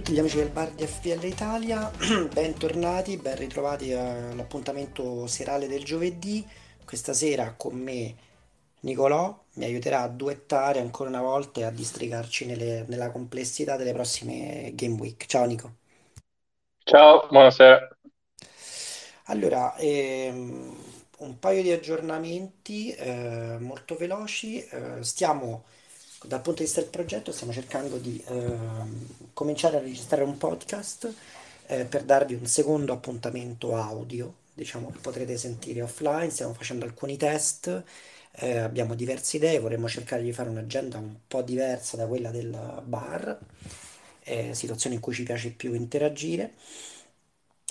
Tutti 0.00 0.14
gli 0.14 0.18
amici 0.18 0.36
del 0.36 0.48
bar 0.48 0.70
di 0.70 0.86
FPL 0.86 1.24
Italia, 1.26 1.90
bentornati, 2.32 3.18
ben 3.18 3.36
ritrovati 3.36 3.92
all'appuntamento 3.92 5.26
serale 5.26 5.68
del 5.68 5.84
giovedì. 5.84 6.42
Questa 6.86 7.12
sera 7.12 7.52
con 7.54 7.74
me 7.76 8.14
Nicolò 8.80 9.38
mi 9.56 9.64
aiuterà 9.66 10.00
a 10.00 10.08
duettare 10.08 10.80
ancora 10.80 11.10
una 11.10 11.20
volta 11.20 11.60
e 11.60 11.64
a 11.64 11.70
districarci 11.70 12.46
nelle- 12.46 12.86
nella 12.88 13.10
complessità 13.10 13.76
delle 13.76 13.92
prossime 13.92 14.72
Game 14.74 14.98
Week. 14.98 15.26
Ciao 15.26 15.44
Nico. 15.44 15.74
Ciao, 16.86 17.26
buonasera. 17.28 17.88
Allora, 19.24 19.76
ehm, 19.76 20.74
un 21.18 21.38
paio 21.38 21.62
di 21.62 21.72
aggiornamenti 21.72 22.90
eh, 22.92 23.58
molto 23.60 23.96
veloci. 23.96 24.64
Eh, 24.64 25.02
stiamo, 25.02 25.64
dal 26.24 26.40
punto 26.40 26.60
di 26.60 26.64
vista 26.64 26.80
del 26.80 26.88
progetto, 26.90 27.32
stiamo 27.32 27.52
cercando 27.52 27.98
di 27.98 28.22
ehm, 28.26 29.06
cominciare 29.32 29.76
a 29.76 29.80
registrare 29.80 30.22
un 30.22 30.36
podcast 30.38 31.12
eh, 31.66 31.84
per 31.84 32.02
darvi 32.04 32.34
un 32.34 32.46
secondo 32.46 32.92
appuntamento 32.92 33.74
audio, 33.76 34.34
diciamo 34.54 34.90
che 34.90 34.98
potrete 34.98 35.36
sentire 35.36 35.82
offline. 35.82 36.30
Stiamo 36.30 36.54
facendo 36.54 36.84
alcuni 36.84 37.16
test, 37.16 37.82
eh, 38.32 38.58
abbiamo 38.58 38.94
diverse 38.94 39.36
idee, 39.36 39.58
vorremmo 39.58 39.88
cercare 39.88 40.22
di 40.22 40.32
fare 40.32 40.48
un'agenda 40.50 40.98
un 40.98 41.16
po' 41.26 41.42
diversa 41.42 41.96
da 41.96 42.06
quella 42.06 42.30
del 42.30 42.82
bar, 42.84 43.38
eh, 44.24 44.54
situazioni 44.54 44.96
in 44.96 45.00
cui 45.00 45.14
ci 45.14 45.22
piace 45.24 45.50
più 45.50 45.74
interagire 45.74 46.52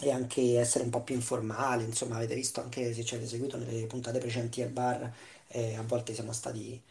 e 0.02 0.12
anche 0.12 0.58
essere 0.58 0.84
un 0.86 0.90
po' 0.90 1.02
più 1.04 1.16
informali, 1.16 1.84
insomma, 1.84 2.16
avete 2.16 2.36
visto 2.36 2.62
anche 2.62 2.94
se 2.94 3.04
ci 3.04 3.16
avete 3.16 3.30
seguito 3.30 3.58
nelle 3.58 3.86
puntate 3.86 4.20
precedenti 4.20 4.62
al 4.62 4.70
bar, 4.70 5.12
eh, 5.48 5.76
a 5.76 5.82
volte 5.84 6.14
siamo 6.14 6.32
stati 6.32 6.82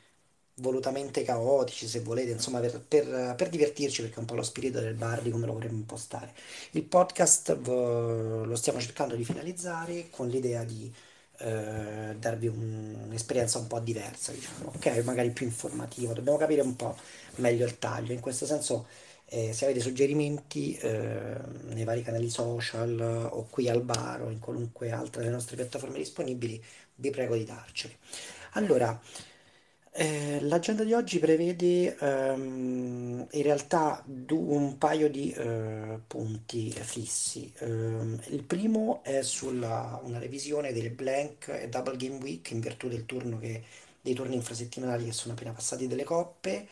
volutamente 0.59 1.23
caotici, 1.23 1.87
se 1.87 2.01
volete, 2.01 2.31
insomma, 2.31 2.61
per, 2.61 2.81
per- 2.81 3.35
per 3.37 3.49
divertirci, 3.49 4.03
perché 4.03 4.17
è 4.17 4.21
un 4.21 4.27
po' 4.27 4.35
lo 4.35 4.43
spirito 4.43 4.81
del 4.81 4.95
bar 4.95 5.23
di 5.23 5.31
come 5.31 5.47
lo 5.47 5.53
vorremmo 5.55 5.77
impostare. 5.79 6.33
Il 6.73 6.85
podcast 6.85 7.57
v- 7.57 8.45
lo 8.47 8.57
stiamo 8.57 8.81
cercando 8.81 9.15
di 9.15 9.25
finalizzare 9.25 10.09
con 10.11 10.29
l'idea 10.29 10.65
di 10.65 10.93
eh, 11.41 12.17
darvi 12.19 12.47
un- 12.49 12.97
un'esperienza 13.07 13.59
un 13.59 13.67
po' 13.69 13.79
diversa, 13.81 14.33
diciamo, 14.33 14.73
ok? 14.75 15.03
Magari 15.05 15.31
più 15.31 15.47
informativa, 15.47 16.13
dobbiamo 16.13 16.39
capire 16.39 16.63
un 16.63 16.75
po' 16.77 16.97
meglio 17.37 17.65
il 17.65 17.79
taglio. 17.79 18.13
In 18.13 18.21
questo 18.21 18.47
senso 18.47 18.87
e 19.31 19.53
se 19.53 19.67
avete 19.67 19.81
suggerimenti 19.81 20.75
eh, 20.77 21.37
nei 21.67 21.85
vari 21.85 22.03
canali 22.03 22.31
social 22.31 22.99
o 23.31 23.47
qui 23.51 23.69
al 23.69 23.83
bar 23.83 24.23
o 24.23 24.31
in 24.31 24.39
qualunque 24.39 24.91
altra 24.91 25.21
delle 25.21 25.33
nostre 25.33 25.55
piattaforme 25.57 25.99
disponibili, 25.99 26.63
vi 26.97 27.11
prego 27.11 27.37
di 27.37 27.45
darceli. 27.45 27.95
Allora, 28.53 28.99
eh, 29.93 30.39
l'agenda 30.43 30.85
di 30.85 30.93
oggi 30.93 31.19
prevede 31.19 31.97
ehm, 31.99 33.27
in 33.31 33.43
realtà 33.43 34.03
un 34.31 34.79
paio 34.79 35.09
di 35.11 35.33
eh, 35.33 36.01
punti 36.07 36.71
fissi. 36.71 37.53
Ehm, 37.59 38.21
il 38.29 38.43
primo 38.45 39.03
è 39.03 39.23
sulla 39.23 39.99
una 40.05 40.19
revisione 40.19 40.73
delle 40.73 40.91
blank 40.91 41.49
e 41.49 41.69
double 41.69 41.97
game 41.97 42.17
week 42.19 42.51
in 42.53 42.61
virtù 42.61 42.89
del 42.89 43.07
turno 43.07 43.39
che- 43.39 43.63
dei 44.01 44.15
turni 44.15 44.37
infrasettimanali 44.37 45.05
che 45.07 45.13
sono 45.13 45.35
appena 45.35 45.53
passati 45.53 45.87
delle 45.89 46.05
coppe. 46.05 46.69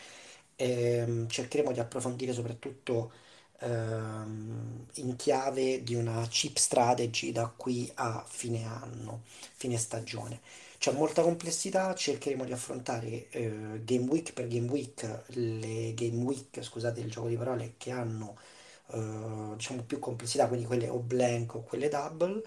Ehm, 0.57 1.29
cercheremo 1.29 1.73
di 1.73 1.81
approfondire 1.81 2.33
soprattutto 2.33 3.13
ehm, 3.61 4.87
in 4.95 5.17
chiave 5.17 5.83
di 5.83 5.95
una 5.95 6.27
chip 6.29 6.57
strategy 6.57 7.33
da 7.33 7.53
qui 7.55 7.91
a 7.97 8.25
fine 8.27 8.65
anno, 8.65 9.23
fine 9.57 9.77
stagione. 9.77 10.41
C'è 10.79 10.93
molta 10.93 11.23
complessità, 11.23 11.95
cercheremo 11.95 12.45
di 12.45 12.53
affrontare 12.53 13.29
eh, 13.31 13.81
game 13.85 14.09
week 14.09 14.33
per 14.33 14.47
game 14.49 14.69
week, 14.71 15.25
le 15.29 15.95
game 15.95 16.23
week, 16.23 16.63
scusate 16.63 17.01
il 17.01 17.11
gioco 17.11 17.29
di 17.29 17.37
parole, 17.37 17.75
che 17.79 17.91
hanno 17.91 18.37
eh, 18.93 19.53
diciamo 19.57 19.83
più 19.83 19.99
complessità, 19.99 20.47
quindi 20.49 20.67
quelle 20.67 20.89
o 20.89 20.99
blank 20.99 21.55
o 21.57 21.63
quelle 21.63 21.89
double, 21.89 22.43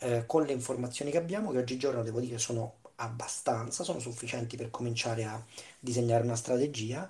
eh, 0.00 0.24
con 0.26 0.44
le 0.44 0.52
informazioni 0.52 1.10
che 1.10 1.18
abbiamo, 1.18 1.50
che 1.50 1.58
oggigiorno 1.58 2.02
devo 2.02 2.20
dire 2.20 2.38
sono 2.38 2.76
abbastanza, 2.96 3.84
sono 3.84 3.98
sufficienti 3.98 4.56
per 4.56 4.70
cominciare 4.70 5.24
a 5.24 5.42
disegnare 5.78 6.22
una 6.24 6.36
strategia. 6.36 7.08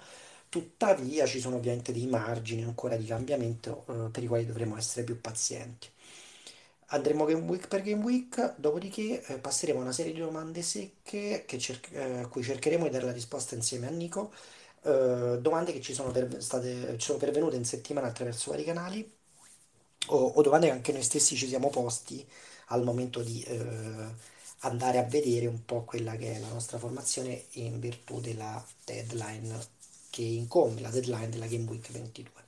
Tuttavia 0.48 1.26
ci 1.26 1.40
sono 1.40 1.56
ovviamente 1.56 1.92
dei 1.92 2.06
margini 2.06 2.62
ancora 2.64 2.96
di 2.96 3.06
cambiamento 3.06 3.84
eh, 3.88 4.10
per 4.10 4.22
i 4.22 4.26
quali 4.26 4.46
dovremo 4.46 4.76
essere 4.76 5.04
più 5.04 5.20
pazienti. 5.20 5.88
Andremo 6.92 7.24
game 7.24 7.42
week 7.48 7.68
per 7.68 7.80
game 7.82 8.02
week, 8.04 8.54
dopodiché 8.56 9.22
eh, 9.24 9.38
passeremo 9.38 9.78
a 9.80 9.82
una 9.82 9.92
serie 9.92 10.12
di 10.12 10.20
domande 10.20 10.60
secche 10.62 11.44
che 11.46 11.58
cer- 11.58 11.88
eh, 11.92 12.18
a 12.20 12.26
cui 12.28 12.42
cercheremo 12.42 12.84
di 12.84 12.90
dare 12.90 13.06
la 13.06 13.12
risposta 13.12 13.54
insieme 13.54 13.86
a 13.86 13.90
Nico. 13.90 14.32
Eh, 14.82 15.38
domande 15.40 15.72
che 15.72 15.80
ci 15.80 15.94
sono, 15.94 16.10
per- 16.10 16.42
state, 16.42 16.98
ci 16.98 17.06
sono 17.06 17.18
pervenute 17.18 17.56
in 17.56 17.64
settimana 17.64 18.08
attraverso 18.08 18.50
vari 18.50 18.64
canali 18.64 19.10
o, 20.08 20.16
o 20.36 20.42
domande 20.42 20.66
che 20.66 20.72
anche 20.72 20.92
noi 20.92 21.02
stessi 21.02 21.36
ci 21.36 21.48
siamo 21.48 21.70
posti 21.70 22.26
al 22.68 22.82
momento 22.84 23.22
di 23.22 23.42
eh, 23.44 24.06
andare 24.60 24.98
a 24.98 25.02
vedere 25.04 25.46
un 25.46 25.64
po' 25.64 25.84
quella 25.84 26.16
che 26.16 26.34
è 26.34 26.38
la 26.38 26.48
nostra 26.48 26.78
formazione 26.78 27.44
in 27.52 27.80
virtù 27.80 28.20
della 28.20 28.64
deadline 28.84 29.58
che 30.10 30.22
incombe, 30.22 30.80
la 30.82 30.90
deadline 30.90 31.28
della 31.30 31.46
Game 31.46 31.68
Week 31.70 31.90
22. 31.90 32.41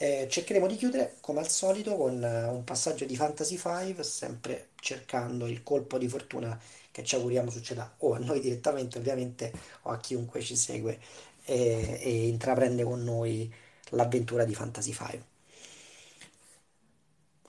Eh, 0.00 0.28
cercheremo 0.30 0.66
di 0.68 0.76
chiudere 0.76 1.16
come 1.20 1.40
al 1.40 1.48
solito 1.48 1.96
con 1.96 2.22
eh, 2.22 2.44
un 2.46 2.62
passaggio 2.64 3.04
di 3.04 3.16
Fantasy 3.16 3.56
5, 3.58 4.02
sempre 4.04 4.68
cercando 4.80 5.46
il 5.46 5.62
colpo 5.64 5.98
di 5.98 6.08
fortuna 6.08 6.58
che 6.92 7.02
ci 7.04 7.16
auguriamo 7.16 7.50
succeda 7.50 7.94
o 7.98 8.14
a 8.14 8.18
noi 8.18 8.38
direttamente, 8.40 8.98
ovviamente, 8.98 9.52
o 9.82 9.90
a 9.90 9.98
chiunque 9.98 10.40
ci 10.40 10.56
segue 10.56 10.98
e, 11.44 11.98
e 12.02 12.28
intraprende 12.28 12.84
con 12.84 13.02
noi 13.02 13.52
l'avventura 13.90 14.44
di 14.44 14.54
Fantasy 14.54 14.92
5. 14.92 15.24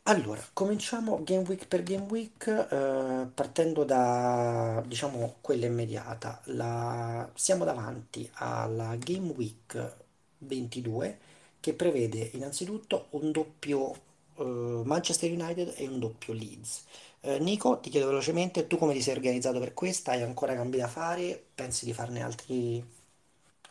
Allora, 0.03 0.41
cominciamo 0.53 1.21
game 1.23 1.43
week 1.47 1.67
per 1.67 1.83
game 1.83 2.05
week, 2.09 2.47
eh, 2.47 3.27
partendo 3.33 3.83
da, 3.83 4.83
diciamo, 4.87 5.35
quella 5.39 5.67
immediata. 5.67 6.41
La- 6.45 7.29
Siamo 7.35 7.63
davanti 7.63 8.27
alla 8.35 8.95
game 8.95 9.31
week 9.33 9.95
22 10.39 11.19
che 11.59 11.73
prevede 11.73 12.29
innanzitutto 12.33 13.07
un 13.11 13.31
doppio 13.31 13.93
eh, 14.37 14.81
Manchester 14.85 15.31
United 15.31 15.73
e 15.77 15.87
un 15.87 15.99
doppio 15.99 16.33
Leeds. 16.33 16.85
Eh, 17.21 17.39
Nico, 17.39 17.79
ti 17.79 17.89
chiedo 17.89 18.07
velocemente, 18.07 18.67
tu 18.67 18.77
come 18.77 18.93
ti 18.93 19.01
sei 19.01 19.15
organizzato 19.15 19.59
per 19.59 19.73
questa? 19.73 20.11
Hai 20.11 20.21
ancora 20.23 20.55
cambi 20.55 20.77
da 20.77 20.87
fare? 20.87 21.41
Pensi 21.55 21.85
di 21.85 21.93
farne 21.93 22.21
altri 22.23 22.83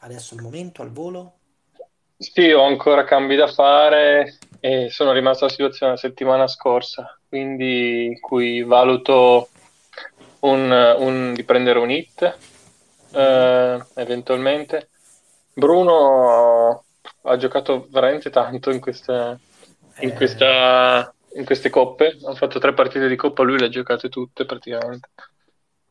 adesso 0.01 0.35
al 0.35 0.43
momento, 0.43 0.83
al 0.83 0.93
volo? 0.93 1.33
Sì, 2.21 2.51
ho 2.51 2.65
ancora 2.65 3.05
cambi 3.05 3.37
da 3.37 3.47
fare 3.47 4.39
e 4.59 4.89
sono 4.91 5.13
rimasto 5.13 5.45
alla 5.45 5.53
situazione 5.53 5.93
la 5.93 5.99
settimana 5.99 6.49
scorsa, 6.49 7.17
quindi 7.29 8.07
in 8.07 8.19
cui 8.21 8.63
valuto 8.65 9.53
un- 10.41 10.71
un- 10.99 11.33
di 11.35 11.45
prendere 11.45 11.79
un 11.79 11.91
hit, 11.91 12.41
eh, 13.11 13.87
eventualmente. 13.95 14.91
Bruno 15.53 16.87
ha 17.23 17.37
giocato 17.37 17.87
veramente 17.91 18.31
tanto 18.31 18.71
in 18.71 18.81
queste, 18.81 19.41
in 19.99 20.13
Eh, 20.13 20.15
questa- 20.15 21.13
in 21.35 21.45
queste 21.45 21.71
coppe, 21.71 22.17
ha 22.25 22.35
fatto 22.35 22.59
tre 22.59 22.73
partite 22.75 23.07
di 23.09 23.17
coppa, 23.17 23.43
lui 23.43 23.59
le 23.59 23.67
ha 23.67 23.69
giocate 23.69 24.09
tutte 24.09 24.45
praticamente. 24.47 25.09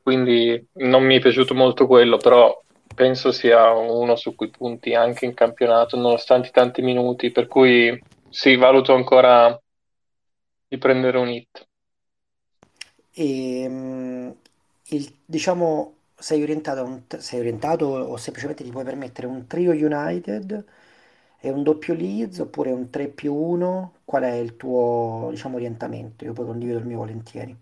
quindi 0.01 0.65
non 0.75 1.03
mi 1.03 1.18
è 1.18 1.19
piaciuto 1.19 1.53
molto 1.53 1.85
quello, 1.88 2.18
però 2.18 2.57
penso 2.95 3.31
sia 3.31 3.71
uno 3.74 4.15
su 4.15 4.35
cui 4.35 4.50
punti 4.50 4.94
anche 4.95 5.25
in 5.25 5.33
campionato, 5.33 5.97
nonostante 5.97 6.47
i 6.50 6.51
tanti 6.51 6.81
minuti, 6.81 7.31
per 7.31 7.47
cui 7.47 8.01
sì, 8.29 8.56
valuto 8.56 8.94
ancora 8.95 9.59
di 10.69 10.77
prendere 10.77 11.18
un 11.18 11.27
hit. 11.29 11.68
E, 13.13 13.65
mm, 13.68 14.29
il, 14.89 15.13
diciamo, 15.25 15.95
sei 16.15 16.41
orientato, 16.44 16.79
a 16.81 16.83
un, 16.83 17.01
sei 17.19 17.39
orientato 17.39 17.85
o 17.85 18.18
semplicemente 18.18 18.63
ti 18.63 18.69
puoi 18.71 18.83
permettere 18.83 19.27
un 19.27 19.47
trio 19.47 19.71
United 19.71 20.65
e 21.48 21.50
un 21.50 21.64
doppio 21.64 21.94
Leeds 21.94 22.40
oppure 22.40 22.72
un 22.72 22.90
3 22.90 23.08
più 23.08 23.34
1? 23.34 24.00
Qual 24.04 24.24
è 24.24 24.34
il 24.34 24.58
tuo, 24.58 25.28
diciamo, 25.30 25.56
orientamento? 25.56 26.26
Io 26.26 26.34
poi 26.34 26.46
condivido 26.46 26.78
il 26.78 26.86
mio 26.86 26.98
volentieri. 26.98 27.58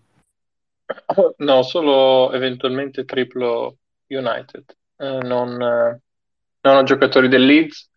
No, 1.38 1.62
solo 1.62 2.32
eventualmente 2.32 3.04
triplo 3.04 3.78
United. 4.08 4.64
Eh, 4.96 5.18
non, 5.22 5.60
eh, 5.60 6.00
non 6.62 6.76
ho 6.76 6.82
giocatori 6.82 7.28
del 7.28 7.44
Leeds 7.44 7.90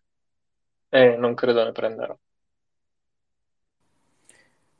e 0.88 1.16
non 1.16 1.34
credo 1.34 1.64
ne 1.64 1.72
prenderò. 1.72 2.16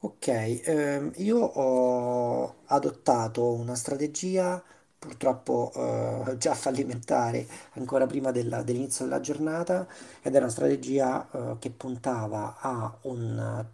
Ok, 0.02 0.26
ehm, 0.28 1.12
io 1.16 1.38
ho 1.38 2.62
adottato 2.66 3.52
una 3.52 3.74
strategia 3.74 4.62
purtroppo 5.00 5.72
eh, 5.74 6.36
già 6.38 6.54
fallimentare 6.54 7.46
ancora 7.72 8.06
prima 8.06 8.30
della- 8.32 8.62
dell'inizio 8.62 9.06
della 9.06 9.20
giornata 9.20 9.88
ed 10.22 10.34
era 10.34 10.44
una 10.44 10.52
strategia 10.52 11.28
eh, 11.32 11.56
che 11.58 11.70
puntava 11.70 12.58
a 12.60 12.96
un 13.02 13.66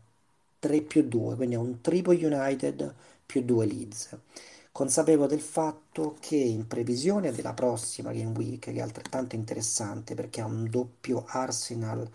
3 0.60 0.82
più 0.82 1.02
2, 1.06 1.36
quindi 1.36 1.54
a 1.56 1.60
un 1.60 1.80
triplo 1.82 2.12
United 2.12 2.94
più 3.26 3.42
2 3.44 3.66
Leeds. 3.66 4.16
Consapevole 4.72 5.28
del 5.28 5.40
fatto 5.40 6.16
che 6.20 6.36
in 6.36 6.66
previsione 6.66 7.32
della 7.32 7.54
prossima 7.54 8.12
Game 8.12 8.36
Week, 8.36 8.58
che 8.60 8.72
è 8.72 8.80
altrettanto 8.80 9.34
interessante 9.34 10.14
perché 10.14 10.40
ha 10.42 10.46
un 10.46 10.68
doppio 10.70 11.24
Arsenal 11.26 12.08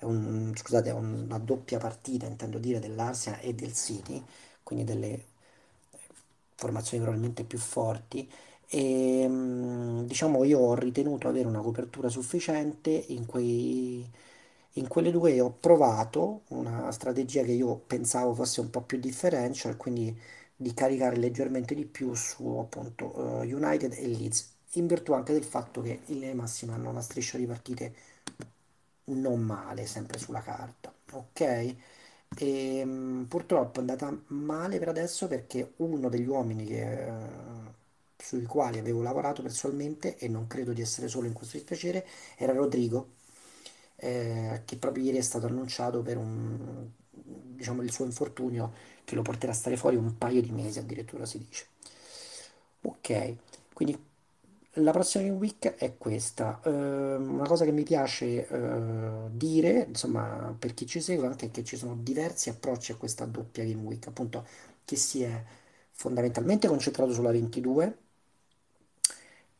un- 0.00 0.52
scusate, 0.54 0.90
una 0.90 1.38
doppia 1.38 1.78
partita, 1.78 2.26
intendo 2.26 2.58
dire, 2.58 2.78
dell'Arsenal 2.78 3.40
e 3.42 3.54
del 3.54 3.74
City, 3.74 4.22
quindi 4.62 4.84
delle 4.84 5.24
formazioni 6.54 7.02
probabilmente 7.02 7.44
più 7.44 7.58
forti. 7.58 8.28
E 8.70 9.26
mm, 9.26 10.02
diciamo 10.04 10.44
io 10.44 10.58
ho 10.60 10.74
ritenuto 10.74 11.28
avere 11.28 11.48
una 11.48 11.60
copertura 11.60 12.08
sufficiente 12.08 12.90
in 12.90 13.24
quei, 13.26 14.08
in 14.74 14.88
quelle 14.88 15.10
due 15.10 15.40
ho 15.40 15.50
provato 15.58 16.42
una 16.48 16.90
strategia 16.92 17.42
che 17.42 17.52
io 17.52 17.76
pensavo 17.76 18.34
fosse 18.34 18.60
un 18.60 18.70
po' 18.70 18.82
più 18.82 18.98
differential, 18.98 19.76
quindi 19.76 20.14
di 20.54 20.74
caricare 20.74 21.16
leggermente 21.16 21.74
di 21.74 21.84
più 21.86 22.12
su 22.14 22.58
appunto 22.58 23.42
eh, 23.42 23.52
United 23.54 23.92
e 23.94 24.06
Leeds, 24.08 24.52
in 24.72 24.86
virtù 24.86 25.12
anche 25.12 25.32
del 25.32 25.44
fatto 25.44 25.80
che 25.80 26.00
in 26.06 26.20
di 26.20 26.34
massima 26.34 26.74
hanno 26.74 26.90
una 26.90 27.00
striscia 27.00 27.38
di 27.38 27.46
partite 27.46 27.94
non 29.06 29.40
male, 29.42 29.86
sempre 29.86 30.18
sulla 30.18 30.40
carta, 30.40 30.92
ok? 31.12 31.74
E, 32.36 32.84
mh, 32.84 33.24
purtroppo 33.28 33.76
è 33.78 33.80
andata 33.80 34.14
male 34.28 34.78
per 34.78 34.88
adesso 34.88 35.26
perché 35.28 35.72
uno 35.76 36.08
degli 36.08 36.26
uomini 36.26 36.64
che, 36.66 37.06
eh, 37.06 37.67
sui 38.18 38.44
quali 38.44 38.78
avevo 38.78 39.02
lavorato 39.02 39.42
personalmente, 39.42 40.16
e 40.18 40.28
non 40.28 40.46
credo 40.46 40.72
di 40.72 40.80
essere 40.82 41.08
solo 41.08 41.26
in 41.26 41.32
questo 41.32 41.56
dispiacere, 41.56 42.06
era 42.36 42.52
Rodrigo, 42.52 43.14
eh, 43.96 44.62
che 44.64 44.76
proprio 44.76 45.04
ieri 45.04 45.18
è 45.18 45.20
stato 45.22 45.46
annunciato 45.46 46.02
per 46.02 46.16
un, 46.16 46.88
diciamo, 47.10 47.82
il 47.82 47.92
suo 47.92 48.04
infortunio 48.04 48.72
che 49.04 49.14
lo 49.14 49.22
porterà 49.22 49.52
a 49.52 49.54
stare 49.54 49.76
fuori 49.76 49.96
un 49.96 50.16
paio 50.18 50.42
di 50.42 50.50
mesi, 50.50 50.78
addirittura 50.78 51.26
si 51.26 51.38
dice. 51.38 51.66
Ok, 52.82 53.34
quindi 53.72 53.98
la 54.74 54.92
prossima 54.92 55.32
Week 55.34 55.74
è 55.74 55.96
questa. 55.98 56.60
Ehm, 56.64 57.34
una 57.34 57.46
cosa 57.46 57.64
che 57.64 57.72
mi 57.72 57.82
piace 57.82 58.46
eh, 58.48 59.28
dire, 59.30 59.86
insomma, 59.88 60.54
per 60.58 60.74
chi 60.74 60.86
ci 60.86 61.00
segue, 61.00 61.26
anche 61.26 61.46
è 61.46 61.50
che 61.50 61.64
ci 61.64 61.76
sono 61.76 61.96
diversi 61.96 62.48
approcci 62.50 62.92
a 62.92 62.96
questa 62.96 63.24
doppia 63.26 63.64
Game 63.64 63.82
Week, 63.82 64.06
appunto, 64.06 64.46
che 64.84 64.96
si 64.96 65.22
è 65.22 65.44
fondamentalmente 65.92 66.68
concentrato 66.68 67.12
sulla 67.12 67.32
22, 67.32 67.98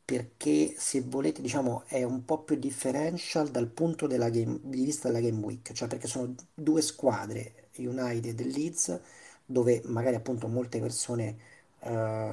perché 0.09 0.75
se 0.79 1.03
volete, 1.03 1.43
diciamo, 1.43 1.85
è 1.87 2.03
un 2.03 2.25
po' 2.25 2.43
più 2.43 2.57
differential 2.57 3.51
dal 3.51 3.69
punto 3.69 4.07
game- 4.07 4.59
di 4.63 4.85
vista 4.85 5.09
della 5.09 5.21
Game 5.21 5.45
Week, 5.45 5.73
cioè 5.73 5.87
perché 5.89 6.07
sono 6.07 6.35
due 6.55 6.81
squadre, 6.83 7.69
United 7.77 8.41
e 8.41 8.45
Leeds, 8.45 9.01
dove 9.45 9.83
magari 9.87 10.17
appunto 10.17 10.49
molte 10.49 10.81
persone 10.81 11.37
eh, 11.81 12.33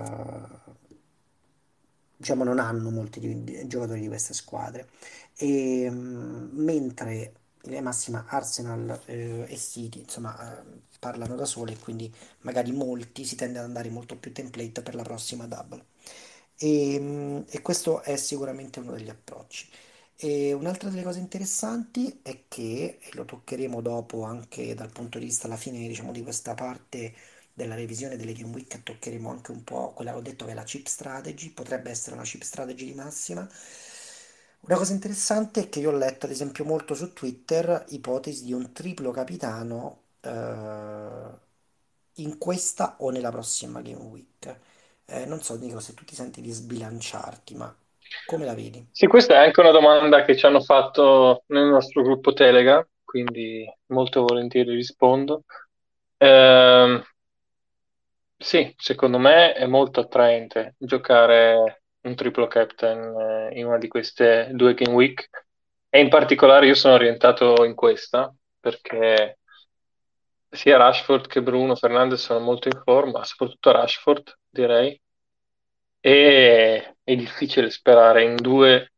diciamo, 2.17 2.43
non 2.43 2.59
hanno 2.59 2.89
molti 2.89 3.19
di- 3.43 3.67
giocatori 3.67 4.01
di 4.01 4.07
queste 4.07 4.33
squadre. 4.33 4.89
E, 5.37 5.87
mm, 5.89 6.49
mentre 6.53 7.33
in 7.65 7.83
massima 7.83 8.25
Arsenal 8.27 9.01
eh, 9.05 9.45
e 9.47 9.57
City, 9.57 9.99
insomma, 10.01 10.59
eh, 10.61 10.63
parlano 10.99 11.35
da 11.35 11.45
sole 11.45 11.77
quindi 11.77 12.11
magari 12.41 12.71
molti 12.71 13.25
si 13.25 13.35
tende 13.35 13.59
ad 13.59 13.65
andare 13.65 13.89
molto 13.89 14.15
più 14.17 14.31
template 14.31 14.81
per 14.81 14.95
la 14.95 15.03
prossima 15.03 15.45
double. 15.47 15.83
E, 16.57 16.97
mm, 16.99 17.41
e 17.49 17.61
questo 17.61 18.01
è 18.01 18.15
sicuramente 18.17 18.79
uno 18.79 18.91
degli 18.93 19.09
approcci. 19.09 19.69
E 20.17 20.53
un'altra 20.53 20.89
delle 20.89 21.03
cose 21.03 21.19
interessanti 21.19 22.19
è 22.23 22.43
che, 22.47 22.99
e 23.01 23.09
lo 23.13 23.25
toccheremo 23.25 23.81
dopo 23.81 24.23
anche 24.23 24.73
dal 24.73 24.91
punto 24.91 25.19
di 25.19 25.25
vista 25.25 25.47
alla 25.47 25.57
fine, 25.57 25.85
diciamo, 25.87 26.11
di 26.11 26.23
questa 26.23 26.53
parte 26.53 27.13
della 27.53 27.75
revisione 27.75 28.15
delle 28.17 28.33
Game 28.33 28.53
Week, 28.53 28.81
toccheremo 28.83 29.29
anche 29.29 29.51
un 29.51 29.63
po' 29.63 29.91
quella 29.93 30.11
che 30.11 30.17
ho 30.17 30.21
detto 30.21 30.45
che 30.45 30.51
è 30.51 30.53
la 30.55 30.63
chip 30.63 30.85
strategy, 30.87 31.51
potrebbe 31.51 31.89
essere 31.89 32.15
una 32.15 32.23
chip 32.25 32.41
strategy 32.43 32.85
di 32.85 32.93
massima. 32.93 33.47
Una 34.61 34.77
cosa 34.77 34.93
interessante 34.93 35.61
è 35.61 35.69
che 35.69 35.79
io 35.79 35.91
ho 35.91 35.95
letto, 35.97 36.25
ad 36.25 36.31
esempio, 36.31 36.65
molto 36.65 36.95
su 36.95 37.13
Twitter, 37.13 37.85
ipotesi 37.89 38.45
di 38.45 38.53
un 38.53 38.71
triplo 38.73 39.11
capitano 39.11 40.01
eh, 40.21 41.29
in 42.15 42.37
questa 42.37 42.95
o 42.99 43.09
nella 43.11 43.29
prossima 43.31 43.81
Game 43.81 44.01
Week. 44.01 44.59
Eh, 45.07 45.25
non 45.25 45.41
so, 45.41 45.55
Nico, 45.57 45.79
se 45.79 45.93
tu 45.93 46.03
ti 46.03 46.15
senti 46.15 46.41
di 46.41 46.51
sbilanciarti, 46.51 47.55
ma 47.55 47.73
come 48.25 48.45
la 48.45 48.53
vedi? 48.53 48.87
Sì, 48.91 49.07
questa 49.07 49.35
è 49.35 49.45
anche 49.45 49.59
una 49.59 49.71
domanda 49.71 50.23
che 50.23 50.35
ci 50.35 50.45
hanno 50.45 50.61
fatto 50.61 51.43
nel 51.47 51.65
nostro 51.65 52.01
gruppo 52.01 52.33
Telegram, 52.33 52.85
quindi 53.03 53.65
molto 53.87 54.23
volentieri 54.23 54.73
rispondo. 54.73 55.43
Ehm, 56.17 57.03
sì, 58.37 58.73
secondo 58.77 59.17
me 59.17 59.53
è 59.53 59.65
molto 59.65 60.01
attraente 60.01 60.75
giocare 60.77 61.83
un 62.01 62.15
triplo 62.15 62.47
captain 62.47 63.49
eh, 63.51 63.59
in 63.59 63.65
una 63.65 63.77
di 63.77 63.87
queste 63.87 64.49
due 64.53 64.73
game 64.73 64.93
week 64.93 65.29
e 65.89 65.99
in 65.99 66.09
particolare 66.09 66.67
io 66.67 66.75
sono 66.75 66.93
orientato 66.95 67.63
in 67.63 67.73
questa 67.73 68.33
perché 68.59 69.39
sia 70.49 70.77
Rashford 70.77 71.27
che 71.27 71.41
Bruno 71.41 71.75
Fernandes 71.75 72.21
sono 72.21 72.39
molto 72.39 72.67
in 72.67 72.81
forma, 72.83 73.23
soprattutto 73.23 73.71
Rashford, 73.71 74.37
direi, 74.55 74.99
e 75.99 76.95
è 77.03 77.15
difficile 77.15 77.69
sperare 77.69 78.23
in 78.23 78.35
due 78.35 78.93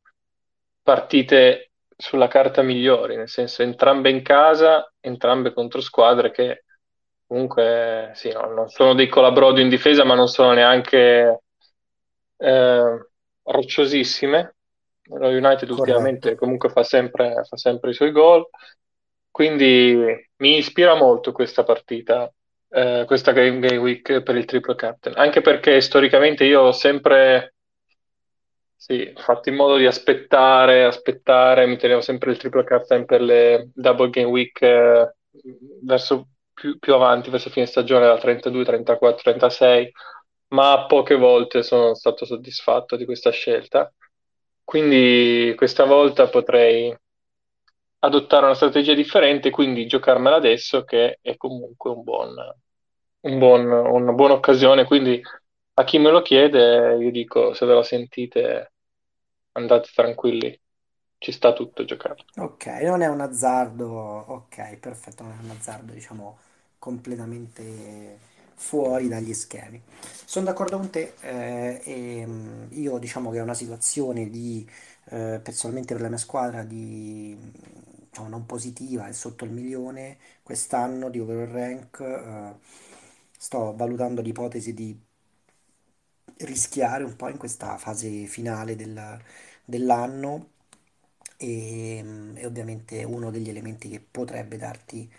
partite 0.82 1.72
sulla 1.96 2.28
carta 2.28 2.62
migliori, 2.62 3.16
nel 3.16 3.30
senso 3.30 3.64
entrambe 3.64 4.10
in 4.10 4.22
casa, 4.22 4.92
entrambe 5.00 5.54
contro 5.54 5.82
squadre 5.82 6.32
che 6.32 6.64
comunque 7.26 8.12
sì, 8.14 8.32
no, 8.32 8.54
non 8.54 8.70
sono 8.70 8.94
dei 8.94 9.08
colabrodi 9.08 9.62
in 9.62 9.70
difesa, 9.70 10.04
ma 10.06 10.16
non 10.16 10.28
sono 10.28 10.54
neanche 10.54 11.42
eh, 12.38 13.08
rocciosissime. 13.44 14.56
Lo 15.10 15.30
United 15.30 15.70
ultimamente 15.70 16.20
Corretto. 16.20 16.40
comunque 16.40 16.70
fa 16.70 16.84
sempre, 16.84 17.44
fa 17.46 17.56
sempre 17.56 17.92
i 17.92 17.94
suoi 17.94 18.12
gol, 18.12 18.46
quindi 19.32 20.30
mi 20.38 20.58
ispira 20.58 20.96
molto 20.96 21.32
questa 21.32 21.64
partita, 21.64 22.32
eh, 22.70 23.04
questa 23.06 23.32
Game 23.32 23.60
Game 23.60 23.78
Week 23.78 24.22
per 24.22 24.36
il 24.36 24.46
triple 24.46 24.76
captain, 24.76 25.18
anche 25.18 25.42
perché 25.42 25.80
storicamente 25.82 26.44
io 26.44 26.62
ho 26.62 26.72
sempre 26.72 27.54
sì, 28.76 29.12
fatto 29.18 29.50
in 29.50 29.56
modo 29.56 29.76
di 29.76 29.86
aspettare, 29.86 30.86
aspettare, 30.86 31.66
mi 31.66 31.78
tenevo 31.78 32.02
sempre 32.02 32.32
il 32.32 32.38
triple 32.38 32.64
captain 32.64 33.06
per 33.06 33.22
le 33.22 33.70
double 33.74 34.10
game 34.10 34.28
week 34.30 34.62
eh, 34.62 35.16
verso 35.84 36.30
più, 36.54 36.78
più 36.80 36.94
avanti, 36.94 37.30
verso 37.30 37.50
fine 37.50 37.66
stagione, 37.66 38.06
da 38.06 38.18
32, 38.18 38.64
34, 38.64 39.22
36, 39.24 39.92
ma 40.50 40.86
poche 40.88 41.16
volte 41.16 41.64
sono 41.64 41.96
stato 41.96 42.26
soddisfatto 42.26 42.96
di 42.96 43.06
questa 43.06 43.32
scelta. 43.32 43.92
Quindi 44.64 45.54
questa 45.56 45.86
volta 45.86 46.28
potrei 46.28 46.96
adottare 48.08 48.46
una 48.46 48.56
strategia 48.56 48.94
differente, 48.94 49.50
quindi 49.52 49.88
giocarmela 49.88 50.36
adesso, 50.38 50.84
che 50.84 51.20
è 51.22 51.38
comunque 51.38 51.92
un 51.92 52.04
buon, 52.04 52.36
un 53.22 53.40
buon- 53.40 53.66
una 53.72 54.12
buona 54.14 54.34
occasione. 54.34 54.86
Quindi 54.86 55.22
a 55.76 55.84
chi 55.84 55.98
me 56.00 56.12
lo 56.12 56.22
chiede, 56.22 56.96
io 57.00 57.12
dico, 57.12 57.54
se 57.54 57.66
ve 57.66 57.74
la 57.74 57.84
sentite, 57.84 58.74
andate 59.54 59.90
tranquilli, 59.94 60.60
ci 61.20 61.32
sta 61.32 61.54
tutto 61.54 61.86
giocato. 61.86 62.26
Ok, 62.40 62.68
non 62.84 63.02
è 63.02 63.08
un 63.08 63.20
azzardo, 63.22 63.88
ok, 63.90 64.76
perfetto, 64.78 65.24
non 65.24 65.32
è 65.40 65.44
un 65.44 65.50
azzardo, 65.50 65.92
diciamo, 65.92 66.38
completamente 66.78 68.20
fuori 68.54 69.08
dagli 69.08 69.34
schemi. 69.34 69.82
Sono 70.26 70.46
d'accordo 70.46 70.78
con 70.78 70.90
te, 70.92 71.14
eh, 71.22 71.82
e, 71.84 72.26
mh, 72.28 72.68
io 72.74 73.00
diciamo 73.00 73.32
che 73.32 73.40
è 73.40 73.42
una 73.42 73.56
situazione 73.56 74.30
di, 74.30 74.68
eh, 75.10 75.40
personalmente 75.42 75.94
per 75.94 76.04
la 76.04 76.10
mia 76.10 76.18
squadra, 76.20 76.62
di, 76.64 77.36
diciamo, 78.18 78.28
non 78.30 78.46
positiva, 78.46 79.08
è 79.08 79.12
sotto 79.14 79.46
il 79.46 79.52
milione 79.52 80.18
quest'anno 80.44 81.10
di 81.10 81.20
overall 81.20 81.52
rank, 81.52 82.00
eh, 82.02 82.54
sto 83.38 83.76
valutando 83.76 84.22
l'ipotesi 84.22 84.74
di 84.74 85.00
rischiare 86.40 87.04
un 87.04 87.16
po' 87.16 87.30
in 87.30 87.38
questa 87.38 87.78
fase 87.78 88.26
finale 88.28 88.76
del- 88.76 89.20
dell'anno 89.66 90.52
e, 91.38 91.98
e 92.36 92.46
ovviamente 92.46 93.04
uno 93.04 93.32
degli 93.32 93.50
elementi 93.50 93.90
che 93.90 94.00
potrebbe 94.00 94.58
darti 94.58 95.12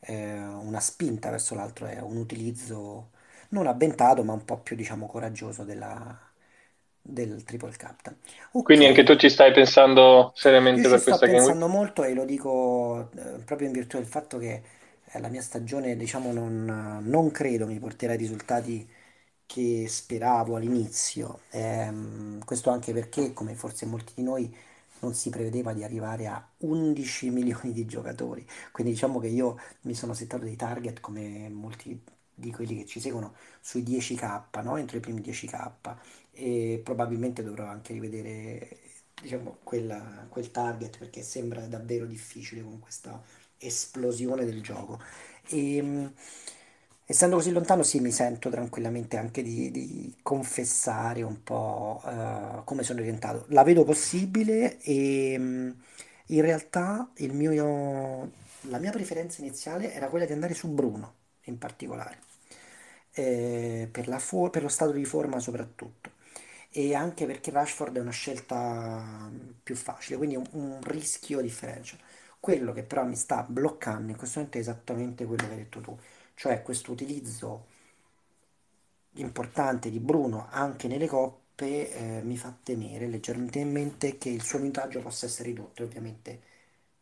eh, 0.00 0.38
una 0.38 0.80
spinta 0.80 1.30
verso 1.30 1.54
l'altro 1.54 1.86
è 1.86 2.00
un 2.00 2.16
utilizzo 2.16 3.10
non 3.50 3.66
avventato 3.66 4.22
ma 4.24 4.32
un 4.34 4.44
po' 4.44 4.60
più 4.60 4.76
diciamo 4.76 5.06
coraggioso 5.06 5.64
della- 5.64 6.25
del 7.06 7.42
triple 7.44 7.70
captain. 7.76 8.16
Quindi 8.62 8.84
anche 8.84 9.02
tu 9.02 9.16
ci 9.16 9.30
stai 9.30 9.52
pensando 9.52 10.32
io 10.74 10.84
seriamente 10.84 10.88
ci 10.88 10.88
per 10.88 11.00
sto 11.00 11.18
questa 11.18 11.26
Game 11.26 11.46
pensando 11.46 11.66
Week? 11.66 11.66
molto 11.66 12.04
e 12.04 12.12
lo 12.14 12.24
dico 12.24 13.10
eh, 13.16 13.38
proprio 13.44 13.68
in 13.68 13.72
virtù 13.72 13.96
del 13.96 14.06
fatto 14.06 14.38
che 14.38 14.62
eh, 15.04 15.20
la 15.20 15.28
mia 15.28 15.40
stagione, 15.42 15.96
diciamo, 15.96 16.32
non, 16.32 17.00
non 17.04 17.30
credo 17.30 17.66
mi 17.66 17.78
porterà 17.78 18.12
ai 18.12 18.18
risultati 18.18 18.88
che 19.46 19.86
speravo 19.88 20.56
all'inizio. 20.56 21.42
Ehm, 21.50 22.44
questo 22.44 22.70
anche 22.70 22.92
perché, 22.92 23.32
come 23.32 23.54
forse 23.54 23.86
molti 23.86 24.12
di 24.16 24.22
noi, 24.22 24.54
non 25.00 25.14
si 25.14 25.30
prevedeva 25.30 25.72
di 25.72 25.84
arrivare 25.84 26.26
a 26.26 26.46
11 26.58 27.30
milioni 27.30 27.72
di 27.72 27.86
giocatori. 27.86 28.46
Quindi 28.72 28.92
diciamo 28.92 29.18
che 29.20 29.28
io 29.28 29.58
mi 29.82 29.94
sono 29.94 30.14
settato 30.14 30.44
dei 30.44 30.56
target 30.56 31.00
come 31.00 31.48
molti 31.48 32.02
di 32.34 32.52
quelli 32.52 32.76
che 32.76 32.86
ci 32.86 33.00
seguono 33.00 33.34
sui 33.60 33.82
10k, 33.82 34.62
no? 34.62 34.76
Entro 34.76 34.98
i 34.98 35.00
primi 35.00 35.22
10k 35.22 35.98
e 36.36 36.80
probabilmente 36.84 37.42
dovrò 37.42 37.66
anche 37.66 37.92
rivedere 37.94 38.68
diciamo, 39.20 39.58
quella- 39.62 40.26
quel 40.28 40.50
target 40.50 40.98
perché 40.98 41.22
sembra 41.22 41.62
davvero 41.66 42.06
difficile 42.06 42.62
con 42.62 42.78
questa 42.80 43.20
esplosione 43.58 44.44
del 44.44 44.62
gioco. 44.62 45.00
E, 45.48 45.82
mh, 45.82 46.12
essendo 47.08 47.36
così 47.36 47.52
lontano, 47.52 47.82
sì, 47.82 48.00
mi 48.00 48.10
sento 48.10 48.50
tranquillamente 48.50 49.16
anche 49.16 49.42
di, 49.42 49.70
di 49.70 50.14
confessare 50.22 51.22
un 51.22 51.42
po' 51.42 52.02
eh, 52.04 52.62
come 52.64 52.82
sono 52.82 53.00
orientato. 53.00 53.46
La 53.50 53.62
vedo 53.62 53.84
possibile 53.84 54.78
e 54.80 55.38
mh, 55.38 55.82
in 56.28 56.40
realtà 56.40 57.10
mio, 57.30 58.30
la 58.62 58.78
mia 58.78 58.90
preferenza 58.90 59.40
iniziale 59.40 59.92
era 59.92 60.08
quella 60.08 60.26
di 60.26 60.32
andare 60.32 60.54
su 60.54 60.68
Bruno 60.68 61.14
in 61.44 61.58
particolare, 61.58 62.18
eh, 63.12 63.88
per 63.90 64.08
la 64.08 64.18
fo- 64.18 64.50
per 64.50 64.62
lo 64.62 64.68
stato 64.68 64.90
di 64.92 65.04
forma 65.04 65.38
soprattutto. 65.40 66.10
E 66.78 66.94
anche 66.94 67.24
perché 67.26 67.50
Rashford 67.50 67.96
è 67.96 68.00
una 68.00 68.10
scelta 68.10 69.30
più 69.62 69.74
facile, 69.74 70.16
quindi 70.18 70.36
un, 70.36 70.44
un 70.52 70.82
rischio 70.82 71.40
differential. 71.40 71.98
Quello 72.38 72.72
che 72.72 72.82
però 72.82 73.04
mi 73.04 73.16
sta 73.16 73.42
bloccando 73.42 74.10
in 74.12 74.16
questo 74.18 74.38
momento 74.38 74.58
è 74.58 74.60
esattamente 74.60 75.24
quello 75.24 75.44
che 75.46 75.52
hai 75.52 75.56
detto 75.58 75.80
tu, 75.80 75.98
cioè 76.34 76.62
questo 76.62 76.92
utilizzo 76.92 77.64
importante 79.14 79.90
di 79.90 79.98
Bruno 79.98 80.46
anche 80.50 80.86
nelle 80.88 81.06
coppe 81.08 81.90
eh, 82.18 82.22
mi 82.22 82.36
fa 82.36 82.54
temere 82.62 83.06
leggermente 83.08 84.18
che 84.18 84.28
il 84.28 84.42
suo 84.42 84.58
minutaggio 84.58 85.00
possa 85.00 85.26
essere 85.26 85.48
ridotto. 85.48 85.82
Ovviamente 85.82 86.40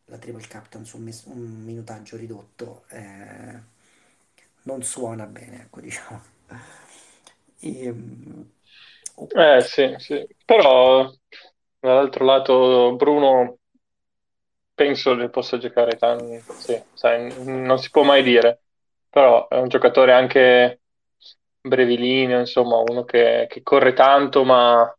la 0.07 0.19
triple 0.19 0.47
captain 0.47 0.85
su 0.85 0.97
un, 0.99 1.11
un 1.27 1.63
minutaggio 1.65 2.17
ridotto 2.17 2.85
eh, 2.91 3.61
non 4.65 4.83
suona 4.83 5.27
bene, 5.27 5.63
ecco, 5.63 5.81
diciamo. 5.83 6.23
E, 7.61 7.91
mm, 7.93 8.43
oh, 8.43 8.54
Eh 9.17 9.61
sì, 9.61 9.95
sì. 9.99 10.27
Però 10.45 11.11
dall'altro 11.79 12.25
lato 12.25 12.95
Bruno 12.97 13.59
penso 14.75 15.15
ne 15.15 15.31
possa 15.31 15.57
giocare 15.59 15.97
tanti, 15.97 16.41
sì, 16.57 16.83
sai, 16.95 17.33
non 17.45 17.79
si 17.79 17.91
può 17.91 18.03
mai 18.03 18.23
dire, 18.23 18.63
però 19.09 19.47
è 19.49 19.59
un 19.59 19.69
giocatore 19.69 20.13
anche 20.13 20.81
brevilineo, 21.61 22.41
insomma, 22.41 22.79
uno 22.79 23.05
che, 23.05 23.47
che 23.49 23.63
corre 23.63 23.93
tanto, 23.93 24.45
ma 24.45 24.93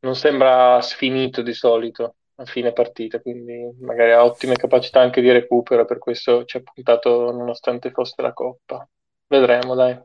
non 0.00 0.16
sembra 0.16 0.80
sfinito 0.80 1.42
di 1.42 1.54
solito 1.54 2.16
a 2.36 2.44
fine 2.44 2.72
partita, 2.72 3.20
quindi 3.20 3.72
magari 3.80 4.10
ha 4.10 4.24
ottime 4.24 4.56
capacità 4.56 5.00
anche 5.00 5.20
di 5.20 5.30
recupero, 5.30 5.84
per 5.84 5.98
questo 5.98 6.44
ci 6.44 6.56
ha 6.56 6.62
puntato 6.62 7.30
nonostante 7.30 7.90
fosse 7.92 8.20
la 8.20 8.32
Coppa. 8.32 8.86
Vedremo, 9.28 9.74
dai. 9.74 9.98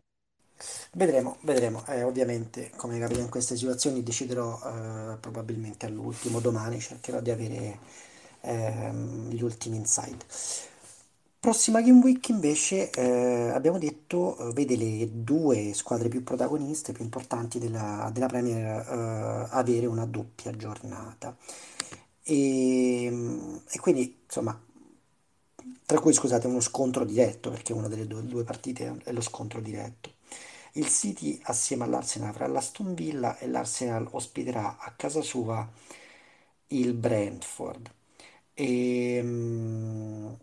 Vedremo, 0.93 1.37
vedremo. 1.41 1.85
Eh, 1.87 2.03
ovviamente, 2.03 2.71
come 2.75 2.99
capita 2.99 3.19
in 3.21 3.29
queste 3.29 3.55
situazioni, 3.55 4.03
deciderò 4.03 4.59
eh, 5.13 5.17
probabilmente 5.17 5.85
all'ultimo, 5.85 6.39
domani 6.39 6.79
cercherò 6.79 7.21
di 7.21 7.31
avere 7.31 7.79
ehm, 8.41 9.29
gli 9.29 9.41
ultimi 9.41 9.77
insight. 9.77 10.25
Prossima 11.39 11.81
Game 11.81 12.01
Week 12.03 12.27
invece 12.29 12.89
eh, 12.91 13.49
abbiamo 13.53 13.77
detto 13.79 14.37
eh, 14.37 14.51
vede 14.53 14.75
le 14.75 15.09
due 15.23 15.73
squadre 15.73 16.09
più 16.09 16.21
protagoniste, 16.23 16.91
più 16.91 17.03
importanti 17.03 17.59
della, 17.59 18.09
della 18.13 18.27
Premier 18.27 18.57
eh, 18.57 19.47
avere 19.51 19.85
una 19.85 20.05
doppia 20.05 20.51
giornata. 20.55 21.35
E, 22.23 23.05
e 23.69 23.79
quindi 23.79 24.19
insomma, 24.25 24.59
tra 25.85 25.99
cui 25.99 26.13
scusate 26.13 26.47
uno 26.47 26.59
scontro 26.59 27.05
diretto, 27.05 27.49
perché 27.49 27.73
una 27.73 27.87
delle 27.87 28.05
due, 28.07 28.23
due 28.25 28.43
partite 28.43 28.97
è 29.03 29.11
lo 29.13 29.21
scontro 29.21 29.61
diretto. 29.61 30.17
Il 30.73 30.87
City 30.89 31.39
assieme 31.43 31.83
all'Arsenal 31.83 32.29
avrà 32.29 32.47
l'Aston 32.47 32.93
Villa 32.93 33.37
e 33.37 33.47
l'Arsenal 33.47 34.07
ospiterà 34.11 34.77
a 34.79 34.91
casa 34.95 35.21
sua 35.21 35.67
il 36.69 36.93
Brentford. 36.93 37.91
E, 38.53 39.19
mm, 39.23 40.33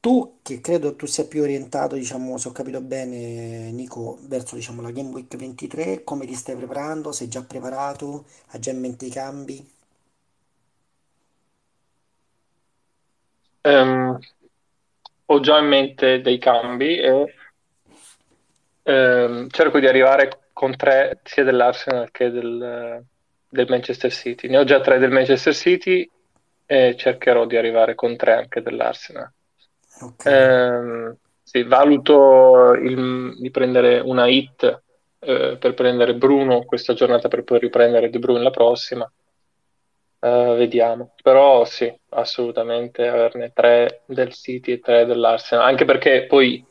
tu, 0.00 0.38
che 0.42 0.60
credo 0.60 0.94
tu 0.94 1.06
sia 1.06 1.24
più 1.26 1.42
orientato, 1.42 1.96
diciamo, 1.96 2.36
se 2.38 2.46
ho 2.48 2.52
capito 2.52 2.80
bene, 2.80 3.72
Nico, 3.72 4.18
verso, 4.28 4.54
diciamo, 4.54 4.82
la 4.82 4.90
Game 4.92 5.10
Week 5.10 5.34
23, 5.36 6.04
come 6.04 6.26
ti 6.26 6.34
stai 6.34 6.54
preparando? 6.56 7.10
Sei 7.12 7.26
già 7.28 7.42
preparato? 7.42 8.26
Hai 8.50 8.60
già 8.60 8.70
in 8.70 8.78
mente 8.80 9.06
i 9.06 9.10
cambi? 9.10 9.66
Ehm, 13.64 14.18
ho 15.26 15.40
già 15.40 15.58
in 15.58 15.66
mente 15.66 16.20
dei 16.22 16.38
cambi 16.38 16.96
e 16.98 17.34
ehm, 18.84 19.48
cerco 19.48 19.80
di 19.80 19.86
arrivare 19.86 20.48
con 20.52 20.76
tre 20.76 21.20
sia 21.24 21.44
dell'Arsenal 21.44 22.10
che 22.10 22.30
del, 22.30 23.04
del 23.48 23.66
Manchester 23.68 24.12
City. 24.12 24.48
Ne 24.48 24.58
ho 24.58 24.64
già 24.64 24.80
tre 24.80 24.98
del 24.98 25.10
Manchester 25.10 25.54
City 25.54 26.08
e 26.66 26.94
cercherò 26.96 27.46
di 27.46 27.56
arrivare 27.56 27.94
con 27.94 28.16
tre 28.16 28.34
anche 28.34 28.62
dell'Arsenal. 28.62 29.30
Ok, 30.02 30.24
Ehm, 30.26 31.16
sì, 31.42 31.62
valuto 31.64 32.72
il- 32.74 33.36
di 33.38 33.50
prendere 33.50 34.00
una 34.00 34.26
hit 34.28 34.82
eh, 35.20 35.56
per 35.58 35.74
prendere 35.74 36.14
Bruno 36.14 36.64
questa 36.64 36.92
giornata 36.94 37.28
per 37.28 37.44
poi 37.44 37.58
riprendere 37.58 38.10
De 38.10 38.18
Bruyne 38.18 38.42
la 38.42 38.50
prossima. 38.50 39.10
Eh, 40.20 40.54
vediamo. 40.56 41.12
Però 41.22 41.64
sì, 41.64 41.92
assolutamente 42.10 43.06
averne 43.06 43.52
tre 43.52 44.02
del 44.06 44.32
City 44.32 44.72
e 44.72 44.80
tre 44.80 45.04
dell'Arsenal, 45.06 45.64
anche 45.66 45.84
perché 45.84 46.26
poi 46.26 46.64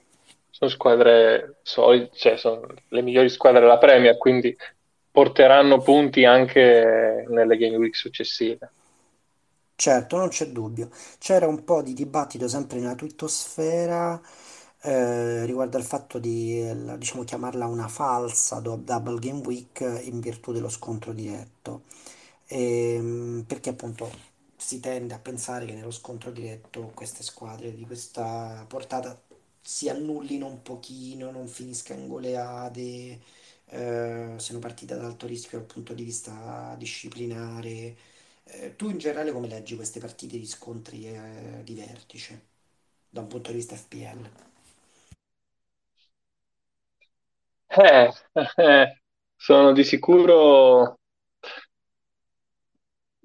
sono 0.53 0.69
squadre 0.69 1.59
solide, 1.63 2.09
cioè 2.13 2.37
sono 2.37 2.67
le 2.89 3.01
migliori 3.01 3.29
squadre 3.29 3.61
della 3.61 3.77
Premier, 3.79 4.17
quindi 4.17 4.55
porteranno 5.11 5.81
punti 5.81 6.25
anche 6.25 7.25
nelle 7.27 7.57
game 7.57 7.77
week 7.77 7.95
successive. 7.95 8.71
certo, 9.75 10.17
non 10.17 10.29
c'è 10.29 10.47
dubbio. 10.51 10.89
C'era 11.19 11.47
un 11.47 11.63
po' 11.63 11.81
di 11.81 11.93
dibattito 11.93 12.47
sempre 12.47 12.79
nella 12.79 12.95
twittosfera 12.95 14.21
eh, 14.81 15.45
riguardo 15.45 15.77
al 15.77 15.83
fatto 15.83 16.19
di, 16.19 16.59
eh, 16.59 16.97
diciamo, 16.97 17.23
chiamarla 17.23 17.65
una 17.67 17.87
falsa 17.87 18.59
do- 18.59 18.75
Double 18.77 19.19
Game 19.19 19.41
Week 19.45 19.79
in 20.03 20.19
virtù 20.19 20.51
dello 20.51 20.69
scontro 20.69 21.13
diretto. 21.13 21.83
Ehm, 22.47 23.43
perché 23.47 23.69
appunto 23.69 24.09
si 24.57 24.79
tende 24.79 25.13
a 25.13 25.19
pensare 25.19 25.65
che 25.65 25.73
nello 25.73 25.91
scontro 25.91 26.31
diretto 26.31 26.91
queste 26.93 27.23
squadre 27.23 27.73
di 27.73 27.85
questa 27.85 28.65
portata 28.67 29.19
si 29.63 29.89
annullino 29.89 30.47
un 30.47 30.61
pochino, 30.63 31.31
non 31.31 31.47
finiscano 31.47 32.01
in 32.01 32.09
goleade, 32.09 33.21
eh, 33.67 34.35
siano 34.37 34.59
partite 34.59 34.93
ad 34.95 35.03
alto 35.03 35.27
rischio 35.27 35.59
dal 35.59 35.67
punto 35.67 35.93
di 35.93 36.03
vista 36.03 36.75
disciplinare. 36.77 37.97
Eh, 38.45 38.75
tu 38.75 38.89
in 38.89 38.97
generale 38.99 39.31
come 39.31 39.47
leggi 39.47 39.75
queste 39.75 39.99
partite 40.01 40.37
di 40.39 40.45
scontri 40.47 41.07
eh, 41.07 41.61
di 41.63 41.75
vertice 41.75 42.47
da 43.09 43.21
un 43.21 43.27
punto 43.27 43.51
di 43.51 43.57
vista 43.57 43.75
FPL? 43.75 44.29
Eh, 47.67 48.11
eh, 48.57 49.01
sono 49.35 49.73
di 49.73 49.83
sicuro 49.83 50.99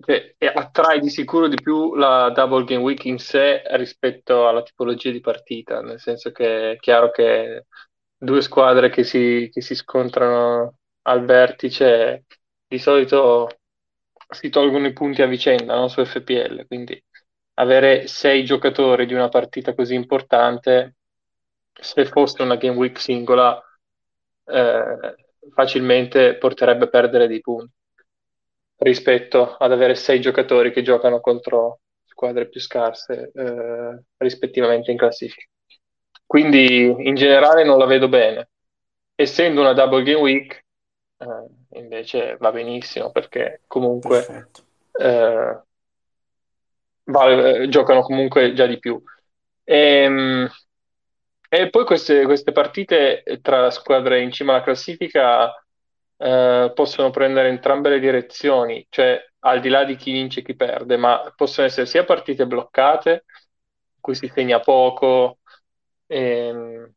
che 0.08 0.36
e 0.38 0.46
attrae 0.46 1.00
di 1.00 1.10
sicuro 1.10 1.48
di 1.48 1.60
più 1.60 1.94
la 1.94 2.30
Double 2.30 2.64
Game 2.64 2.82
Week 2.82 3.04
in 3.04 3.18
sé 3.18 3.62
rispetto 3.76 4.48
alla 4.48 4.62
tipologia 4.62 5.10
di 5.10 5.20
partita, 5.20 5.82
nel 5.82 6.00
senso 6.00 6.32
che 6.32 6.72
è 6.72 6.76
chiaro 6.78 7.10
che 7.10 7.66
due 8.16 8.40
squadre 8.40 8.88
che 8.88 9.04
si, 9.04 9.50
che 9.52 9.60
si 9.60 9.74
scontrano 9.74 10.78
al 11.02 11.24
vertice 11.26 12.24
di 12.66 12.78
solito 12.78 13.48
si 14.30 14.48
tolgono 14.48 14.86
i 14.86 14.92
punti 14.94 15.20
a 15.22 15.26
vicenda, 15.26 15.74
no? 15.74 15.88
Su 15.88 16.02
FPL, 16.04 16.66
quindi 16.66 17.02
avere 17.54 18.06
sei 18.06 18.44
giocatori 18.44 19.04
di 19.06 19.14
una 19.14 19.28
partita 19.28 19.74
così 19.74 19.94
importante, 19.94 20.96
se 21.72 22.06
fosse 22.06 22.42
una 22.42 22.56
Game 22.56 22.76
Week 22.76 22.98
singola, 22.98 23.62
eh, 24.46 25.14
facilmente 25.54 26.36
porterebbe 26.38 26.84
a 26.86 26.88
perdere 26.88 27.28
dei 27.28 27.40
punti 27.40 27.77
rispetto 28.78 29.56
ad 29.56 29.72
avere 29.72 29.94
sei 29.94 30.20
giocatori 30.20 30.72
che 30.72 30.82
giocano 30.82 31.20
contro 31.20 31.80
squadre 32.04 32.48
più 32.48 32.60
scarse, 32.60 33.30
eh, 33.34 34.02
rispettivamente 34.18 34.90
in 34.90 34.96
classifica. 34.96 35.46
Quindi 36.26 36.84
in 36.84 37.14
generale 37.14 37.64
non 37.64 37.78
la 37.78 37.86
vedo 37.86 38.08
bene. 38.08 38.50
Essendo 39.14 39.60
una 39.60 39.72
double 39.72 40.02
game 40.02 40.20
week, 40.20 40.64
eh, 41.18 41.78
invece 41.78 42.36
va 42.38 42.52
benissimo 42.52 43.10
perché 43.10 43.62
comunque 43.66 44.50
eh, 44.92 45.62
va- 47.04 47.48
eh, 47.48 47.68
giocano 47.68 48.02
comunque 48.02 48.52
già 48.52 48.66
di 48.66 48.78
più. 48.78 49.00
Ehm, 49.64 50.48
E, 51.50 51.70
poi 51.70 51.84
queste, 51.86 52.24
queste 52.24 52.52
partite 52.52 53.22
tra 53.40 53.70
squadre 53.70 54.20
in 54.20 54.30
cima 54.30 54.52
alla 54.52 54.62
classifica 54.62 55.50
eh, 56.18 56.72
possono 56.74 57.10
prendere 57.10 57.48
entrambe 57.48 57.90
le 57.90 58.00
direzioni, 58.00 58.86
cioè 58.90 59.20
al 59.40 59.60
di 59.60 59.68
là 59.68 59.84
di 59.84 59.96
chi 59.96 60.12
vince 60.12 60.40
e 60.40 60.42
chi 60.42 60.54
perde, 60.56 60.96
ma 60.96 61.32
possono 61.36 61.66
essere 61.66 61.86
sia 61.86 62.04
partite 62.04 62.46
bloccate, 62.46 63.24
in 63.94 64.00
cui 64.00 64.14
si 64.14 64.28
segna 64.34 64.60
poco, 64.60 65.38
ehm, 66.06 66.92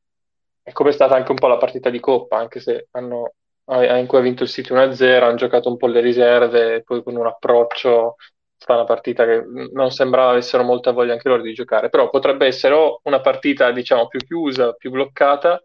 e 0.63 0.71
come 0.73 0.89
è 0.89 0.93
stata 0.93 1.15
anche 1.15 1.31
un 1.31 1.37
po' 1.37 1.47
la 1.47 1.57
partita 1.57 1.89
di 1.89 1.99
Coppa, 1.99 2.37
anche 2.37 2.59
se 2.59 2.87
hanno 2.91 3.33
ha- 3.65 3.97
in 3.97 4.07
cui 4.07 4.17
ha 4.17 4.21
vinto 4.21 4.43
il 4.43 4.49
City 4.49 4.71
1-0, 4.73 5.25
hanno 5.25 5.35
giocato 5.35 5.69
un 5.69 5.77
po' 5.77 5.87
le 5.87 6.01
riserve, 6.01 6.83
poi 6.83 7.03
con 7.03 7.15
un 7.15 7.25
approccio 7.27 8.15
sta 8.57 8.73
una 8.75 8.83
partita 8.83 9.25
che 9.25 9.43
non 9.73 9.89
sembrava 9.91 10.31
avessero 10.31 10.63
molta 10.63 10.91
voglia 10.91 11.13
anche 11.13 11.27
loro 11.29 11.41
di 11.41 11.53
giocare, 11.53 11.89
però 11.89 12.09
potrebbe 12.09 12.45
essere 12.45 12.75
o 12.75 12.99
una 13.03 13.21
partita, 13.21 13.71
diciamo, 13.71 14.07
più 14.07 14.19
chiusa, 14.19 14.73
più 14.73 14.91
bloccata, 14.91 15.63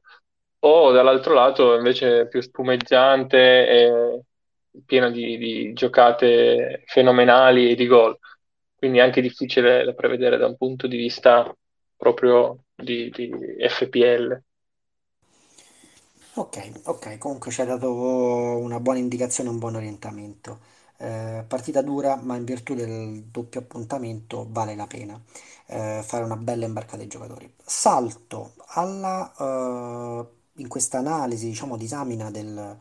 o 0.60 0.90
dall'altro 0.92 1.34
lato 1.34 1.74
invece 1.74 2.28
più 2.28 2.40
spumeggiante 2.40 3.38
e 3.68 4.20
piena 4.84 5.10
di, 5.10 5.38
di 5.38 5.72
giocate 5.72 6.82
fenomenali 6.86 7.70
e 7.70 7.74
di 7.74 7.86
gol. 7.86 8.18
Quindi 8.76 9.00
anche 9.00 9.20
difficile 9.20 9.84
da 9.84 9.92
prevedere 9.94 10.36
da 10.36 10.46
un 10.46 10.56
punto 10.56 10.86
di 10.86 10.96
vista 10.96 11.54
proprio 11.96 12.64
di, 12.74 13.10
di 13.10 13.30
FPL. 13.68 14.42
Ok, 16.34 16.82
ok, 16.84 17.16
comunque 17.18 17.50
ci 17.50 17.62
hai 17.62 17.66
dato 17.66 17.90
una 17.90 18.78
buona 18.80 18.98
indicazione, 18.98 19.48
un 19.48 19.58
buon 19.58 19.76
orientamento. 19.76 20.60
Eh, 20.98 21.44
partita 21.48 21.80
dura, 21.82 22.16
ma 22.16 22.36
in 22.36 22.44
virtù 22.44 22.74
del 22.74 23.24
doppio 23.24 23.60
appuntamento 23.60 24.46
vale 24.50 24.74
la 24.74 24.86
pena 24.86 25.18
eh, 25.66 26.02
fare 26.04 26.24
una 26.24 26.36
bella 26.36 26.66
imbarcata 26.66 27.02
ai 27.02 27.08
giocatori. 27.08 27.50
Salto 27.64 28.52
alla, 28.68 29.32
eh, 29.38 30.26
in 30.56 30.68
questa 30.68 30.98
analisi, 30.98 31.46
diciamo, 31.46 31.76
disamina 31.76 32.30
del- 32.30 32.76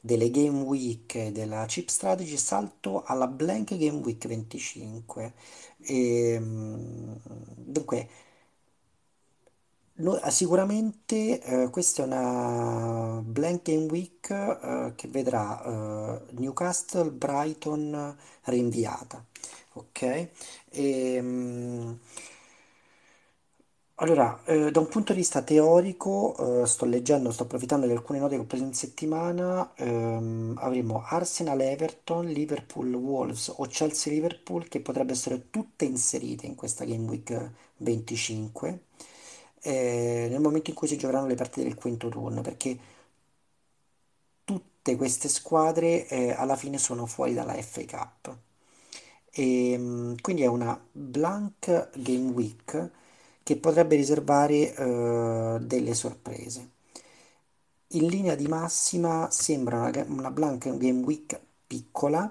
delle 0.00 0.30
Game 0.30 0.60
Week 0.62 1.14
e 1.16 1.32
della 1.32 1.64
Chip 1.66 1.88
Strategy, 1.88 2.36
salto 2.36 3.02
alla 3.04 3.26
Blank 3.26 3.76
Game 3.76 4.00
Week 4.00 4.26
25. 4.26 5.32
Ehm, 5.82 7.18
dunque, 7.56 8.08
No, 10.00 10.16
sicuramente 10.30 11.42
eh, 11.42 11.70
questa 11.70 12.02
è 12.04 12.06
una 12.06 13.20
blank 13.24 13.62
game 13.62 13.86
week 13.86 14.30
eh, 14.30 14.92
che 14.94 15.08
vedrà 15.08 15.60
eh, 15.64 16.20
Newcastle 16.38 17.10
Brighton 17.10 18.16
rinviata, 18.44 19.24
ok? 19.72 20.28
Ehm, 20.70 21.98
allora, 24.00 24.40
eh, 24.44 24.70
da 24.70 24.78
un 24.78 24.86
punto 24.86 25.12
di 25.12 25.18
vista 25.18 25.42
teorico, 25.42 26.62
eh, 26.62 26.66
sto 26.66 26.84
leggendo, 26.84 27.32
sto 27.32 27.42
approfittando 27.44 27.84
di 27.86 27.92
alcune 27.92 28.20
note 28.20 28.36
che 28.36 28.42
ho 28.42 28.44
preso 28.44 28.62
in 28.62 28.72
settimana, 28.72 29.72
ehm, 29.74 30.54
avremo 30.60 31.02
Arsenal-Everton, 31.04 32.26
Liverpool-Wolves 32.26 33.54
o 33.56 33.66
Chelsea-Liverpool 33.66 34.68
che 34.68 34.80
potrebbero 34.80 35.14
essere 35.14 35.50
tutte 35.50 35.84
inserite 35.84 36.46
in 36.46 36.54
questa 36.54 36.84
Game 36.84 37.08
Week 37.08 37.50
25 37.78 38.84
eh, 39.62 40.28
nel 40.30 40.40
momento 40.40 40.70
in 40.70 40.76
cui 40.76 40.86
si 40.86 40.96
giocheranno 40.96 41.26
le 41.26 41.34
partite 41.34 41.64
del 41.66 41.74
quinto 41.74 42.08
turno, 42.08 42.40
perché 42.40 42.78
tutte 44.44 44.96
queste 44.96 45.28
squadre 45.28 46.06
eh, 46.08 46.30
alla 46.32 46.56
fine 46.56 46.78
sono 46.78 47.06
fuori 47.06 47.34
dalla 47.34 47.54
FA 47.62 47.84
Cup. 47.84 48.36
E, 49.30 49.76
mh, 49.78 50.16
quindi 50.20 50.42
è 50.42 50.46
una 50.46 50.78
blank 50.90 51.90
game 51.98 52.30
week 52.32 52.90
che 53.48 53.56
potrebbe 53.56 53.96
riservare 53.96 54.74
eh, 54.74 55.58
delle 55.62 55.94
sorprese. 55.94 56.68
In 57.92 58.06
linea 58.08 58.34
di 58.34 58.46
massima 58.46 59.28
sembra 59.30 59.84
una, 59.88 60.04
una 60.08 60.30
blank 60.30 60.76
game 60.76 61.00
week 61.02 61.40
piccola, 61.66 62.30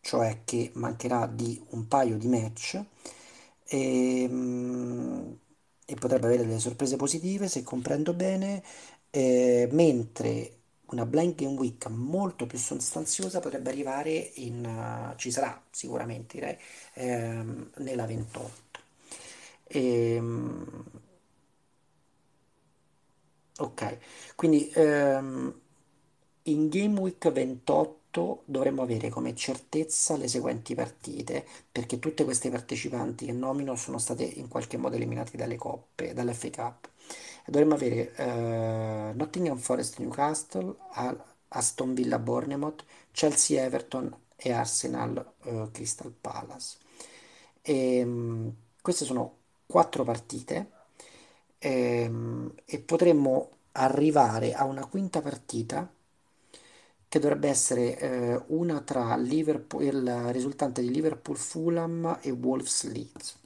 cioè 0.00 0.40
che 0.44 0.70
mancherà 0.74 1.26
di 1.26 1.62
un 1.70 1.86
paio 1.86 2.16
di 2.16 2.28
match 2.28 2.82
e, 3.66 4.26
mm, 4.26 5.32
e 5.84 5.94
potrebbe 5.96 6.26
avere 6.26 6.46
delle 6.46 6.58
sorprese 6.60 6.96
positive 6.96 7.46
se 7.48 7.62
comprendo 7.62 8.14
bene, 8.14 8.62
eh, 9.10 9.68
mentre 9.72 10.52
una 10.86 11.04
blank 11.04 11.34
game 11.42 11.58
week 11.58 11.86
molto 11.88 12.46
più 12.46 12.56
sostanziosa 12.58 13.40
potrebbe 13.40 13.68
arrivare 13.70 14.12
in, 14.36 14.64
eh, 14.64 15.14
ci 15.18 15.30
sarà 15.30 15.62
sicuramente 15.70 16.38
direi, 16.38 16.56
ehm, 16.94 17.70
nella 17.78 18.06
28. 18.06 18.67
Ehm, 19.70 20.64
ok, 23.60 23.98
quindi 24.36 24.70
ehm, 24.74 25.52
in 26.44 26.68
Game 26.68 26.98
Week 27.00 27.30
28 27.30 28.42
dovremmo 28.46 28.82
avere 28.82 29.08
come 29.10 29.34
certezza 29.34 30.16
le 30.16 30.28
seguenti 30.28 30.74
partite, 30.74 31.44
perché 31.70 31.98
tutte 31.98 32.24
queste 32.24 32.50
partecipanti 32.50 33.26
che 33.26 33.32
nomino 33.32 33.76
sono 33.76 33.98
state 33.98 34.24
in 34.24 34.48
qualche 34.48 34.76
modo 34.76 34.96
eliminate 34.96 35.36
dalle 35.36 35.56
coppe, 35.56 36.14
dall'FA 36.14 36.50
Cup. 36.50 36.88
Dovremmo 37.46 37.74
avere 37.74 38.14
eh, 38.14 39.12
Nottingham 39.14 39.56
Forest 39.58 39.98
Newcastle, 39.98 40.74
Aston 41.48 41.94
Villa 41.94 42.18
Bournemouth, 42.18 42.84
Chelsea 43.12 43.62
Everton 43.62 44.14
e 44.36 44.52
Arsenal 44.52 45.32
eh, 45.44 45.68
Crystal 45.72 46.12
Palace. 46.12 46.76
E, 47.62 48.04
mh, 48.04 48.52
queste 48.82 49.04
sono 49.04 49.37
quattro 49.68 50.04
partite 50.04 50.72
ehm, 51.58 52.54
e 52.66 52.80
potremmo 52.80 53.50
arrivare 53.74 54.54
a 54.54 54.64
una 54.64 54.86
quinta 54.86 55.22
partita 55.22 55.88
che 57.08 57.18
dovrebbe 57.18 57.48
essere 57.48 57.98
eh, 57.98 58.42
una 58.48 58.80
tra 58.82 59.16
Liverpool, 59.16 59.82
il 59.84 60.32
risultante 60.32 60.80
di 60.82 60.90
Liverpool 60.90 61.36
Fulham 61.36 62.18
e 62.22 62.30
Wolves 62.30 62.84
Leeds. 62.90 63.36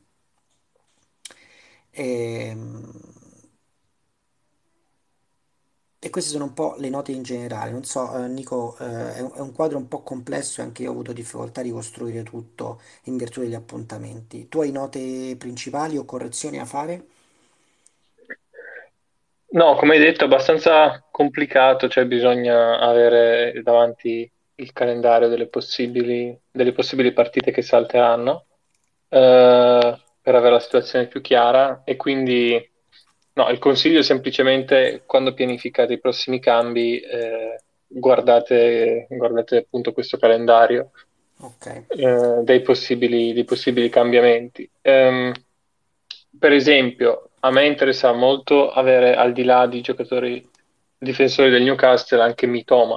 Ehm, 1.93 2.91
E, 6.05 6.11
queste 6.11 6.31
sono 6.33 6.47
un 6.47 6.53
po' 6.53 6.75
le 6.79 6.89
note 6.89 7.13
in 7.13 7.23
generale. 7.23 7.71
Non 7.71 7.85
so, 7.85 8.13
eh, 8.17 8.27
Nico, 8.27 8.77
eh, 8.81 9.15
è 9.15 9.41
un, 9.41 9.53
quadro 9.53 9.79
un 9.79 9.87
po' 9.87 10.03
complesso 10.03 10.61
e 10.61 10.65
anche 10.65 10.83
io 10.83 10.89
ho 10.89 10.93
avuto 10.93 11.13
difficoltà 11.13 11.61
a 11.61 11.63
ricostruire 11.63 12.25
tutto 12.25 12.81
in 13.05 13.17
virtù 13.17 13.41
degli 13.41 13.55
appuntamenti. 13.55 14.49
Tu 14.49 14.61
hai 14.61 14.73
note 14.73 15.37
principali 15.39 15.97
o 15.97 16.05
correzioni 16.05 16.59
a 16.59 16.65
fare? 16.65 17.07
No, 19.51 19.77
come 19.77 19.95
hai 19.95 20.01
detto, 20.01 20.23
è 20.23 20.27
abbastanza 20.27 21.07
complicato, 21.09 21.89
cioè 21.89 22.05
bisogna 22.07 22.81
avere 22.81 23.61
davanti 23.63 24.29
il 24.57 24.73
calendario 24.73 25.29
delle 25.29 25.47
possibili, 25.47 26.37
delle 26.51 26.73
possibili 26.73 27.13
partite 27.13 27.53
che 27.53 27.63
salteranno 27.63 28.47
eh, 29.09 30.01
per 30.21 30.35
avere 30.35 30.53
la 30.55 30.61
situazione 30.61 31.07
più 31.07 31.21
chiara 31.21 31.83
e 31.85 31.95
quindi 31.95 32.72
no, 33.35 33.49
il 33.49 33.59
consiglio 33.59 34.01
è 34.01 34.03
semplicemente 34.03 35.03
quando 35.07 35.35
pianificate 35.35 35.95
i 35.95 36.01
prossimi 36.01 36.41
cambi, 36.41 37.01
eh, 37.01 37.63
guardate, 37.87 39.07
guardate 39.11 39.57
appunto 39.59 39.93
questo 39.93 40.17
calendario 40.17 40.91
Ok, 41.43 41.87
eh, 41.89 42.41
dei 42.45 42.61
possibili, 42.61 43.33
dei 43.33 43.45
possibili 43.45 43.89
cambiamenti. 43.89 44.69
Ehm, 44.81 45.33
per 46.39 46.53
esempio, 46.53 47.31
a 47.41 47.51
me 47.51 47.67
interessa 47.67 48.13
molto 48.13 48.71
avere 48.71 49.17
al 49.17 49.33
di 49.33 49.43
là 49.43 49.67
di 49.67 49.81
giocatori 49.81 50.49
difensori 50.97 51.51
del 51.51 51.63
Newcastle 51.63 52.23
anche 52.23 52.47
Mitoma 52.47 52.97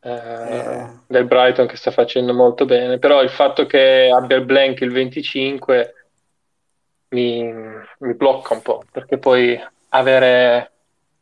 eh, 0.00 0.10
eh, 0.10 0.86
del 1.08 1.24
Brighton 1.24 1.66
che 1.66 1.76
sta 1.76 1.90
facendo 1.90 2.32
molto 2.32 2.64
bene, 2.64 2.98
però 2.98 3.22
il 3.22 3.30
fatto 3.30 3.66
che 3.66 4.08
abbia 4.08 4.36
il 4.36 4.44
blank 4.44 4.80
il 4.80 4.92
25 4.92 5.94
mi, 7.10 7.42
mi 7.42 8.14
blocca 8.14 8.54
un 8.54 8.62
po', 8.62 8.84
perché 8.90 9.18
poi 9.18 9.58
avere 9.90 10.72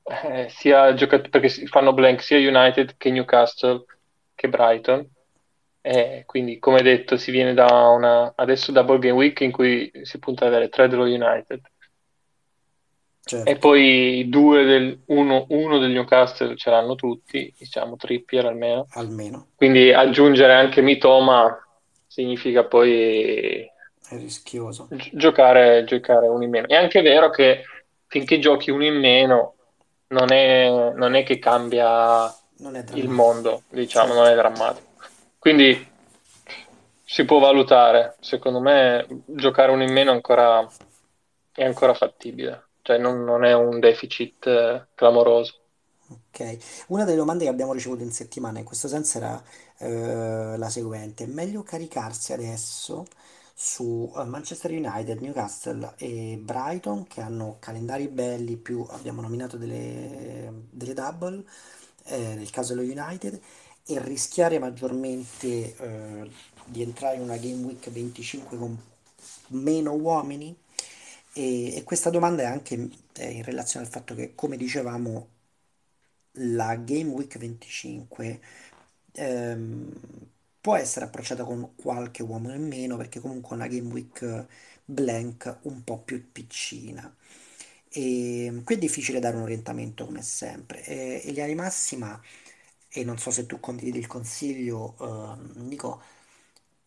eh, 0.03 0.49
sia 0.49 0.95
giocatori, 0.95 1.31
perché 1.31 1.49
fanno 1.67 1.93
blank 1.93 2.23
sia 2.23 2.39
United 2.39 2.95
che 2.97 3.11
Newcastle 3.11 3.85
che 4.35 4.49
Brighton, 4.49 5.09
e 5.81 6.25
quindi 6.27 6.59
come 6.59 6.83
detto 6.83 7.17
si 7.17 7.31
viene 7.31 7.55
da 7.55 7.89
una 7.89 8.33
adesso 8.35 8.73
double 8.73 8.99
game 8.99 9.15
week 9.15 9.41
in 9.41 9.53
cui 9.53 9.91
si 10.03 10.19
punta 10.19 10.45
ad 10.45 10.53
avere 10.53 10.69
tre 10.69 10.89
dello 10.89 11.05
United. 11.05 11.61
E 13.29 13.29
certo, 13.29 13.59
poi 13.59 14.29
due 14.29 14.65
del, 14.65 15.01
uno, 15.07 15.47
uno 15.49 15.79
del 15.79 15.91
Newcastle 15.91 16.57
ce 16.57 16.71
l'hanno 16.71 16.95
tutti, 16.95 17.53
diciamo 17.59 17.97
Trippier 17.97 18.47
almeno, 18.47 18.87
almeno. 18.91 19.49
Quindi 19.57 19.93
aggiungere 19.93 20.55
anche 20.55 20.81
Mitoma 20.81 21.57
significa 22.07 22.65
poi 22.65 23.69
è 24.09 24.17
rischioso. 24.17 24.89
gi- 24.89 25.11
giocare, 25.15 25.85
giocare 25.85 26.29
uno 26.29 26.45
in 26.45 26.51
meno. 26.51 26.67
È 26.69 26.75
anche 26.75 27.03
vero 27.03 27.31
che 27.31 27.65
finché 28.07 28.39
giochi 28.39 28.71
uno 28.71 28.85
in 28.85 28.99
meno 28.99 29.55
non 30.09 30.33
è, 30.33 30.69
non 30.95 31.15
è 31.15 31.25
che 31.25 31.39
cambia 31.39 32.35
Non 32.59 32.75
è 32.77 32.85
il 32.93 33.09
mondo, 33.09 33.63
diciamo, 33.69 34.15
non 34.15 34.27
Certo, 34.27 34.33
è 34.33 34.35
drammatico. 34.35 34.87
Quindi 35.39 35.87
si 37.05 37.25
può 37.25 37.39
valutare. 37.39 38.17
Secondo 38.21 38.61
me 38.61 39.07
giocare 39.27 39.73
uno 39.73 39.83
in 39.83 39.93
meno 39.93 40.11
ancora, 40.13 40.67
è 41.53 41.65
ancora 41.65 41.95
fattibile, 41.95 42.69
cioè 42.83 42.99
non, 42.99 43.25
non 43.25 43.45
è 43.45 43.55
un 43.55 43.79
deficit 43.81 44.47
eh, 44.47 44.89
clamoroso. 44.95 45.61
ok. 46.09 46.85
Una 46.89 47.05
delle 47.05 47.17
domande 47.17 47.45
che 47.45 47.51
abbiamo 47.51 47.73
ricevuto 47.73 48.03
in 48.03 48.13
settimana 48.13 48.59
in 48.59 48.65
questo 48.65 48.89
senso 48.89 49.19
era 49.19 49.43
eh, 49.79 50.57
la 50.57 50.69
seguente: 50.71 51.25
è 51.25 51.27
meglio 51.27 51.63
caricarsi 51.63 52.33
adesso 52.33 53.07
su 53.59 54.13
eh, 54.15 54.25
Manchester 54.25 54.71
United, 54.71 55.19
Newcastle 55.21 55.95
e 55.97 56.39
Brighton 56.41 57.07
che 57.07 57.23
hanno 57.23 57.57
calendari 57.59 58.07
belli, 58.09 58.57
più 58.57 58.87
abbiamo 58.91 59.23
nominato 59.23 59.57
delle, 59.57 60.53
delle 60.71 60.93
double, 60.93 61.43
eh, 62.05 62.35
nel 62.35 62.51
caso 62.51 62.75
dello 62.75 62.87
United, 62.87 63.41
e 63.87 64.03
rischiare 64.03 64.59
maggiormente 64.59 65.75
eh, 65.77 66.31
di 66.67 66.83
entrare 66.83 67.17
in 67.17 67.23
una 67.23 67.37
Game 67.39 67.65
Week 67.65 67.89
25 67.91 68.59
con 68.59 68.79
meno 69.49 69.93
uomini? 69.95 70.55
E, 71.33 71.77
e 71.77 71.85
questa 71.85 72.11
domanda 72.11 72.43
è 72.43 72.47
anche 72.47 72.91
eh, 73.15 73.31
in 73.31 73.43
relazione 73.45 73.87
al 73.87 73.93
fatto 73.93 74.15
che, 74.15 74.35
come 74.35 74.57
dicevamo, 74.57 75.29
la 76.39 76.77
Game 76.77 77.11
Week 77.11 77.39
25 77.39 78.41
ehm, 79.13 79.93
può 80.67 80.75
essere 80.75 81.05
approcciata 81.05 81.45
con 81.45 81.77
qualche 81.77 82.25
uomo 82.25 82.53
in 82.53 82.67
meno 82.67 82.97
perché 82.97 83.21
comunque 83.21 83.51
è 83.51 83.55
una 83.55 83.69
Game 83.69 83.89
Week 83.93 84.47
blank 84.85 85.59
un 85.63 85.85
po' 85.85 85.99
più 86.01 86.33
piccina. 86.33 87.15
E 87.89 88.63
qui 88.65 88.75
è 88.75 88.79
difficile 88.79 89.21
dare 89.21 89.37
un 89.37 89.43
orientamento 89.43 90.05
come 90.05 90.23
sempre. 90.23 90.85
E, 90.85 91.21
in 91.25 91.31
linea 91.35 91.47
di 91.47 91.55
massima, 91.55 92.21
e 92.89 93.05
non 93.05 93.17
so 93.17 93.31
se 93.31 93.47
tu 93.47 93.61
condividi 93.61 93.99
il 93.99 94.09
consiglio, 94.09 94.97
ehm, 95.01 95.69
Nico, 95.69 96.03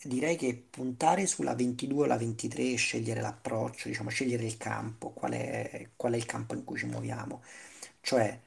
direi 0.03 0.35
che 0.35 0.61
puntare 0.69 1.25
sulla 1.25 1.55
22 1.55 2.03
o 2.03 2.05
la 2.07 2.17
23 2.17 2.71
e 2.73 2.75
scegliere 2.75 3.21
l'approccio, 3.21 3.87
diciamo, 3.87 4.09
scegliere 4.09 4.43
il 4.45 4.57
campo, 4.57 5.11
qual 5.11 5.31
è, 5.33 5.89
qual 5.95 6.13
è 6.13 6.17
il 6.17 6.25
campo 6.25 6.53
in 6.53 6.65
cui 6.65 6.77
ci 6.77 6.85
muoviamo. 6.85 7.41
Cioè, 8.01 8.39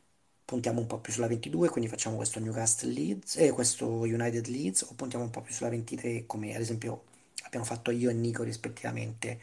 puntiamo 0.53 0.81
un 0.81 0.87
po' 0.87 0.99
più 1.01 1.13
sulla 1.13 1.29
22, 1.29 1.69
quindi 1.71 1.89
facciamo 1.89 2.17
questo 2.17 2.39
Newcastle 2.39 2.93
Leeds, 2.93 3.37
e 3.37 3.51
questo 3.53 3.87
United 4.01 4.47
Leeds, 4.49 4.83
o 4.83 4.93
puntiamo 4.95 5.25
un 5.25 5.31
po' 5.31 5.41
più 5.41 5.55
sulla 5.55 5.71
23, 5.71 6.27
come 6.27 6.55
ad 6.55 6.61
esempio 6.61 7.05
abbiamo 7.45 7.65
fatto 7.65 7.91
io 7.91 8.11
e 8.11 8.13
Nico 8.13 8.43
rispettivamente, 8.43 9.41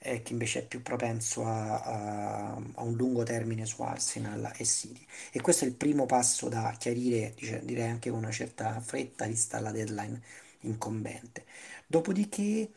eh, 0.00 0.22
che 0.22 0.32
invece 0.32 0.60
è 0.60 0.66
più 0.66 0.82
propenso 0.82 1.44
a, 1.44 1.80
a- 1.82 2.54
a 2.74 2.82
un 2.82 2.96
lungo 2.96 3.22
termine 3.22 3.64
su 3.66 3.82
Arsenal 3.82 4.52
e 4.56 4.64
City. 4.64 5.04
E 5.32 5.40
questo 5.40 5.64
è 5.64 5.68
il 5.68 5.74
primo 5.74 6.06
passo 6.06 6.48
da 6.48 6.74
chiarire, 6.78 7.32
dice- 7.36 7.60
direi 7.64 7.88
anche 7.88 8.10
con 8.10 8.18
una 8.18 8.30
certa 8.32 8.80
fretta, 8.80 9.26
vista 9.26 9.60
la 9.60 9.70
deadline 9.70 10.20
incombente. 10.62 11.44
Dopodiché, 11.86 12.70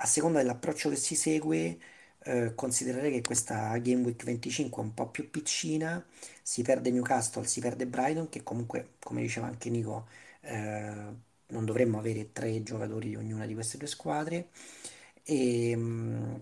a 0.00 0.06
seconda 0.06 0.38
dell'approccio 0.38 0.88
che 0.90 0.96
si 0.96 1.14
segue, 1.14 1.78
eh, 2.24 2.54
considererei 2.54 3.12
che 3.12 3.22
questa 3.22 3.76
Game 3.78 4.02
Week 4.04 4.22
25 4.24 4.82
è 4.82 4.84
un 4.86 4.94
po' 4.94 5.08
più 5.08 5.30
piccina, 5.30 6.04
si 6.48 6.62
perde 6.62 6.90
Newcastle, 6.90 7.44
si 7.46 7.60
perde 7.60 7.86
Brighton, 7.86 8.30
che 8.30 8.42
comunque, 8.42 8.94
come 9.00 9.20
diceva 9.20 9.46
anche 9.46 9.68
Nico, 9.68 10.06
eh, 10.40 11.14
non 11.48 11.64
dovremmo 11.66 11.98
avere 11.98 12.32
tre 12.32 12.62
giocatori 12.62 13.08
di 13.10 13.16
ognuna 13.16 13.44
di 13.46 13.52
queste 13.52 13.76
due 13.76 13.86
squadre. 13.86 14.48
E, 15.24 15.74
mm, 15.76 16.34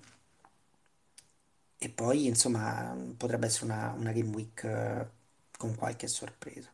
e 1.79 1.89
poi, 1.91 2.27
insomma, 2.27 2.95
potrebbe 3.17 3.47
essere 3.47 3.65
una, 3.67 3.93
una 3.97 4.13
Game 4.13 4.31
Week 4.35 4.63
eh, 4.65 5.07
con 5.57 5.75
qualche 5.75 6.07
sorpresa. 6.09 6.71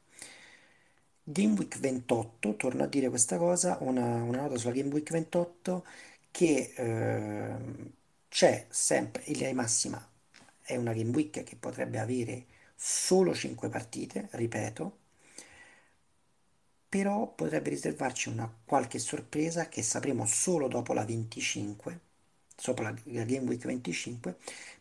Game 1.24 1.54
Week 1.58 1.78
28, 1.78 2.56
torno 2.56 2.82
a 2.84 2.86
dire 2.86 3.08
questa 3.08 3.36
cosa, 3.38 3.76
una, 3.80 4.22
una 4.22 4.42
nota 4.42 4.56
sulla 4.58 4.72
Game 4.74 4.90
Week 4.92 5.10
28 5.10 5.84
che 6.30 6.72
ehm, 6.76 7.90
c'è 8.28 8.66
sempre, 8.70 9.22
in 9.26 9.34
linea 9.34 9.48
di 9.50 9.54
massima 9.54 10.06
è 10.62 10.76
una 10.76 10.92
Game 10.92 11.10
Week 11.10 11.42
che 11.42 11.56
potrebbe 11.56 11.98
avere 11.98 12.46
solo 12.82 13.34
5 13.34 13.68
partite, 13.68 14.28
ripeto, 14.32 14.98
però 16.88 17.32
potrebbe 17.34 17.70
riservarci 17.70 18.28
una 18.28 18.52
qualche 18.64 18.98
sorpresa 18.98 19.68
che 19.68 19.82
sapremo 19.82 20.26
solo 20.26 20.68
dopo 20.68 20.92
la 20.92 21.04
25, 21.04 22.00
sopra 22.54 22.90
la, 22.90 23.24
Game 23.24 23.46
Week 23.48 23.64
25, 23.64 24.36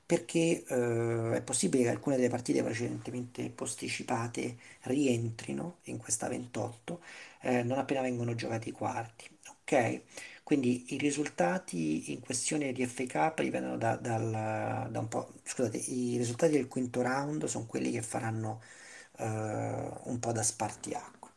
perché 0.06 0.64
eh, 0.68 1.32
è 1.38 1.42
possibile 1.44 1.84
che 1.84 1.90
alcune 1.90 2.18
delle 2.18 2.28
partite 2.30 2.64
precedentemente 2.64 3.50
posticipate 3.50 4.58
rientrino 4.84 5.78
in 5.84 5.98
questa 5.98 6.28
28, 6.28 7.02
eh, 7.42 7.64
non 7.64 7.78
appena 7.78 8.02
vengono 8.02 8.36
giocati 8.36 8.70
i 8.70 8.72
quarti, 8.74 9.30
ok? 9.50 10.02
Quindi 10.44 10.94
i 10.94 10.98
risultati 10.98 12.12
in 12.12 12.20
questione 12.20 12.72
di 12.74 12.86
Cup 13.08 13.42
dipendono 13.42 13.78
da, 13.78 13.96
dal- 13.96 14.88
da 14.92 15.00
un 15.00 15.08
po', 15.08 15.32
scusate, 15.44 15.78
i 15.78 16.18
risultati 16.18 16.54
del 16.54 16.68
quinto 16.68 17.02
round 17.02 17.46
sono 17.46 17.66
quelli 17.66 17.92
che 17.92 18.02
faranno 18.02 18.62
eh, 19.18 19.26
un 19.26 20.20
po' 20.20 20.32
da 20.32 20.44
spartiacque. 20.44 21.30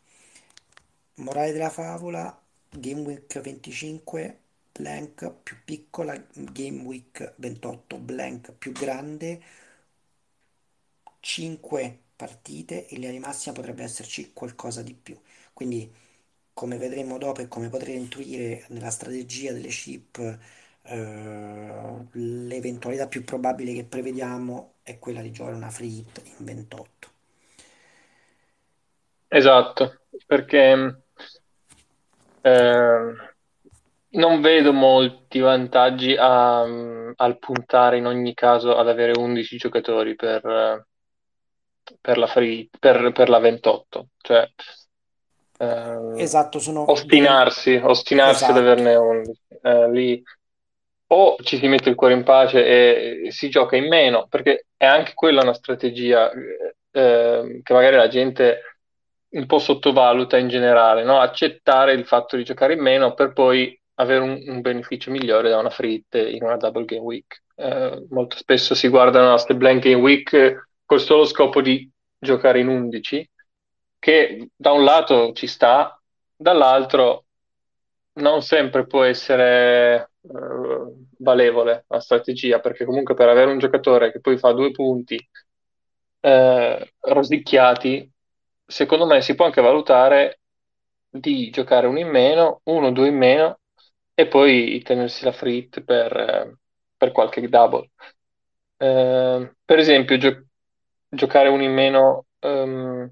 Morale 1.17 1.51
della 1.53 1.71
favola, 1.71 2.41
Game 2.71 3.01
Week 3.03 3.41
25 3.41 4.39
blank 4.73 5.29
più 5.43 5.57
piccola, 5.65 6.15
Game 6.35 6.83
Week 6.83 7.35
28 7.37 7.99
blank 7.99 8.53
più 8.53 8.71
grande, 8.73 9.41
5 11.21 11.99
partite, 12.17 12.87
in 12.91 12.97
linea 12.99 13.11
di 13.13 13.19
massima 13.19 13.55
potrebbe 13.55 13.83
esserci 13.83 14.33
qualcosa 14.33 14.83
di 14.83 14.95
più. 14.95 15.19
Quindi, 15.53 15.91
come 16.55 16.79
vedremo 16.79 17.19
dopo 17.19 17.41
e 17.43 17.49
come 17.49 17.69
potrete 17.69 17.99
intuire 17.99 18.65
nella 18.69 18.91
strategia 18.91 19.53
delle 19.53 19.69
chip, 19.69 20.19
eh, 20.83 22.07
l'eventualità 22.13 23.07
più 23.09 23.25
probabile 23.25 23.75
che 23.75 23.85
prevediamo 23.85 24.75
è 24.83 24.99
quella 24.99 25.21
di 25.23 25.33
giocare 25.33 25.57
una 25.57 25.71
free 25.71 25.89
hit 25.89 26.23
in 26.39 26.45
28. 26.45 27.09
Esatto, 29.29 30.01
perché 30.27 31.03
eh, 32.43 33.15
non 34.11 34.41
vedo 34.41 34.73
molti 34.73 35.41
vantaggi 35.41 36.15
a- 36.19 36.63
al 36.63 37.39
puntare 37.39 37.99
in 37.99 38.07
ogni 38.07 38.35
caso 38.35 38.77
ad 38.77 38.89
avere 38.89 39.13
11 39.19 39.57
giocatori 39.57 40.15
per, 40.17 40.87
per 42.01 42.19
la 42.19 42.27
free, 42.27 42.69
per, 42.79 43.13
per 43.13 43.29
la 43.29 43.39
28. 43.39 44.09
Cioè, 44.19 44.49
eh, 46.17 46.23
Esatto, 46.23 46.59
sono 46.59 46.91
ostinarsi, 46.91 47.75
ostinarsi 47.83 48.45
ad 48.45 48.57
Esatto. 48.57 48.71
averne 48.71 48.95
11. 48.95 49.41
Eh, 49.63 49.91
lì 49.91 50.23
o 51.09 51.37
ci 51.43 51.59
si 51.59 51.67
mette 51.69 51.91
il 51.91 51.95
cuore 51.95 52.15
in 52.15 52.25
pace 52.25 52.65
e 53.27 53.31
si 53.31 53.49
gioca 53.49 53.77
in 53.77 53.87
meno, 53.89 54.27
perché 54.29 54.67
è 54.77 54.85
anche 54.87 55.13
quella 55.15 55.43
una 55.43 55.55
strategia 55.55 56.31
eh, 56.31 56.77
eh, 56.91 57.61
che 57.63 57.73
magari 57.73 57.97
la 57.97 58.09
gente 58.09 58.61
un 59.35 59.47
po' 59.47 59.59
sottovaluta 59.59 60.37
in 60.39 60.49
generale, 60.49 61.03
no? 61.05 61.19
Accettare 61.21 61.93
il 61.93 62.07
fatto 62.07 62.37
di 62.37 62.45
giocare 62.45 62.75
in 62.75 62.81
meno 62.81 63.15
per 63.15 63.33
poi 63.33 63.79
avere 63.95 64.21
un, 64.21 64.43
un 64.47 64.61
beneficio 64.61 65.11
migliore 65.11 65.51
da 65.51 65.59
una 65.59 65.71
free 65.71 65.93
hit 65.95 66.15
in 66.15 66.43
una 66.43 66.57
double 66.57 66.85
game 66.85 67.03
week. 67.03 67.43
Eh, 67.57 68.07
molto 68.11 68.37
spesso 68.37 68.75
si 68.75 68.89
guardano 68.89 69.29
a 69.29 69.33
queste 69.33 69.55
blank 69.55 69.83
game 69.83 70.01
week 70.01 70.69
col 70.85 71.01
solo 71.01 71.25
scopo 71.25 71.61
di 71.61 71.89
giocare 72.19 72.61
in 72.61 72.69
11, 72.69 73.29
che 74.05 74.51
da 74.55 74.73
un 74.73 74.85
lato 74.85 75.33
ci 75.33 75.47
sta, 75.47 75.99
dall'altro 76.37 77.25
non 78.17 78.43
sempre 78.43 78.87
può 78.87 79.03
essere 79.03 80.11
eh, 80.21 81.07
valevole 81.21 81.87
la 81.89 82.01
strategia, 82.01 82.61
perché 82.61 82.85
comunque 82.85 83.15
per 83.15 83.31
avere 83.31 83.51
un 83.51 83.59
giocatore 83.59 84.13
che 84.13 84.21
poi 84.21 84.37
fa 84.37 84.53
due 84.53 84.73
punti 84.73 85.17
eh, 86.21 86.93
rosicchiati, 87.01 88.13
secondo 88.67 89.07
me 89.07 89.23
si 89.23 89.35
può 89.35 89.47
anche 89.47 89.63
valutare 89.63 90.41
di 91.09 91.49
giocare 91.49 91.87
uno 91.87 91.99
in 91.99 92.09
meno, 92.09 92.61
uno 92.65 92.89
o 92.89 92.91
due 92.91 93.09
in 93.09 93.17
meno 93.17 93.61
e 94.13 94.27
poi 94.29 94.83
tenersi 94.83 95.25
la 95.25 95.33
free 95.33 95.55
hit 95.57 95.83
per, 95.83 96.59
per 96.95 97.11
qualche 97.11 97.49
double. 97.49 97.91
Eh, 98.77 99.55
per 99.65 99.79
esempio, 99.79 100.19
gio- 100.19 100.45
giocare 101.09 101.49
uno 101.49 101.63
in 101.63 101.73
meno 101.73 102.27
ehm, 102.41 103.11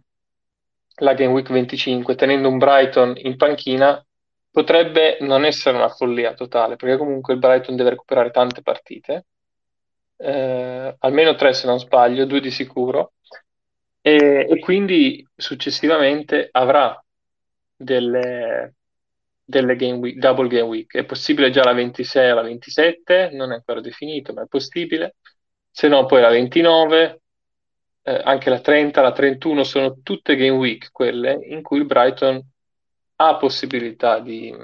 la 1.03 1.15
Game 1.15 1.33
Week 1.33 1.49
25 1.51 2.15
tenendo 2.15 2.49
un 2.49 2.59
Brighton 2.59 3.15
in 3.17 3.37
panchina 3.37 4.05
potrebbe 4.51 5.19
non 5.21 5.45
essere 5.45 5.77
una 5.77 5.89
follia 5.89 6.35
totale, 6.35 6.77
perché 6.77 6.97
comunque 6.97 7.33
il 7.33 7.39
Brighton 7.39 7.75
deve 7.75 7.91
recuperare 7.91 8.31
tante 8.31 8.63
partite, 8.63 9.27
eh, 10.19 10.95
almeno 10.99 11.35
tre 11.35 11.55
se 11.55 11.67
non 11.67 11.79
sbaglio, 11.79 12.27
due 12.27 12.41
di 12.41 12.51
sicuro, 12.51 13.15
e, 14.03 14.47
e 14.51 14.59
quindi 14.61 15.27
successivamente 15.35 16.49
avrà 16.53 17.03
delle, 17.75 18.75
delle 19.43 19.77
game 19.77 19.99
week, 19.99 20.19
double 20.19 20.49
game 20.49 20.69
week. 20.69 20.95
È 20.97 21.05
possibile 21.05 21.51
già 21.51 21.65
la 21.65 21.73
26 21.73 22.31
o 22.31 22.35
la 22.35 22.43
27, 22.43 23.31
non 23.33 23.53
è 23.53 23.55
ancora 23.55 23.81
definito, 23.81 24.35
ma 24.35 24.43
è 24.43 24.47
possibile. 24.47 25.17
Se 25.71 25.89
no, 25.89 26.05
poi 26.05 26.21
la 26.21 26.29
29, 26.29 27.22
eh, 28.03 28.21
anche 28.25 28.51
la 28.51 28.61
30, 28.61 29.01
la 29.01 29.13
31 29.13 29.65
sono 29.65 29.99
tutte 30.03 30.37
game 30.37 30.51
week 30.51 30.91
quelle 30.91 31.39
in 31.45 31.63
cui 31.63 31.79
il 31.79 31.87
Brighton 31.87 32.43
ha 33.17 33.37
possibilità 33.37 34.19
di, 34.19 34.55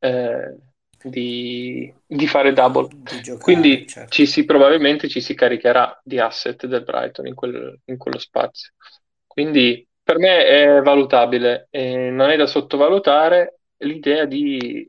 eh, 0.00 0.56
di, 1.02 1.92
di 2.06 2.26
fare 2.26 2.52
double. 2.52 2.88
di 2.90 3.20
giocare, 3.22 3.42
Quindi 3.42 3.78
ci 3.80 3.88
certo. 3.88 4.24
si, 4.26 4.44
probabilmente 4.44 5.08
ci 5.08 5.20
si 5.20 5.34
caricherà 5.34 5.98
di 6.04 6.18
asset 6.18 6.66
del 6.66 6.84
Brighton 6.84 7.26
in 7.26 7.34
quel- 7.34 7.80
in 7.86 7.96
quello 7.96 8.18
spazio. 8.18 8.72
Quindi 9.26 9.86
per 10.02 10.18
me 10.18 10.46
è 10.46 10.80
valutabile 10.82 11.68
e 11.70 12.10
non 12.10 12.30
è 12.30 12.36
da 12.36 12.46
sottovalutare 12.46 13.60
l'idea 13.78 14.24
di 14.24 14.88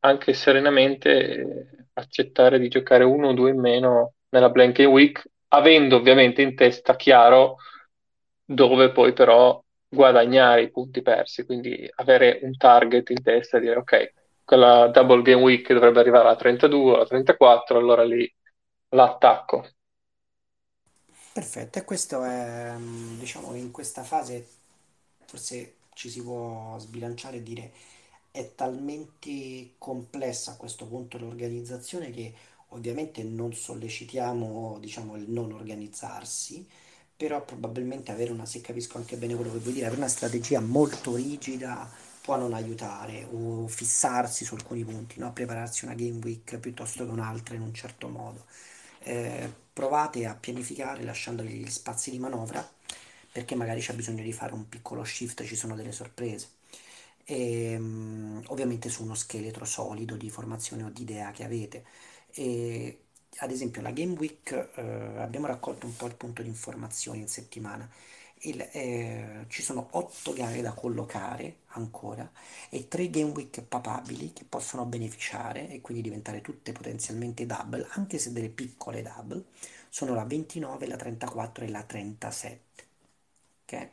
anche 0.00 0.32
serenamente 0.32 1.10
eh, 1.10 1.66
accettare 1.94 2.58
di 2.58 2.68
giocare 2.68 3.04
uno 3.04 3.28
o 3.28 3.32
due 3.32 3.50
in 3.50 3.60
meno 3.60 4.14
nella 4.30 4.48
blank 4.48 4.78
week, 4.78 5.22
avendo 5.50 5.96
ovviamente 5.96 6.42
in 6.42 6.54
testa 6.56 6.96
chiaro 6.96 7.58
dove 8.44 8.92
poi 8.92 9.12
però 9.12 9.62
guadagnare 9.88 10.62
i 10.62 10.70
punti 10.70 11.02
persi, 11.02 11.44
quindi 11.44 11.88
avere 11.96 12.40
un 12.42 12.56
target 12.56 13.10
in 13.10 13.22
testa 13.22 13.58
e 13.58 13.60
dire 13.60 13.76
ok, 13.78 14.12
quella 14.44 14.88
double 14.88 15.22
game 15.22 15.42
week 15.42 15.72
dovrebbe 15.72 16.00
arrivare 16.00 16.28
a 16.28 16.36
32, 16.36 17.00
a 17.00 17.04
34, 17.06 17.78
allora 17.78 18.04
lì 18.04 18.32
l'attacco. 18.90 19.66
Perfetto, 21.32 21.78
e 21.78 21.84
questo 21.84 22.24
è, 22.24 22.72
mm, 22.76 23.18
diciamo 23.18 23.52
che 23.52 23.58
in 23.58 23.70
questa 23.70 24.02
fase 24.02 24.46
forse 25.26 25.76
ci 25.94 26.10
si 26.10 26.22
può 26.22 26.76
sbilanciare 26.78 27.36
e 27.38 27.42
dire 27.42 27.72
è 28.32 28.54
talmente 28.54 29.74
complessa 29.78 30.52
a 30.52 30.56
questo 30.56 30.86
punto 30.86 31.18
l'organizzazione 31.18 32.10
che 32.10 32.32
ovviamente 32.70 33.22
non 33.22 33.52
sollecitiamo, 33.54 34.78
diciamo, 34.80 35.16
il 35.16 35.30
non 35.30 35.52
organizzarsi, 35.52 36.66
però 37.16 37.44
probabilmente 37.44 38.12
avere 38.12 38.32
una, 38.32 38.46
se 38.46 38.60
capisco 38.60 38.96
anche 38.98 39.16
bene 39.16 39.34
quello 39.34 39.52
che 39.52 39.58
vuoi 39.58 39.74
dire, 39.74 39.86
avere 39.86 40.00
una 40.00 40.08
strategia 40.10 40.60
molto 40.60 41.14
rigida 41.16 41.90
può 42.22 42.36
non 42.36 42.54
aiutare 42.54 43.26
o 43.30 43.66
fissarsi 43.68 44.44
su 44.44 44.54
alcuni 44.54 44.84
punti, 44.84 45.18
no? 45.18 45.32
Prepararsi 45.32 45.84
una 45.84 45.94
game 45.94 46.18
week 46.22 46.58
piuttosto 46.58 47.04
che 47.04 47.10
un'altra 47.10 47.54
in 47.54 47.62
un 47.62 47.74
certo 47.74 48.08
modo. 48.08 48.44
Eh, 49.02 49.50
provate 49.72 50.26
a 50.26 50.34
pianificare 50.34 51.02
lasciandogli 51.04 51.62
gli 51.64 51.70
spazi 51.70 52.10
di 52.10 52.18
manovra 52.18 52.66
perché 53.32 53.54
magari 53.54 53.80
c'è 53.80 53.94
bisogno 53.94 54.22
di 54.22 54.32
fare 54.32 54.52
un 54.54 54.68
piccolo 54.68 55.04
shift, 55.04 55.44
ci 55.44 55.56
sono 55.56 55.74
delle 55.76 55.92
sorprese. 55.92 56.48
E, 57.24 57.76
mm, 57.78 58.40
ovviamente 58.46 58.88
su 58.88 59.02
uno 59.04 59.14
scheletro 59.14 59.64
solido 59.64 60.16
di 60.16 60.30
formazione 60.30 60.82
o 60.84 60.90
di 60.90 61.02
idea 61.02 61.30
che 61.30 61.44
avete. 61.44 61.84
E, 62.34 62.98
ad 63.38 63.50
esempio, 63.50 63.82
la 63.82 63.90
Game 63.92 64.14
Week, 64.18 64.50
eh, 64.76 64.80
abbiamo 65.18 65.46
raccolto 65.46 65.86
un 65.86 65.96
po' 65.96 66.06
il 66.06 66.14
punto 66.16 66.42
di 66.42 66.48
informazioni 66.48 67.20
in 67.20 67.28
settimana. 67.28 67.88
Il- 68.44 68.60
eh, 68.72 69.44
ci 69.48 69.62
sono 69.62 69.88
otto 69.92 70.32
gare 70.32 70.62
da 70.62 70.72
collocare 70.72 71.58
ancora 71.72 72.30
e 72.70 72.88
tre 72.88 73.10
Game 73.10 73.32
Week 73.32 73.60
papabili 73.62 74.32
che 74.32 74.44
possono 74.48 74.86
beneficiare 74.86 75.68
e 75.70 75.80
quindi 75.82 76.02
diventare 76.02 76.40
tutte 76.40 76.72
potenzialmente 76.72 77.44
double, 77.46 77.86
anche 77.90 78.18
se 78.18 78.32
delle 78.32 78.48
piccole 78.48 79.02
double, 79.02 79.44
sono 79.90 80.14
la 80.14 80.24
29, 80.24 80.86
la 80.86 80.96
34 80.96 81.64
e 81.64 81.68
la 81.70 81.82
37. 81.82 82.84
Ok? 83.64 83.88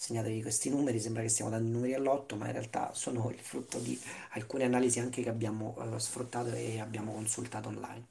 Segnatevi 0.00 0.42
questi 0.42 0.70
numeri, 0.70 1.00
sembra 1.00 1.22
che 1.22 1.28
stiamo 1.28 1.50
dando 1.50 1.68
i 1.68 1.72
numeri 1.72 1.92
all'otto, 1.94 2.36
ma 2.36 2.46
in 2.46 2.52
realtà 2.52 2.94
sono 2.94 3.30
il 3.30 3.38
frutto 3.38 3.78
di 3.80 4.00
alcune 4.30 4.62
analisi 4.64 5.00
anche 5.00 5.22
che 5.22 5.28
abbiamo 5.28 5.76
eh, 5.96 5.98
sfruttato 5.98 6.52
e 6.52 6.78
abbiamo 6.78 7.12
consultato 7.12 7.68
online. 7.68 8.06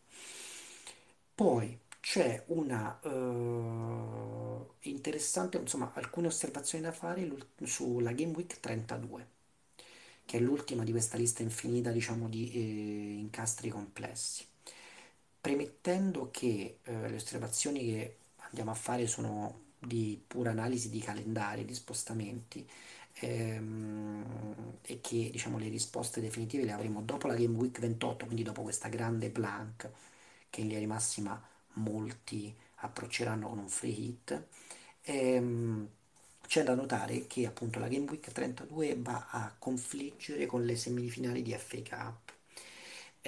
Poi 1.36 1.80
c'è 2.00 2.43
una 2.47 3.00
eh, 3.04 4.89
interessante, 4.89 5.58
insomma, 5.58 5.91
alcune 5.93 6.28
osservazioni 6.28 6.84
da 6.84 6.91
fare 6.91 7.30
sulla 7.63 8.12
Game 8.12 8.34
Week 8.36 8.60
32, 8.60 9.28
che 10.26 10.38
è 10.38 10.39
l'ultima 10.41 10.84
di 10.84 10.91
questa 10.91 11.17
lista 11.17 11.43
infinita, 11.43 11.91
diciamo, 11.91 12.28
di 12.30 12.52
eh, 12.52 13.19
incastri 13.19 13.69
complessi. 13.69 14.45
Premettendo 15.39 16.30
che 16.32 16.80
eh, 16.84 17.10
le 17.10 17.15
osservazioni 17.15 17.80
che 17.86 18.17
andiamo 18.50 18.71
a 18.71 18.73
fare 18.73 19.08
sono 19.08 19.67
di 19.80 20.22
pura 20.26 20.52
analisi 20.52 20.90
di 20.90 21.00
calendari, 21.00 21.66
di 21.66 21.74
spostamenti, 21.74 22.68
ehm, 23.20 24.78
e 24.82 25.00
che 25.02 25.30
diciamo 25.32 25.58
le 25.58 25.70
risposte 25.70 26.22
definitive 26.22 26.63
le 26.66 26.72
avremo 26.72 27.02
dopo 27.02 27.28
la 27.28 27.36
Game 27.36 27.58
Week 27.58 27.80
28, 27.80 28.26
quindi 28.26 28.44
dopo 28.44 28.62
questa 28.63 28.90
grande 28.90 29.30
blank 29.30 29.90
che 30.50 30.62
in 30.62 30.68
linea 30.68 30.82
di 30.82 30.88
massima 30.88 31.42
molti 31.74 32.54
approcceranno 32.76 33.48
con 33.50 33.60
un 33.60 33.70
free 33.70 33.92
hit. 33.92 34.44
Ehm, 35.04 35.88
c'è 36.48 36.63
da 36.63 36.76
notare 36.76 37.28
che 37.28 37.46
appunto 37.46 37.80
la 37.80 37.88
Game 37.88 38.10
Week 38.10 38.32
32 38.32 38.96
va 39.00 39.28
a 39.30 39.54
confliggere 39.58 40.46
con 40.46 40.63
le 40.66 40.76
semifinali 40.76 41.42
di 41.42 41.56
Cup. 41.88 42.27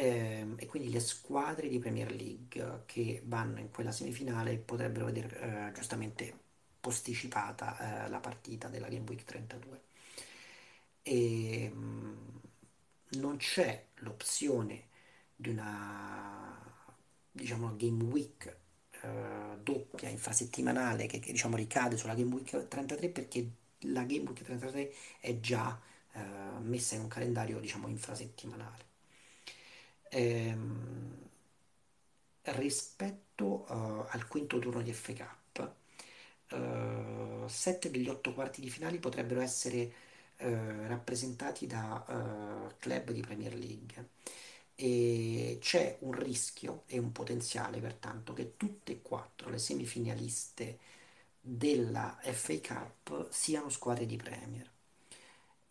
Ehm, 0.02 0.56
e 0.60 0.66
quindi 0.66 0.90
le 0.92 1.00
squadre 1.02 1.68
di 1.68 1.78
Premier 1.80 2.10
League 2.12 2.84
che 2.86 3.22
vanno 3.26 3.60
in 3.60 3.70
quella 3.70 3.92
semifinale 3.92 4.58
potrebbero 4.58 5.06
vedere 5.06 5.68
eh, 5.70 5.72
giustamente 5.74 6.34
posticipata 6.80 8.06
eh, 8.06 8.10
la 8.10 8.20
partita 8.20 8.70
della 8.70 8.88
Game 8.88 9.06
Week 9.08 9.24
32. 9.26 9.82
E, 11.04 11.70
mh, 11.70 12.42
non 13.20 13.38
c'è 13.38 13.88
l'opzione 13.96 14.88
di 15.36 15.50
una, 15.50 16.58
diciamo, 17.32 17.76
Game 17.76 18.04
Week 18.06 18.58
eh, 19.02 19.58
doppia 19.62 20.10
infrasettimanale 20.10 21.08
che, 21.08 21.20
che, 21.20 21.32
diciamo 21.32 21.56
ricade 21.56 21.98
sulla 21.98 22.14
Game 22.16 22.34
Week 22.34 22.68
33 22.68 23.10
perché 23.10 23.50
la 23.84 24.04
Game 24.04 24.26
Week 24.30 24.42
33 24.44 24.94
è 25.20 25.40
già 25.40 25.80
eh, 26.14 26.20
messa 26.62 26.96
in 26.96 27.02
un 27.02 27.08
calendario 27.08 27.60
diciamo 27.60 27.88
infrasettimanale. 27.88 28.89
Ehm, 30.12 31.18
rispetto 32.44 33.66
eh, 33.68 34.06
al 34.12 34.28
quinto 34.28 34.60
turno 34.60 34.82
di 34.82 34.92
FA 34.92 35.14
Cup, 35.14 35.74
eh, 36.50 37.44
sette 37.48 37.92
degli 37.92 38.08
otto 38.10 38.34
quarti 38.34 38.62
di 38.62 38.70
finale 38.70 38.98
potrebbero 39.00 39.42
essere 39.42 39.92
eh, 40.38 40.88
rappresentati 40.88 41.68
da 41.68 42.74
club 42.80 43.12
di 43.12 43.22
Premier 43.22 43.54
League 43.56 44.10
e 44.76 45.58
c'è 45.62 45.98
un 46.02 46.14
rischio 46.14 46.84
e 46.88 46.98
un 47.00 47.12
potenziale 47.12 47.80
pertanto 47.80 48.34
che 48.34 48.56
tutte 48.58 48.94
e 48.94 49.02
quattro 49.02 49.50
le 49.50 49.58
semifinaliste 49.58 50.80
della 51.42 52.18
FA 52.22 52.60
Cup 52.62 53.30
siano 53.32 53.70
squadre 53.70 54.06
di 54.06 54.16
Premier. 54.18 54.70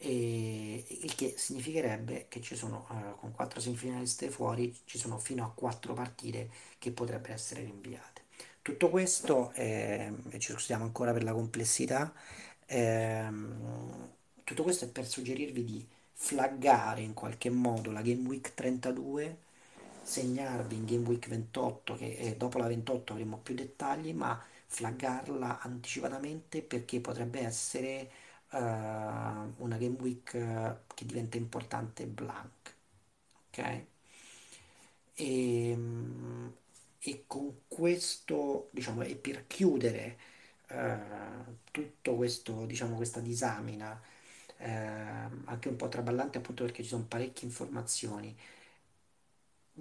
E 0.01 0.85
il 1.03 1.15
che 1.17 1.35
significherebbe 1.37 2.27
che 2.29 2.41
ci 2.41 2.55
sono, 2.57 2.87
eh, 2.91 3.19
con 3.19 3.33
quattro 3.33 3.61
semifinaliste 3.61 4.31
fuori, 4.31 4.75
ci 4.85 4.97
sono 4.99 5.19
fino 5.19 5.45
a 5.45 5.53
quattro 5.53 5.93
partite 5.95 6.51
che 6.79 6.93
potrebbero 6.93 7.35
essere 7.35 7.63
rinviate. 7.63 8.23
Tutto 8.63 8.91
questo, 8.91 9.53
ehm, 9.55 10.23
e 10.31 10.39
ci 10.39 10.53
scusiamo 10.53 10.85
ancora 10.85 11.13
per 11.13 11.25
la 11.25 11.33
complessità, 11.33 12.13
ehm, 12.67 14.13
tutto 14.45 14.63
questo 14.63 14.85
è 14.85 14.89
per 14.89 15.07
suggerirvi 15.07 15.65
di 15.65 15.87
flaggare 16.13 17.01
in 17.03 17.15
qualche 17.15 17.51
modo 17.51 17.91
la 17.91 18.03
Game 18.03 18.27
Week 18.29 18.55
32, 18.55 19.39
segnarvi 20.03 20.77
in 20.77 20.85
Game 20.85 21.07
Week 21.07 21.29
28, 21.29 21.95
che 21.97 22.15
eh, 22.17 22.37
dopo 22.37 22.59
la 22.59 22.67
28 22.67 23.13
avremo 23.13 23.39
più 23.39 23.55
dettagli, 23.55 24.13
ma 24.15 24.41
flaggarla 24.67 25.61
anticipatamente 25.61 26.63
perché 26.63 27.01
potrebbe 27.01 27.41
essere 27.41 28.11
eh, 28.53 28.59
una 28.59 29.77
Game 29.79 29.97
Week 30.01 30.35
eh, 30.35 30.77
che 30.95 31.05
diventa 31.07 31.37
importante 31.37 32.07
blank. 32.07 32.75
Ok? 33.49 33.85
E, 35.15 35.75
mm, 35.77 36.49
e 37.01 37.25
con 37.27 37.63
questo, 37.69 38.69
diciamo, 38.73 39.03
e 39.03 39.17
per 39.17 39.47
chiudere 39.47 40.19
eh, 40.69 40.99
tutto 41.71 42.15
questo, 42.17 42.67
diciamo, 42.67 42.97
questa 42.97 43.21
disamina, 43.21 44.01
eh, 44.59 44.69
anche 45.45 45.69
un 45.69 45.77
po' 45.77 45.89
traballante 45.89 46.39
appunto 46.39 46.65
perché 46.65 46.83
ci 46.83 46.89
sono 46.91 47.05
parecchie 47.09 47.47
informazioni, 47.49 48.37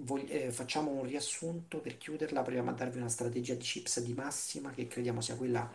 Vogl- 0.00 0.30
eh, 0.30 0.50
facciamo 0.52 0.92
un 0.92 1.04
riassunto 1.04 1.80
per 1.80 1.98
chiuderla, 1.98 2.42
proviamo 2.42 2.70
a 2.70 2.72
darvi 2.72 2.98
una 2.98 3.08
strategia 3.08 3.54
di 3.54 3.60
chips 3.64 4.00
di 4.00 4.12
massima 4.14 4.70
che 4.70 4.86
crediamo 4.86 5.20
sia 5.20 5.34
quella 5.34 5.68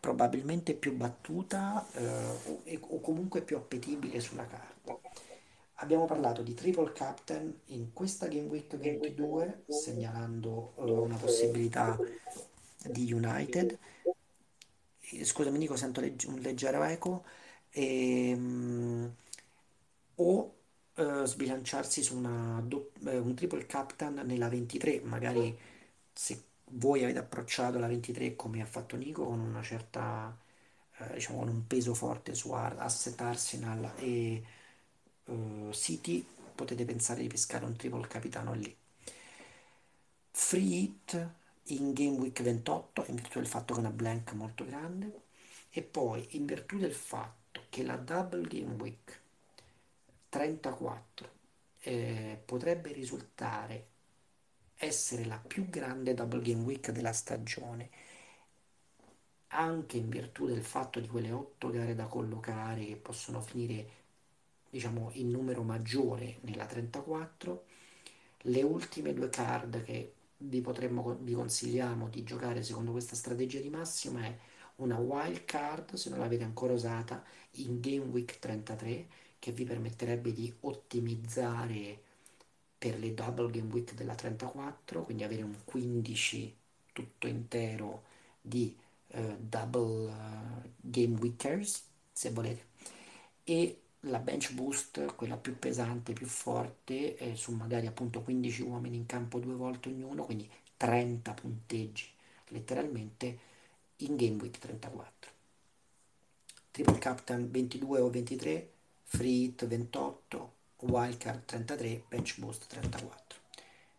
probabilmente 0.00 0.74
più 0.74 0.94
battuta 0.96 1.86
eh, 1.92 2.06
o, 2.46 2.60
e- 2.64 2.80
o 2.80 3.00
comunque 3.00 3.42
più 3.42 3.56
appetibile 3.56 4.18
sulla 4.20 4.46
carta. 4.46 4.98
Abbiamo 5.82 6.04
parlato 6.06 6.42
di 6.42 6.52
triple 6.54 6.92
captain 6.92 7.60
in 7.66 7.92
questa 7.92 8.26
Game 8.26 8.48
Week 8.48 8.76
22, 8.76 9.64
segnalando 9.68 10.74
eh, 10.78 10.82
una 10.90 11.16
possibilità 11.16 11.98
di 12.84 13.12
United. 13.12 13.78
Eh, 15.00 15.24
Scusami 15.24 15.58
Nico, 15.58 15.76
sento 15.76 16.00
legge- 16.00 16.28
un 16.28 16.38
leggero 16.40 16.82
eco. 16.84 17.24
Ehm, 17.70 19.14
o 20.16 20.54
eh, 20.94 21.22
sbilanciarsi 21.26 22.02
su 22.02 22.16
una 22.16 22.60
dop- 22.64 23.06
eh, 23.06 23.18
un 23.18 23.34
triple 23.34 23.66
captain 23.66 24.14
nella 24.24 24.48
23, 24.48 25.00
magari 25.00 25.56
se 26.12 26.42
voi 26.72 27.02
avete 27.02 27.18
approcciato 27.18 27.78
la 27.78 27.86
23 27.86 28.36
come 28.36 28.62
ha 28.62 28.66
fatto 28.66 28.96
Nico, 28.96 29.24
con 29.24 29.40
una 29.40 29.62
certa, 29.62 30.36
eh, 30.98 31.14
diciamo, 31.14 31.40
con 31.40 31.48
un 31.48 31.66
peso 31.66 31.94
forte 31.94 32.34
su 32.34 32.52
Asset 32.52 33.20
Arsenal 33.20 33.92
e 33.96 34.44
eh, 35.24 35.68
City, 35.72 36.24
potete 36.54 36.84
pensare 36.84 37.22
di 37.22 37.28
pescare 37.28 37.64
un 37.64 37.76
triple 37.76 38.06
capitano 38.06 38.54
lì. 38.54 38.74
Free 40.32 40.62
hit 40.62 41.28
in 41.64 41.92
Game 41.92 42.18
Week 42.18 42.40
28 42.42 43.04
in 43.08 43.14
virtù 43.16 43.38
del 43.38 43.46
fatto 43.48 43.74
che 43.74 43.80
è 43.80 43.82
una 43.82 43.92
blank 43.92 44.32
molto 44.32 44.64
grande 44.64 45.22
e 45.70 45.82
poi 45.82 46.26
in 46.30 46.46
virtù 46.46 46.78
del 46.78 46.92
fatto 46.94 47.62
che 47.68 47.82
la 47.84 47.96
Double 47.96 48.46
Game 48.46 48.74
Week 48.74 49.20
34 50.28 51.30
eh, 51.80 52.40
potrebbe 52.44 52.92
risultare 52.92 53.89
essere 54.80 55.24
la 55.24 55.38
più 55.38 55.68
grande 55.68 56.14
Double 56.14 56.42
Game 56.42 56.62
Week 56.64 56.90
della 56.90 57.12
stagione 57.12 57.90
anche 59.52 59.96
in 59.96 60.08
virtù 60.08 60.46
del 60.46 60.62
fatto 60.62 61.00
di 61.00 61.08
quelle 61.08 61.30
otto 61.32 61.70
gare 61.70 61.94
da 61.94 62.06
collocare 62.06 62.84
che 62.84 62.96
possono 62.96 63.40
finire, 63.40 63.88
diciamo, 64.70 65.10
in 65.14 65.30
numero 65.30 65.62
maggiore 65.62 66.38
nella 66.42 66.66
34, 66.66 67.64
le 68.44 68.62
ultime 68.62 69.12
due 69.12 69.28
card 69.28 69.82
che 69.84 70.14
vi 70.38 70.60
potremmo, 70.60 71.16
vi 71.20 71.32
consigliamo 71.32 72.08
di 72.08 72.22
giocare 72.24 72.62
secondo 72.62 72.92
questa 72.92 73.14
strategia 73.16 73.60
di 73.60 73.68
massima 73.70 74.22
è 74.24 74.36
una 74.76 74.96
wild 74.98 75.44
card, 75.44 75.94
se 75.94 76.08
non 76.10 76.18
l'avete 76.20 76.44
ancora 76.44 76.72
usata, 76.72 77.22
in 77.52 77.80
Game 77.80 78.06
Week 78.06 78.38
33, 78.38 79.08
che 79.38 79.52
vi 79.52 79.64
permetterebbe 79.64 80.32
di 80.32 80.52
ottimizzare 80.60 82.02
per 82.80 82.98
le 82.98 83.12
double 83.12 83.50
game 83.50 83.70
week 83.70 83.92
della 83.92 84.14
34, 84.14 85.04
quindi 85.04 85.22
avere 85.22 85.42
un 85.42 85.54
15 85.64 86.56
tutto 86.94 87.26
intero 87.26 88.04
di 88.40 88.74
eh, 89.08 89.36
double 89.38 90.10
eh, 90.10 90.70
game 90.80 91.18
weekers, 91.18 91.84
se 92.10 92.30
volete, 92.30 92.68
e 93.44 93.80
la 94.04 94.18
bench 94.18 94.54
boost, 94.54 95.14
quella 95.14 95.36
più 95.36 95.58
pesante, 95.58 96.14
più 96.14 96.24
forte, 96.24 97.18
eh, 97.18 97.36
su 97.36 97.52
magari 97.52 97.86
appunto 97.86 98.22
15 98.22 98.62
uomini 98.62 98.96
in 98.96 99.04
campo 99.04 99.40
due 99.40 99.54
volte 99.54 99.90
ognuno, 99.90 100.24
quindi 100.24 100.50
30 100.78 101.34
punteggi 101.34 102.08
letteralmente 102.48 103.38
in 103.96 104.16
game 104.16 104.40
week 104.40 104.58
34. 104.58 105.30
Triple 106.70 106.98
captain 106.98 107.50
22 107.50 108.00
o 108.00 108.08
23, 108.08 108.72
free 109.04 109.44
hit 109.44 109.66
28, 109.66 110.52
wildcard 110.82 111.44
33, 111.44 112.04
bench 112.08 112.38
boost 112.38 112.66
34. 112.68 113.38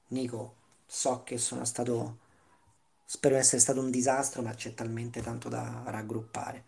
Nico, 0.10 0.56
so 0.86 1.24
che 1.24 1.38
sono 1.38 1.66
stato, 1.66 2.18
spero 3.06 3.36
essere 3.38 3.62
stato 3.62 3.80
un 3.80 3.92
disastro, 3.92 4.42
ma 4.42 4.54
c'è 4.54 4.74
talmente 4.74 5.22
tanto 5.22 5.50
da 5.50 5.84
raggruppare. 5.88 6.64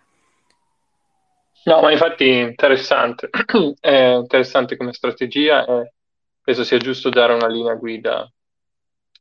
No, 1.66 1.80
ma 1.82 1.92
infatti 1.92 2.28
interessante, 2.28 3.30
è 3.80 4.14
interessante 4.16 4.76
come 4.76 4.92
strategia 4.92 5.66
e 5.66 5.94
penso 6.42 6.64
sia 6.66 6.78
giusto 6.78 7.10
dare 7.10 7.34
una 7.34 7.48
linea 7.48 7.76
guida 7.76 8.30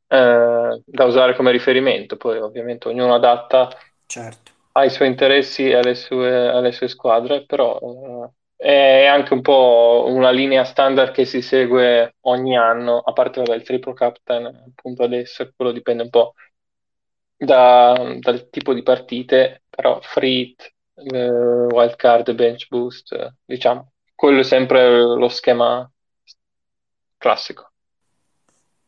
eh, 0.07 0.81
da 0.85 1.03
usare 1.05 1.35
come 1.35 1.51
riferimento, 1.51 2.17
poi 2.17 2.39
ovviamente 2.39 2.87
ognuno 2.89 3.15
adatta 3.15 3.69
Certo, 4.07 4.51
ai 4.73 4.89
suoi 4.89 5.07
interessi 5.09 5.67
e 5.69 5.75
alle 5.75 5.95
sue, 5.95 6.47
alle 6.49 6.71
sue 6.71 6.87
squadre, 6.87 7.45
però 7.45 7.77
eh, 7.79 8.31
è 8.63 9.05
anche 9.05 9.33
un 9.33 9.41
po' 9.41 10.05
una 10.07 10.31
linea 10.31 10.63
standard 10.63 11.11
che 11.13 11.25
si 11.25 11.41
segue 11.41 12.15
ogni 12.21 12.57
anno, 12.57 12.99
a 12.99 13.11
parte 13.13 13.41
vabbè, 13.41 13.55
il 13.55 13.63
triple 13.63 13.93
captain 13.93 14.45
appunto 14.45 15.03
adesso, 15.03 15.51
quello 15.55 15.71
dipende 15.71 16.03
un 16.03 16.09
po' 16.09 16.33
da- 17.37 18.15
dal 18.19 18.49
tipo 18.49 18.73
di 18.73 18.83
partite, 18.83 19.63
però 19.69 19.99
free 20.01 20.31
hit, 20.41 20.73
eh, 20.95 21.29
wild 21.29 21.95
card, 21.95 22.33
bench 22.33 22.67
boost, 22.69 23.15
diciamo, 23.45 23.93
quello 24.15 24.39
è 24.41 24.43
sempre 24.43 24.99
lo 25.01 25.27
schema 25.29 25.89
classico. 27.17 27.71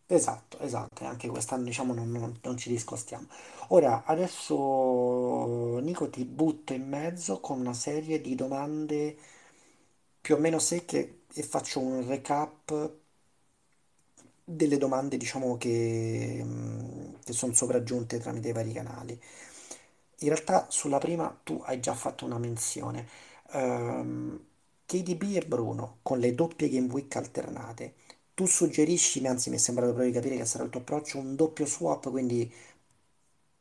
esatto, 0.07 0.59
esatto, 0.59 1.03
e 1.03 1.07
anche 1.07 1.27
quest'anno 1.27 1.63
diciamo 1.65 1.93
non, 1.93 2.11
non- 2.11 2.39
non 2.43 2.57
ci 2.57 2.69
discostiamo. 2.69 3.27
Ora, 3.69 4.03
adesso 4.05 5.79
Nico 5.79 6.09
ti 6.09 6.23
butto 6.25 6.73
in 6.73 6.87
mezzo 6.87 7.39
con 7.39 7.59
una 7.59 7.73
serie 7.73 8.21
di 8.21 8.35
domande 8.35 9.17
più 10.25 10.33
o 10.35 10.39
meno 10.39 10.57
secche 10.57 11.25
e 11.31 11.43
faccio 11.43 11.79
un 11.79 12.07
recap 12.07 12.91
delle 14.43 14.77
domande, 14.77 15.17
diciamo, 15.17 15.57
che, 15.57 16.41
mh, 16.43 17.19
che 17.23 17.33
sono 17.33 17.53
sopraggiunte 17.53 18.19
tramite 18.19 18.49
i 18.49 18.53
vari 18.53 18.71
canali. 18.71 19.19
In 20.19 20.29
realtà 20.29 20.67
sulla 20.69 20.97
prima 20.97 21.37
tu 21.43 21.61
hai 21.65 21.79
già 21.79 21.93
fatto 21.93 22.25
una 22.25 22.37
menzione. 22.39 23.07
Ehm, 23.51 24.39
KDB 24.85 25.35
e 25.35 25.45
Bruno 25.45 25.97
con 26.01 26.19
le 26.19 26.33
doppie 26.35 26.69
game 26.69 26.87
week 26.91 27.15
alternate. 27.15 27.95
Tu 28.33 28.45
suggerisci, 28.45 29.25
anzi 29.27 29.49
mi 29.49 29.55
è 29.57 29.59
sembrato 29.59 29.91
proprio 29.93 30.11
di 30.11 30.17
capire 30.17 30.37
che 30.37 30.45
sarà 30.45 30.63
il 30.63 30.69
tuo 30.69 30.81
approccio, 30.81 31.17
un 31.19 31.35
doppio 31.35 31.65
swap, 31.65 32.09
quindi 32.09 32.51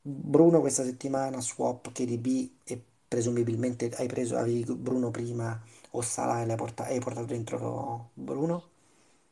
Bruno 0.06 0.60
questa 0.60 0.84
settimana, 0.84 1.40
swap 1.40 1.90
KDB 1.92 2.50
e 2.64 2.82
presumibilmente 3.08 3.90
hai 3.96 4.06
preso, 4.06 4.36
avevi 4.36 4.64
Bruno 4.74 5.10
prima 5.10 5.58
o 5.98 6.00
Salah 6.02 6.44
l'hai 6.44 6.56
porta- 6.56 6.84
hai 6.86 7.00
portato 7.00 7.26
dentro 7.26 8.10
Bruno? 8.14 8.56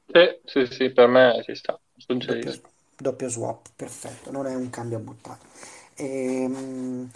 Sì, 0.07 0.41
sì, 0.45 0.67
sì, 0.67 0.93
per 0.93 1.09
me 1.09 1.41
ci 1.43 1.55
sta, 1.57 1.77
Doppio, 2.25 2.53
doppio 2.97 3.29
swap, 3.29 3.71
perfetto, 3.77 4.31
non 4.31 4.47
è 4.47 4.55
un 4.55 4.71
cambio 4.71 4.99
a 4.99 5.01
buttato. 5.01 5.45
Ehm, 5.97 7.11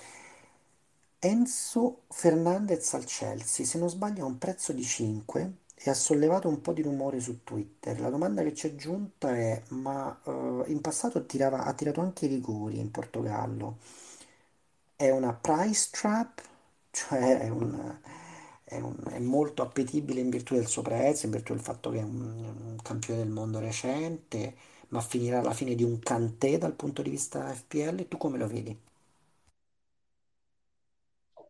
Enzo 1.21 2.05
Fernandez 2.09 2.95
al 2.95 3.05
Chelsea, 3.05 3.67
se 3.67 3.77
non 3.79 3.91
sbaglio, 3.91 4.23
ha 4.25 4.27
un 4.29 4.39
prezzo 4.39 4.73
di 4.73 4.83
5 4.83 5.57
e 5.75 5.91
ha 5.91 5.95
sollevato 5.95 6.49
un 6.49 6.63
po' 6.63 6.73
di 6.73 6.81
rumore 6.83 7.21
su 7.21 7.43
Twitter. 7.45 8.01
La 8.01 8.09
domanda 8.09 8.43
che 8.43 8.55
ci 8.55 8.69
è 8.69 8.75
giunta 8.77 9.35
è: 9.37 9.63
ma 9.71 10.19
eh, 10.25 10.63
in 10.69 10.81
passato 10.81 11.27
tirava- 11.27 11.65
ha 11.65 11.75
tirato 11.75 12.01
anche 12.01 12.25
i 12.25 12.29
rigori 12.29 12.79
in 12.79 12.91
Portogallo? 12.91 13.77
È 14.97 15.11
una 15.11 15.33
price 15.33 15.89
trap? 15.91 16.43
Cioè 16.91 17.39
è 17.41 17.49
un- 17.49 17.99
è 18.67 18.79
un- 18.81 18.97
è 19.11 19.19
molto 19.21 19.63
appetibile 19.63 20.21
in 20.21 20.31
virtù 20.31 20.55
del 20.55 20.67
suo 20.69 20.83
prezzo, 20.83 21.27
in 21.27 21.33
virtù 21.33 21.55
del 21.55 21.63
fatto 21.63 21.91
che 21.91 22.01
è 22.01 22.03
un, 22.03 22.21
un 22.73 22.77
campione 22.83 23.21
del 23.21 23.31
mondo 23.33 23.61
recente, 23.61 24.55
ma 24.89 25.01
finirà 25.01 25.41
alla 25.41 25.55
fine 25.55 25.75
di 25.77 25.85
un 25.85 25.99
Kanté 26.01 26.59
dal 26.59 26.75
punto 26.75 27.03
di 27.03 27.11
vista 27.11 27.53
FPL? 27.55 28.09
Tu 28.09 28.17
come 28.19 28.39
lo 28.39 28.47
vedi? 28.49 28.79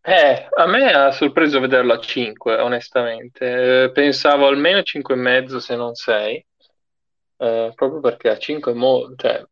Eh, 0.01 0.47
a 0.55 0.65
me 0.67 0.91
ha 0.93 1.11
sorpreso 1.11 1.59
vederlo 1.59 1.93
a 1.93 1.99
5, 1.99 2.55
onestamente. 2.59 3.83
Eh, 3.85 3.91
pensavo 3.91 4.47
almeno 4.47 4.81
5 4.83 5.15
e 5.15 5.17
mezzo, 5.17 5.59
se 5.59 5.75
non 5.75 5.93
6, 5.95 6.45
proprio 7.75 7.99
perché 7.99 8.29
a 8.29 8.37
5 8.37 8.71
è 8.71 8.75
mo- 8.75 9.13
cioè, 9.15 9.43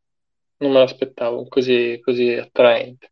non 0.58 0.72
me 0.72 0.80
l'aspettavo 0.80 1.48
così, 1.48 2.00
così 2.04 2.34
attraente. 2.34 3.12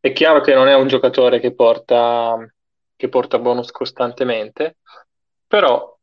È 0.00 0.12
chiaro 0.12 0.40
che 0.40 0.54
non 0.54 0.68
è 0.68 0.74
un 0.74 0.88
giocatore 0.88 1.40
che 1.40 1.54
porta, 1.54 2.36
che 3.02 3.08
porta 3.08 3.40
bonus 3.40 3.72
costantemente, 3.72 4.76
però 5.48 5.98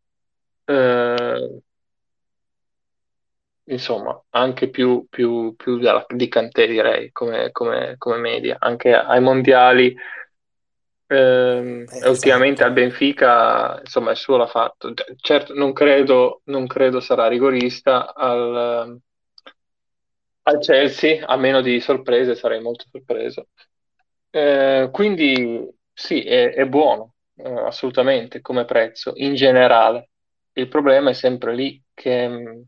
eh, 0.65 1.62
insomma, 3.69 4.21
anche 4.31 4.69
più, 4.69 5.05
più, 5.09 5.55
più 5.55 5.77
della- 5.77 6.05
di 6.09 6.27
Kanté 6.27 6.67
direi 6.67 7.12
come, 7.13 7.51
come- 7.51 7.95
come 7.97 8.17
media, 8.17 8.57
anche 8.59 8.93
ai 8.93 9.21
mondiali 9.21 9.95
ehm, 11.08 11.85
Eh, 11.91 12.00
e 12.00 12.10
ultimamente 12.10 12.63
esatto. 12.63 12.63
al 12.63 12.71
Benfica, 12.73 13.79
insomma, 13.81 14.12
il 14.12 14.17
suo 14.17 14.37
l'ha 14.37 14.47
fatto. 14.47 14.93
Certo, 15.17 15.54
non 15.54 15.73
credo, 15.73 16.41
non 16.45 16.67
credo 16.67 17.00
sarà 17.00 17.27
rigorista 17.27 18.13
al, 18.13 19.00
al 20.43 20.60
Chelsea, 20.60 21.25
a 21.25 21.35
meno 21.37 21.62
di 21.62 21.79
sorprese, 21.79 22.35
sarei 22.35 22.62
molto 22.62 22.85
sorpreso. 22.89 23.47
Eh, 24.31 24.89
quindi 24.91 25.67
sì, 26.00 26.21
è, 26.23 26.54
è 26.54 26.65
buono, 26.67 27.15
eh, 27.35 27.50
assolutamente, 27.52 28.41
come 28.41 28.65
prezzo, 28.65 29.12
in 29.15 29.35
generale. 29.35 30.10
Il 30.54 30.67
problema 30.67 31.10
è 31.12 31.13
sempre 31.13 31.54
lì 31.56 31.81
che 31.93 32.27
mh, 32.27 32.63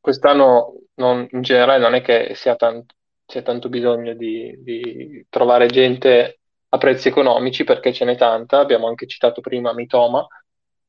quest'anno 0.00 0.74
non- 0.94 1.26
in 1.30 1.42
generale 1.42 1.78
non 1.80 1.94
è 1.94 2.02
che 2.02 2.34
sia 2.34 2.56
tanto, 2.56 2.94
c'è 3.26 3.42
tanto 3.42 3.68
bisogno 3.68 4.14
di, 4.14 4.54
di 4.62 5.26
trovare 5.30 5.66
gente 5.68 6.40
a 6.70 6.78
prezzi 6.78 7.08
economici 7.08 7.64
perché 7.64 7.92
ce 7.92 8.04
n'è 8.04 8.16
tanta. 8.16 8.58
Abbiamo 8.58 8.88
anche 8.88 9.06
citato 9.06 9.40
prima 9.40 9.72
Mitoma, 9.74 10.26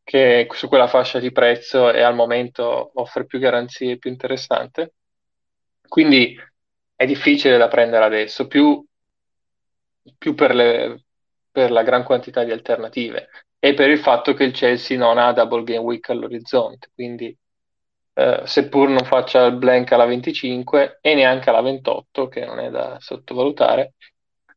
che 0.04 0.48
su 0.52 0.68
quella 0.68 0.88
fascia 0.88 1.20
di 1.20 1.32
prezzo 1.32 1.92
e 1.92 2.02
al 2.02 2.16
momento 2.16 2.92
offre 2.96 3.26
più 3.26 3.40
garanzie, 3.40 3.98
più 3.98 4.10
interessante. 4.10 4.94
Quindi 5.88 6.36
è 6.96 7.06
difficile 7.06 7.58
da 7.58 7.68
prendere 7.68 8.06
adesso, 8.06 8.48
più 8.48 8.84
più 10.18 10.34
per 10.36 10.54
le- 10.56 11.03
per 11.54 11.72
la 11.72 11.84
gran 11.84 12.04
quantità 12.04 12.44
di 12.44 12.52
alternative 12.52 13.30
e 13.60 13.76
per 13.76 13.90
il 13.90 14.00
fatto 14.00 14.34
che 14.34 14.44
il 14.44 14.52
Chelsea 14.52 14.98
non 14.98 15.18
ha 15.20 15.32
double 15.32 15.64
game 15.64 15.80
week 15.86 16.10
all'orizzonte, 16.10 16.90
quindi 16.94 17.34
eh, 18.16 18.42
seppur 18.44 18.90
non 18.90 19.06
faccia 19.06 19.46
il 19.46 19.56
blank 19.56 19.92
alla 19.92 20.06
25 20.06 20.98
e 21.00 21.14
neanche 21.14 21.50
alla 21.50 21.62
28, 21.62 22.28
che 22.28 22.44
non 22.44 22.60
è 22.60 22.70
da 22.70 22.98
sottovalutare, 23.00 23.94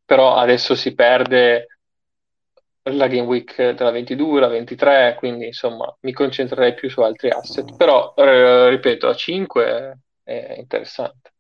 però 0.05 0.37
adesso 0.37 0.75
si 0.75 0.95
perde 0.95 1.79
la 2.85 3.09
game 3.09 3.27
week 3.27 3.73
della 3.73 3.91
22, 3.91 4.41
la 4.41 4.49
23, 4.49 5.17
quindi 5.19 5.47
insomma 5.47 5.95
mi 6.01 6.13
concentrerei 6.13 6.75
più 6.75 6.89
su 6.89 7.01
altri 7.03 7.31
asset, 7.31 7.77
però 7.77 8.15
eh, 8.17 8.71
ripeto, 8.71 9.09
a 9.09 9.15
5 9.15 9.99
è 10.23 10.55
interessante. 10.57 11.35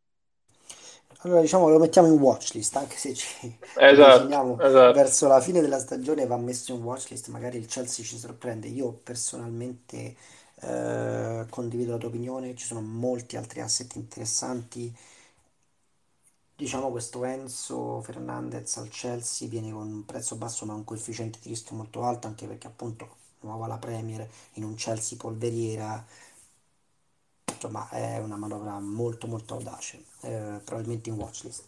Allora 1.26 1.40
diciamo 1.40 1.68
lo 1.68 1.78
mettiamo 1.78 2.08
in 2.08 2.18
watchlist, 2.20 2.76
anche 2.76 2.96
se 2.96 3.12
ci 3.14 3.58
Esatto, 3.88 4.36
avviciniamo 4.38 4.60
esatto. 4.68 5.02
verso 5.02 5.26
la 5.26 5.40
fine 5.40 5.60
della 5.60 5.78
stagione 5.80 6.24
va 6.26 6.36
messo 6.36 6.72
in 6.74 6.82
watchlist, 6.82 7.28
magari 7.28 7.58
il 7.58 7.66
Chelsea 7.66 8.04
ci 8.04 8.16
sorprende. 8.18 8.68
Io 8.68 8.92
personalmente 8.92 10.14
eh, 10.60 11.46
condivido 11.50 11.92
la 11.92 11.98
tua 11.98 12.08
opinione, 12.08 12.54
ci 12.54 12.64
sono 12.66 12.80
molti 12.80 13.36
altri 13.36 13.60
asset 13.60 13.94
interessanti 13.96 14.94
diciamo 16.56 16.90
questo 16.90 17.24
Enzo 17.24 18.00
Fernandez 18.02 18.76
al 18.78 18.88
Chelsea 18.88 19.48
viene 19.48 19.70
con 19.70 19.86
un 19.92 20.04
prezzo 20.04 20.36
basso 20.36 20.64
ma 20.66 20.74
un 20.74 20.84
coefficiente 20.84 21.38
di 21.42 21.48
rischio 21.50 21.76
molto 21.76 22.02
alto, 22.02 22.26
anche 22.26 22.46
perché 22.46 22.66
appunto 22.66 23.16
nuova 23.40 23.66
la 23.66 23.78
Premier 23.78 24.28
in 24.54 24.64
un 24.64 24.74
Chelsea 24.74 25.16
polveriera, 25.18 26.04
insomma 27.52 27.88
è 27.90 28.18
una 28.18 28.36
manovra 28.36 28.78
molto 28.80 29.26
molto 29.26 29.54
audace, 29.54 30.04
eh, 30.22 30.60
probabilmente 30.64 31.08
in 31.10 31.16
watchlist. 31.16 31.64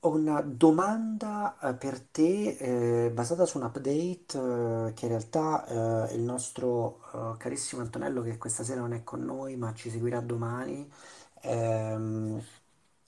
Ho 0.00 0.10
una 0.10 0.42
domanda 0.42 1.56
eh, 1.62 1.72
per 1.74 1.98
te 1.98 3.06
eh, 3.06 3.10
basata 3.10 3.46
su 3.46 3.56
un 3.56 3.64
update 3.64 4.88
eh, 4.88 4.92
che 4.92 5.06
in 5.06 5.08
realtà 5.10 6.08
eh, 6.10 6.14
il 6.14 6.20
nostro 6.20 7.00
eh, 7.14 7.36
carissimo 7.38 7.80
Antonello 7.80 8.20
che 8.20 8.36
questa 8.36 8.64
sera 8.64 8.80
non 8.80 8.92
è 8.92 9.02
con 9.02 9.24
noi 9.24 9.56
ma 9.56 9.72
ci 9.72 9.88
seguirà 9.88 10.20
domani 10.20 10.86
ehm, 11.42 12.42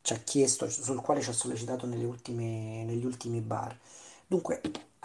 ci 0.03 0.13
ha 0.15 0.17
chiesto, 0.19 0.71
sul 0.71 1.01
quale 1.03 1.21
ci 1.23 1.31
ha 1.31 1.33
sollecitato 1.35 1.87
ultime- 1.87 2.85
negli 2.85 3.05
ultimi 3.05 3.41
bar. 3.41 3.77
Dunque, 4.27 4.61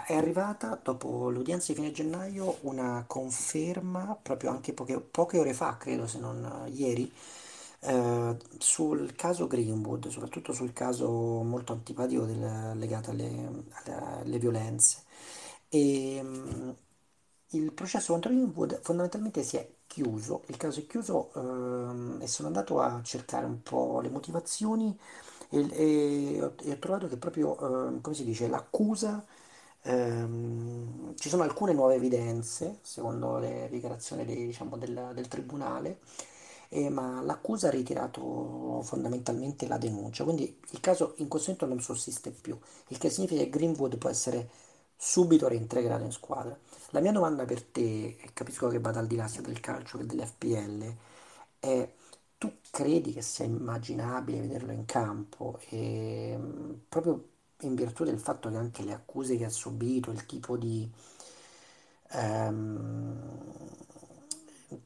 è 0.06 0.14
arrivata 0.16 0.80
dopo 0.82 1.30
l'udienza 1.30 1.72
di 1.72 1.80
fine 1.80 1.92
gennaio 1.92 2.58
una 2.62 3.04
conferma, 3.08 4.18
proprio 4.22 4.50
anche 4.52 4.74
poche, 4.74 5.00
poche 5.00 5.38
ore 5.40 5.54
fa, 5.54 5.78
credo 5.78 6.08
se 6.08 6.20
non 6.20 6.66
eh, 6.68 6.70
ieri, 6.72 7.12
eh, 7.82 8.38
sul 8.58 9.14
caso 9.16 9.48
Greenwood, 9.48 10.08
soprattutto 10.10 10.54
sul 10.54 10.74
caso 10.74 11.10
molto 11.44 11.74
antipatico 11.74 12.26
del- 12.26 12.78
legato 12.78 13.12
alle, 13.12 13.30
alle- 13.86 13.94
alle 14.22 14.40
violenze. 14.40 15.04
E, 15.70 16.22
mh, 16.22 16.76
il 17.54 17.72
processo 17.74 18.14
contro 18.14 18.30
Greenwood 18.32 18.80
fondamentalmente 18.82 19.44
si 19.44 19.58
è 19.58 19.70
chiuso, 19.88 20.44
il 20.48 20.56
caso 20.58 20.80
è 20.80 20.86
chiuso 20.88 21.32
ehm, 21.36 22.20
e 22.22 22.28
sono 22.28 22.48
andato 22.48 22.80
a 22.80 23.02
cercare 23.04 23.46
un 23.46 23.62
po' 23.62 24.00
le 24.02 24.10
motivazioni 24.10 24.98
e, 25.50 25.68
e 25.72 26.42
ho, 26.42 26.54
e 26.62 26.72
ho 26.72 26.78
trovato 26.80 27.08
che 27.08 27.18
proprio, 27.18 27.58
ehm, 27.88 28.00
come 28.02 28.16
si 28.16 28.24
dice, 28.24 28.48
l'accusa, 28.48 29.26
ehm, 29.84 31.16
ci 31.18 31.30
sono 31.30 31.44
alcune 31.44 31.74
nuove 31.74 31.96
evidenze, 31.96 32.80
secondo 32.82 33.38
le 33.38 33.68
dichiarazioni 33.70 34.26
dei- 34.26 34.46
diciamo, 34.46 34.78
del, 34.78 35.12
del 35.14 35.28
tribunale, 35.28 36.00
eh, 36.70 36.90
ma 36.90 37.22
l'accusa 37.22 37.68
ha 37.68 37.72
ritirato 37.72 38.82
fondamentalmente 38.84 39.68
la 39.68 39.78
denuncia, 39.78 40.24
quindi 40.24 40.58
il 40.70 40.80
caso 40.80 41.14
in 41.18 41.28
questo 41.28 41.52
momento 41.52 41.74
non 41.76 41.84
sussiste 41.84 42.32
più, 42.32 42.58
il 42.88 42.98
che 42.98 43.10
significa 43.10 43.42
che 43.44 43.50
Greenwood 43.50 43.98
può 43.98 44.10
essere 44.10 44.50
subito 44.96 45.48
reintegrato 45.48 46.04
in 46.04 46.12
squadra. 46.12 46.58
La 46.92 47.00
mia 47.02 47.12
domanda 47.12 47.44
per 47.46 47.64
te, 47.64 48.18
e 48.22 48.30
capisco 48.34 48.68
che 48.70 48.80
vada 48.80 49.00
al 49.00 49.08
di 49.08 49.16
là 49.16 49.28
sia 49.28 49.42
del 49.42 49.60
calcio 49.60 49.98
che 49.98 50.06
dell'FPL, 50.06 50.94
è 51.60 51.90
tu 52.38 52.52
credi 52.72 53.14
che 53.14 53.22
sia 53.22 53.46
immaginabile 53.46 54.42
vederlo 54.42 54.72
in 54.72 54.86
campo 54.86 55.60
e 55.70 56.36
mh, 56.38 56.82
proprio 56.90 57.30
in 57.62 57.76
virtù 57.76 58.04
del 58.04 58.20
fatto 58.20 58.50
che 58.50 58.58
anche 58.58 58.84
le 58.84 58.94
accuse 58.94 59.38
che 59.38 59.46
ha 59.46 59.50
subito, 59.50 60.12
il 60.12 60.26
tipo 60.26 60.58
di 60.58 60.90
ehm, 62.14 63.16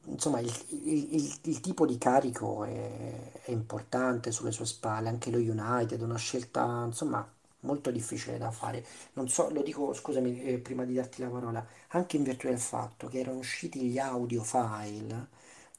insomma 0.06 0.40
il, 0.40 0.52
il- 0.70 1.14
il- 1.14 1.38
il 1.44 1.60
tipo 1.60 1.86
di 1.86 1.98
carico 1.98 2.64
è, 2.64 3.32
è 3.44 3.50
importante 3.50 4.32
sulle 4.32 4.52
sue 4.52 4.66
spalle, 4.66 5.08
anche 5.08 5.30
lo 5.30 5.38
United, 5.38 6.00
una 6.00 6.16
scelta 6.16 6.84
insomma 6.86 7.26
molto 7.60 7.90
difficile 7.90 8.38
da 8.38 8.50
fare. 8.50 8.84
Non 9.14 9.28
so, 9.28 9.50
lo 9.50 9.62
dico, 9.62 9.92
scusami, 9.92 10.42
eh, 10.42 10.58
prima 10.58 10.84
di 10.84 10.94
darti 10.94 11.20
la 11.22 11.28
parola, 11.28 11.64
anche 11.88 12.16
in 12.16 12.22
virtù 12.22 12.46
del 12.48 12.58
fatto 12.58 13.08
che 13.08 13.18
erano 13.20 13.38
usciti 13.38 13.80
gli 13.82 13.98
audio 13.98 14.42
file 14.42 15.28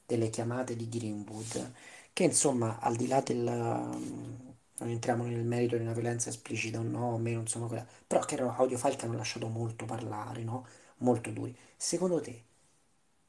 delle 0.06 0.30
chiamate 0.30 0.76
di 0.76 0.88
Greenwood, 0.88 1.72
che 2.12 2.24
insomma, 2.24 2.78
al 2.80 2.96
di 2.96 3.06
là 3.06 3.20
del... 3.20 4.47
non 4.80 4.90
entriamo 4.90 5.24
nel 5.24 5.44
merito 5.44 5.76
di 5.76 5.82
una 5.82 5.92
violenza 5.92 6.28
esplicita 6.30 6.78
o 6.78 6.82
no, 6.82 7.12
o 7.12 7.18
meno, 7.18 7.40
insomma, 7.40 7.66
quella, 7.66 7.86
però 8.06 8.20
che 8.24 8.34
erano 8.34 8.54
audio 8.56 8.78
file 8.78 8.96
che 8.96 9.04
hanno 9.06 9.16
lasciato 9.16 9.48
molto 9.48 9.84
parlare, 9.84 10.42
no? 10.44 10.66
Molto 10.98 11.30
duri. 11.30 11.56
Secondo 11.76 12.20
te, 12.20 12.42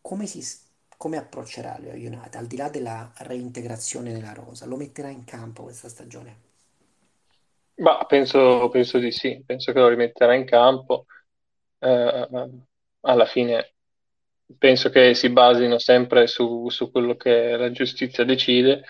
come 0.02 0.26
si, 0.28 0.44
come 0.98 1.18
approccerà 1.18 1.78
United, 1.80 2.36
al 2.36 2.48
di 2.48 2.56
là 2.58 2.70
della 2.70 3.12
reintegrazione 3.18 4.12
nella 4.12 4.34
rosa? 4.34 4.66
Lo 4.66 4.78
metterà 4.78 5.10
in 5.10 5.24
campo 5.26 5.64
questa 5.64 5.90
stagione? 5.90 6.48
Ma 7.76 8.06
penso, 8.06 8.68
penso 8.70 8.98
di 9.00 9.12
sì, 9.12 9.42
penso 9.46 9.72
che 9.72 9.80
lo 9.80 9.88
rimetterà 9.88 10.34
in 10.36 10.46
campo. 10.46 11.06
Eh, 11.80 12.28
alla 13.02 13.26
fine 13.26 13.76
penso 14.58 14.90
che 14.90 15.14
si 15.14 15.30
basino 15.30 15.78
sempre 15.80 16.28
su, 16.28 16.70
su 16.70 16.92
quello 16.92 17.16
che 17.16 17.56
la 17.58 17.72
giustizia 17.72 18.26
decide, 18.26 18.84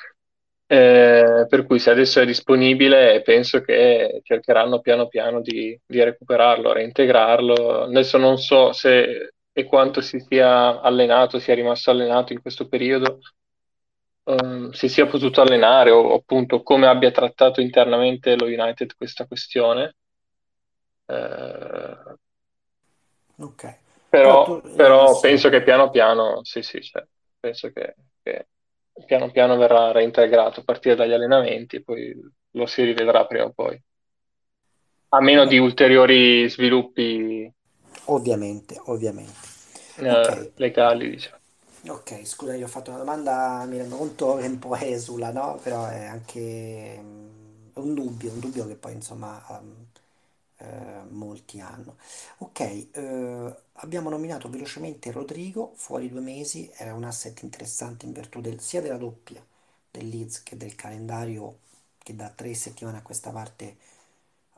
eh, 0.71 1.47
per 1.49 1.65
cui 1.65 1.79
se 1.79 1.89
adesso 1.89 2.19
è 2.19 2.25
disponibile 2.27 3.23
penso 3.23 3.61
che 3.61 4.21
cercheranno 4.23 4.81
piano 4.81 5.07
piano 5.07 5.41
di, 5.41 5.77
di 5.83 6.03
recuperarlo, 6.03 6.71
reintegrarlo. 6.73 7.83
Adesso 7.85 8.17
non 8.19 8.37
so 8.37 8.71
se 8.71 9.33
e 9.51 9.63
quanto 9.65 9.99
si 10.01 10.19
sia 10.19 10.79
allenato, 10.79 11.39
sia 11.39 11.55
rimasto 11.55 11.89
allenato 11.89 12.33
in 12.33 12.41
questo 12.41 12.67
periodo, 12.67 13.19
ehm, 14.25 14.69
si 14.71 14.87
sia 14.89 15.07
potuto 15.07 15.41
allenare 15.41 15.89
o 15.89 16.13
appunto 16.13 16.61
come 16.61 16.87
abbia 16.87 17.11
trattato 17.11 17.61
internamente 17.61 18.35
lo 18.37 18.45
United 18.45 18.93
questa 18.95 19.25
questione. 19.25 19.95
Eh, 21.07 22.17
Ok. 23.39 23.77
Però 24.09 24.43
tu... 24.43 24.61
Però, 24.61 24.73
eh, 24.73 24.75
però 24.75 25.13
sì. 25.13 25.21
penso 25.21 25.49
che 25.49 25.63
piano 25.63 25.89
piano, 25.89 26.43
sì, 26.43 26.61
sì, 26.61 26.81
cioè, 26.81 27.05
penso 27.39 27.71
che, 27.71 27.95
che 28.21 28.47
piano 29.05 29.31
piano 29.31 29.57
verrà 29.57 29.91
reintegrato 29.91 30.59
a 30.61 30.63
partire 30.63 30.95
dagli 30.95 31.13
allenamenti 31.13 31.77
e 31.77 31.83
poi 31.83 32.13
lo 32.51 32.65
si 32.65 32.83
rivedrà 32.83 33.25
prima 33.25 33.45
o 33.45 33.51
poi, 33.53 33.81
a 35.09 35.21
meno 35.21 35.45
di 35.45 35.59
ulteriori 35.59 36.49
sviluppi 36.49 37.47
ovviamente, 38.07 38.77
ovviamente. 38.87 39.47
eh, 39.97 40.09
Ok, 40.09 40.51
legali, 40.55 41.09
diciamo. 41.09 41.41
Ok, 41.87 42.25
scusa, 42.25 42.55
io 42.55 42.65
ho 42.65 42.67
fatto 42.67 42.89
una 42.89 42.99
domanda, 42.99 43.63
mi 43.65 43.77
rendo 43.77 43.95
conto 43.95 44.35
che 44.35 44.43
è 44.45 44.47
un 44.47 44.59
po' 44.59 44.75
esula, 44.75 45.31
no? 45.31 45.57
Però 45.63 45.85
è 45.87 46.05
anche 46.05 46.99
mm, 47.01 47.69
un 47.75 47.93
dubbio, 47.93 48.31
un 48.33 48.39
dubbio 48.39 48.67
che 48.67 48.75
poi 48.75 48.93
insomma 48.93 49.41
ehm, 49.49 49.85
eh, 50.57 51.03
molti 51.09 51.59
hanno. 51.61 51.95
Ok, 52.39 52.59
eh, 52.91 53.55
abbiamo 53.81 54.09
nominato 54.09 54.49
velocemente 54.49 55.11
Rodrigo, 55.11 55.73
fuori 55.75 56.09
due 56.09 56.21
mesi, 56.21 56.69
era 56.75 56.93
un 56.93 57.03
asset 57.03 57.41
interessante 57.43 58.05
in 58.05 58.11
virtù 58.13 58.41
del- 58.41 58.59
sia 58.61 58.81
della 58.81 58.97
doppia 58.97 59.43
del 59.91 60.07
Leeds 60.09 60.43
che 60.43 60.57
del 60.57 60.75
calendario 60.75 61.59
che 61.97 62.15
da 62.15 62.29
tre 62.29 62.53
settimane 62.53 62.97
a 62.97 63.01
questa 63.01 63.31
parte 63.31 63.77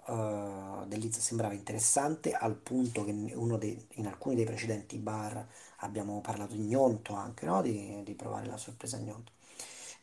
eh, 0.08 0.84
del 0.88 1.00
Leeds 1.00 1.20
sembrava 1.20 1.54
interessante, 1.54 2.34
al 2.34 2.56
punto 2.56 3.04
che 3.06 3.14
dei- 3.58 3.88
in 3.96 4.08
alcuni 4.08 4.36
dei 4.36 4.46
precedenti 4.46 4.98
bar 4.98 5.46
abbiamo 5.78 6.20
parlato 6.22 6.54
di 6.56 6.62
Gnonto 6.64 7.14
anche, 7.14 7.46
no? 7.46 7.62
Di, 7.62 8.02
di 8.04 8.14
provare 8.16 8.48
la 8.48 8.58
sorpresa 8.58 8.98
Gnonto. 8.98 9.32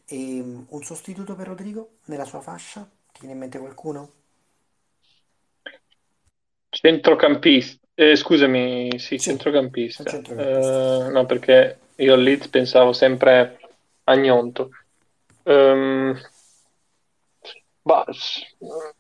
E, 0.07 0.43
mm, 0.43 0.65
un 0.69 0.83
sostituto 0.83 1.35
per 1.35 1.49
Rodrigo 1.49 1.99
nella 2.07 2.25
sua 2.25 2.41
fascia? 2.41 2.83
Ti 3.13 3.19
viene 3.21 3.35
in 3.35 3.41
mente 3.41 3.59
qualcuno? 3.59 4.13
Centrocampista, 6.71 7.88
eh, 7.99 8.15
scusami, 8.17 8.91
sì, 8.93 8.99
Sì, 8.99 9.19
centrocampista. 9.19 10.05
centrocampista. 10.05 11.09
Eh, 11.09 11.11
no, 11.11 11.27
perché 11.27 11.79
io 11.97 12.15
al 12.15 12.23
Leeds 12.23 12.49
pensavo 12.49 12.93
sempre 12.93 13.59
a 14.05 14.17
Gnonto. 14.17 14.71
Ehm, 15.43 16.17
Bah, 17.83 18.05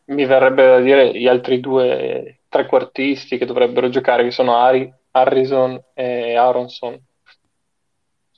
mi 0.07 0.24
verrebbe 0.24 0.66
da 0.66 0.80
dire 0.80 1.12
gli 1.12 1.26
altri 1.26 1.61
due 1.61 2.40
trequartisti 2.49 3.36
che 3.36 3.44
dovrebbero 3.44 3.90
giocare, 3.90 4.24
che 4.24 4.30
sono 4.30 4.57
Ari- 4.57 4.90
Harrison 5.11 5.78
e 5.92 6.34
Aronson. 6.34 6.99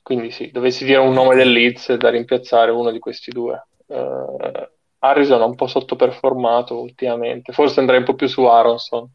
Quindi 0.02 0.32
sì, 0.32 0.50
dovessi 0.50 0.84
dire 0.84 0.98
un 0.98 1.12
nome 1.12 1.36
del 1.36 1.52
Leeds 1.52 1.94
da 1.94 2.10
rimpiazzare 2.10 2.72
uno 2.72 2.90
di 2.90 2.98
questi 2.98 3.30
due. 3.30 3.64
Eh, 3.86 4.70
Harrison 4.98 5.40
è 5.40 5.44
un 5.44 5.54
po' 5.54 5.68
sottoperformato 5.68 6.80
ultimamente, 6.80 7.52
forse 7.52 7.78
andrei 7.80 7.98
un 7.98 8.04
po' 8.04 8.14
più 8.14 8.26
su 8.26 8.42
Aronson. 8.44 9.08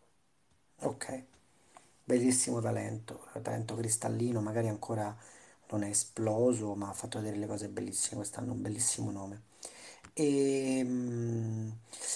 ok. 0.81 1.05
Bellissimo 2.07 2.61
talento, 2.61 3.27
talento 3.41 3.75
cristallino, 3.75 4.39
magari 4.39 4.67
ancora 4.67 5.15
non 5.71 5.83
è 5.83 5.89
esploso, 5.89 6.75
ma 6.75 6.89
ha 6.89 6.93
fatto 6.93 7.17
vedere 7.19 7.37
le 7.37 7.47
cose 7.47 7.67
bellissime 7.67 8.17
quest'anno, 8.17 8.51
un 8.53 8.61
bellissimo 8.61 9.09
nome. 9.11 9.41
E, 10.13 10.81
mm, 10.83 11.69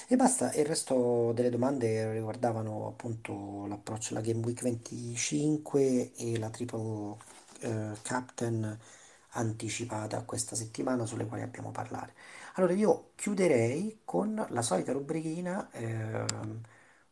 e 0.07 0.15
basta, 0.15 0.53
il 0.53 0.65
resto 0.65 1.31
delle 1.33 1.49
domande 1.49 2.11
riguardavano 2.13 2.87
appunto 2.87 3.65
l'approccio 3.67 4.13
alla 4.13 4.21
Game 4.21 4.41
Week 4.45 4.61
25 4.61 6.13
e 6.15 6.37
la 6.37 6.49
Triple 6.49 7.17
eh, 7.61 7.91
Captain 8.03 8.79
anticipata 9.31 10.21
questa 10.23 10.55
settimana 10.55 11.05
sulle 11.05 11.25
quali 11.25 11.41
abbiamo 11.43 11.71
parlato. 11.71 12.13
Allora 12.55 12.73
io 12.73 13.11
chiuderei 13.15 14.01
con 14.05 14.45
la 14.49 14.61
solita 14.61 14.91
rubrichina 14.91 15.69
ehm, 15.71 16.61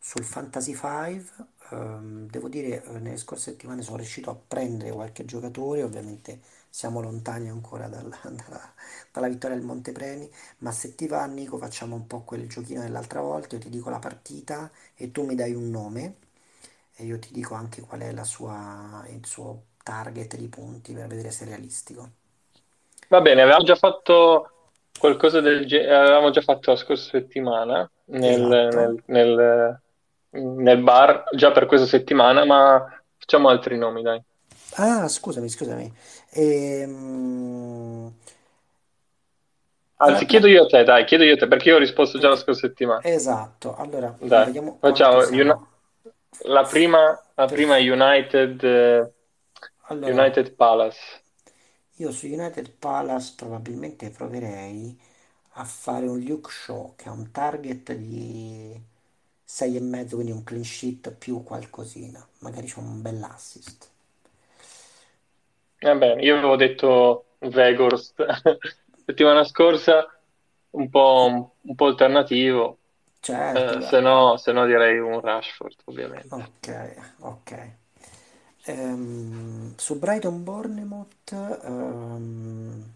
sul 0.07 0.23
Fantasy 0.23 0.73
5. 0.73 1.25
Ehm, 1.71 2.27
devo 2.29 2.47
dire, 2.49 2.83
eh, 2.83 2.99
nelle 2.99 3.17
scorse 3.17 3.51
settimane 3.51 3.81
sono 3.81 3.97
riuscito 3.97 4.29
a 4.29 4.35
prendere 4.35 4.91
qualche 4.91 5.25
giocatore, 5.25 5.83
ovviamente 5.83 6.41
siamo 6.69 7.01
lontani 7.01 7.49
ancora 7.49 7.87
dal- 7.87 8.09
dalla, 8.23 8.73
dalla 9.11 9.27
vittoria 9.27 9.55
del 9.57 9.65
Montepremi, 9.65 10.29
ma 10.59 10.71
se 10.71 10.95
ti 10.95 11.07
va, 11.07 11.25
Nico, 11.25 11.57
facciamo 11.57 11.95
un 11.95 12.07
po' 12.07 12.21
quel 12.23 12.47
giochino 12.47 12.81
dell'altra 12.81 13.21
volta, 13.21 13.55
io 13.55 13.61
ti 13.61 13.69
dico 13.69 13.89
la 13.89 13.99
partita 13.99 14.71
e 14.95 15.11
tu 15.11 15.25
mi 15.25 15.35
dai 15.35 15.53
un 15.53 15.69
nome 15.69 16.17
e 16.95 17.05
io 17.05 17.19
ti 17.19 17.31
dico 17.33 17.53
anche 17.55 17.81
qual 17.81 18.01
è 18.01 18.11
la 18.11 18.23
sua, 18.23 19.05
il 19.09 19.25
suo 19.25 19.65
target 19.83 20.35
di 20.37 20.47
punti 20.47 20.93
per 20.93 21.07
vedere 21.07 21.31
se 21.31 21.45
è 21.45 21.47
realistico. 21.47 22.11
Va 23.09 23.21
bene, 23.21 23.41
avevamo 23.41 23.63
già 23.63 23.75
fatto 23.75 24.51
qualcosa 24.99 25.39
del 25.39 25.65
genere, 25.65 25.95
avevamo 25.95 26.29
già 26.29 26.41
fatto 26.41 26.71
la 26.71 26.77
scorsa 26.77 27.09
settimana 27.11 27.89
nel, 28.05 28.41
Esatto. 28.41 28.95
nel- 29.01 29.03
nel- 29.07 29.81
nel 30.31 30.81
bar, 30.83 31.23
già 31.35 31.51
per 31.51 31.65
questa 31.65 31.87
settimana, 31.87 32.45
ma 32.45 32.85
facciamo 33.17 33.49
altri 33.49 33.77
nomi, 33.77 34.01
dai. 34.01 34.21
Ah, 34.77 35.07
scusami, 35.09 35.49
scusami. 35.49 35.91
Ehm, 36.31 38.13
Anzi, 39.99 40.25
chiedo 40.25 40.47
la- 40.47 40.47
io 40.47 40.63
a 40.63 40.65
te, 40.65 40.83
dai, 40.83 41.05
chiedo 41.05 41.23
io 41.23 41.35
a 41.35 41.37
te, 41.37 41.47
perché 41.47 41.69
io 41.69 41.75
ho 41.75 41.79
risposto 41.79 42.17
già 42.17 42.29
la 42.29 42.35
ok, 42.35 42.37
scorsa 42.37 42.67
settimana. 42.67 43.05
esatto. 43.15 43.75
Allora, 43.75 44.15
Dai, 44.19 44.45
vediamo 44.45 44.79
facciamo 44.79 45.19
siamo. 45.19 45.67
la 46.45 46.65
prima, 46.67 47.17
la 47.35 47.47
prima 47.47 47.77
United, 47.77 48.63
eh, 48.63 49.13
Allora, 49.89 50.23
United 50.23 50.55
Palace. 50.55 51.23
io 51.97 52.11
su 52.11 52.27
United 52.27 52.71
Palace 52.79 53.33
probabilmente 53.35 54.09
proverei 54.09 54.97
a 55.55 55.65
fare 55.65 56.07
un 56.07 56.19
Luke 56.21 56.49
Shaw 56.51 56.95
che 56.95 57.09
ha 57.09 57.11
un 57.11 57.31
target 57.31 57.93
di 57.93 58.79
6,5, 59.47 60.15
quindi 60.15 60.31
un 60.33 60.43
clean 60.43 60.63
sheet 60.63 61.11
più 61.13 61.41
qualcosina. 61.43 62.25
Magari 62.39 62.67
c'è 62.67 62.79
un 62.79 63.01
bell'assist. 63.01 63.89
Va 65.79 65.95
bene, 65.95 66.21
io 66.23 66.37
avevo 66.37 66.55
detto 66.55 67.25
Weghorst 67.39 68.25
settimana 69.05 69.43
scorsa, 69.43 70.05
un 70.71 70.89
po', 70.89 71.53
un 71.61 71.75
po' 71.75 71.85
alternativo, 71.85 72.79
Certo, 73.19 73.77
eh, 73.77 73.81
se 73.81 73.99
no, 73.99 74.37
se 74.37 74.51
no 74.51 74.65
direi 74.65 74.97
un 74.99 75.21
Rashford, 75.21 75.75
ovviamente. 75.85 76.35
Ok, 76.35 76.95
ok. 77.19 77.71
Ehm, 78.65 79.75
su 79.77 79.97
Brighton 79.97 80.43
Bournemouth, 80.43 81.31
ehm, 81.31 82.93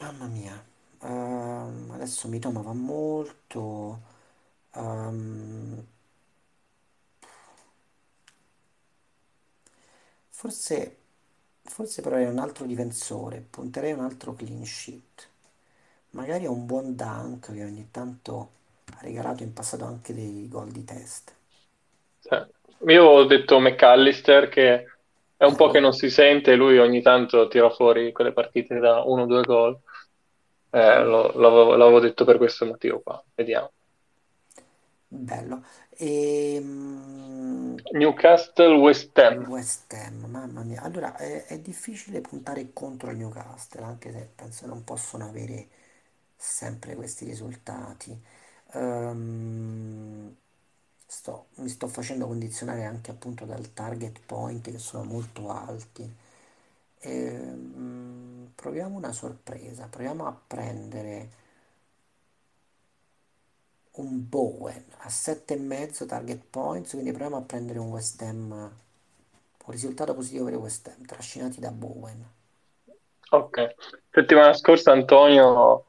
mamma 0.00 0.26
mia, 0.26 0.62
ehm, 1.02 1.90
adesso 1.92 2.28
Mitoma 2.28 2.60
va 2.62 2.72
molto. 2.72 4.00
ehm, 4.74 5.86
forse, 10.28 10.96
forse 11.62 12.02
proverei 12.02 12.26
un 12.30 12.38
altro 12.38 12.66
difensore, 12.66 13.44
punterei 13.48 13.92
un 13.92 14.00
altro 14.00 14.34
clean 14.34 14.64
sheet. 14.64 15.28
Magari 16.10 16.46
un 16.46 16.66
buon 16.66 16.96
Dunk 16.96 17.52
che 17.52 17.64
ogni 17.64 17.88
tanto 17.90 18.50
ha 18.94 18.98
regalato 19.02 19.42
in 19.42 19.52
passato 19.52 19.84
anche 19.84 20.14
dei 20.14 20.48
gol 20.48 20.70
di 20.72 20.84
testa. 20.84 21.32
Cioè, 22.20 22.46
io 22.86 23.04
ho 23.04 23.24
detto 23.24 23.60
McAllister 23.60 24.48
che 24.48 24.86
è 25.36 25.44
un 25.44 25.56
po' 25.56 25.70
che 25.70 25.80
non 25.80 25.92
si 25.92 26.08
sente, 26.10 26.54
lui 26.54 26.78
ogni 26.78 27.02
tanto 27.02 27.48
tira 27.48 27.70
fuori 27.70 28.12
quelle 28.12 28.32
partite 28.32 28.78
da 28.78 29.02
uno 29.02 29.22
o 29.22 29.26
due 29.26 29.42
gol. 29.42 29.78
Eh, 30.74 31.02
lo- 31.04 31.32
l'avevo 31.38 31.76
l'avevo 31.76 32.00
detto 32.00 32.24
per 32.24 32.36
questo 32.38 32.64
motivo 32.66 33.00
qua. 33.00 33.22
Vediamo. 33.34 33.72
Bello. 35.08 35.62
E, 35.98 36.58
Newcastle 37.92 38.74
West 38.82 39.16
Ham. 39.18 39.46
West 39.46 39.92
Ham, 39.94 40.24
mamma 40.26 40.62
mia. 40.62 40.82
Allora, 40.82 41.16
è, 41.16 41.46
è 41.46 41.58
difficile 41.60 42.20
puntare 42.20 42.72
contro 42.72 43.10
il 43.10 43.16
Newcastle, 43.18 43.82
anche 43.82 44.12
se 44.12 44.28
penso 44.34 44.66
non 44.66 44.84
possono 44.84 45.26
avere 45.28 45.68
sempre 46.36 46.94
questi 46.94 47.24
risultati. 47.24 48.16
Ehm, 48.74 50.34
sto- 51.06 51.48
mi 51.56 51.68
sto 51.68 51.88
facendo 51.88 52.26
condizionare 52.26 52.84
anche 52.84 53.10
appunto 53.10 53.44
dal 53.46 53.72
target 53.72 54.20
point 54.26 54.70
che 54.70 54.78
sono 54.78 55.04
molto 55.04 55.50
alti. 55.50 56.10
Ehm, 57.00 57.91
proviamo 58.62 58.96
una 58.96 59.12
sorpresa, 59.12 59.88
proviamo 59.88 60.24
a 60.24 60.40
prendere 60.46 61.30
un 63.94 64.28
Bowen 64.28 64.84
a 64.98 65.08
7,5 65.08 66.06
target 66.06 66.44
points, 66.48 66.92
quindi 66.92 67.10
proviamo 67.10 67.38
a 67.38 67.42
prendere 67.42 67.80
un 67.80 67.88
West 67.88 68.22
Ham, 68.22 68.52
un 68.52 69.72
risultato 69.72 70.14
positivo 70.14 70.44
per 70.44 70.52
il 70.54 70.60
West 70.60 70.86
Ham, 70.86 71.04
trascinati 71.04 71.58
da 71.58 71.72
Bowen. 71.72 72.24
Ok. 73.30 73.74
Settimana 74.10 74.52
scorsa 74.52 74.92
Antonio 74.92 75.84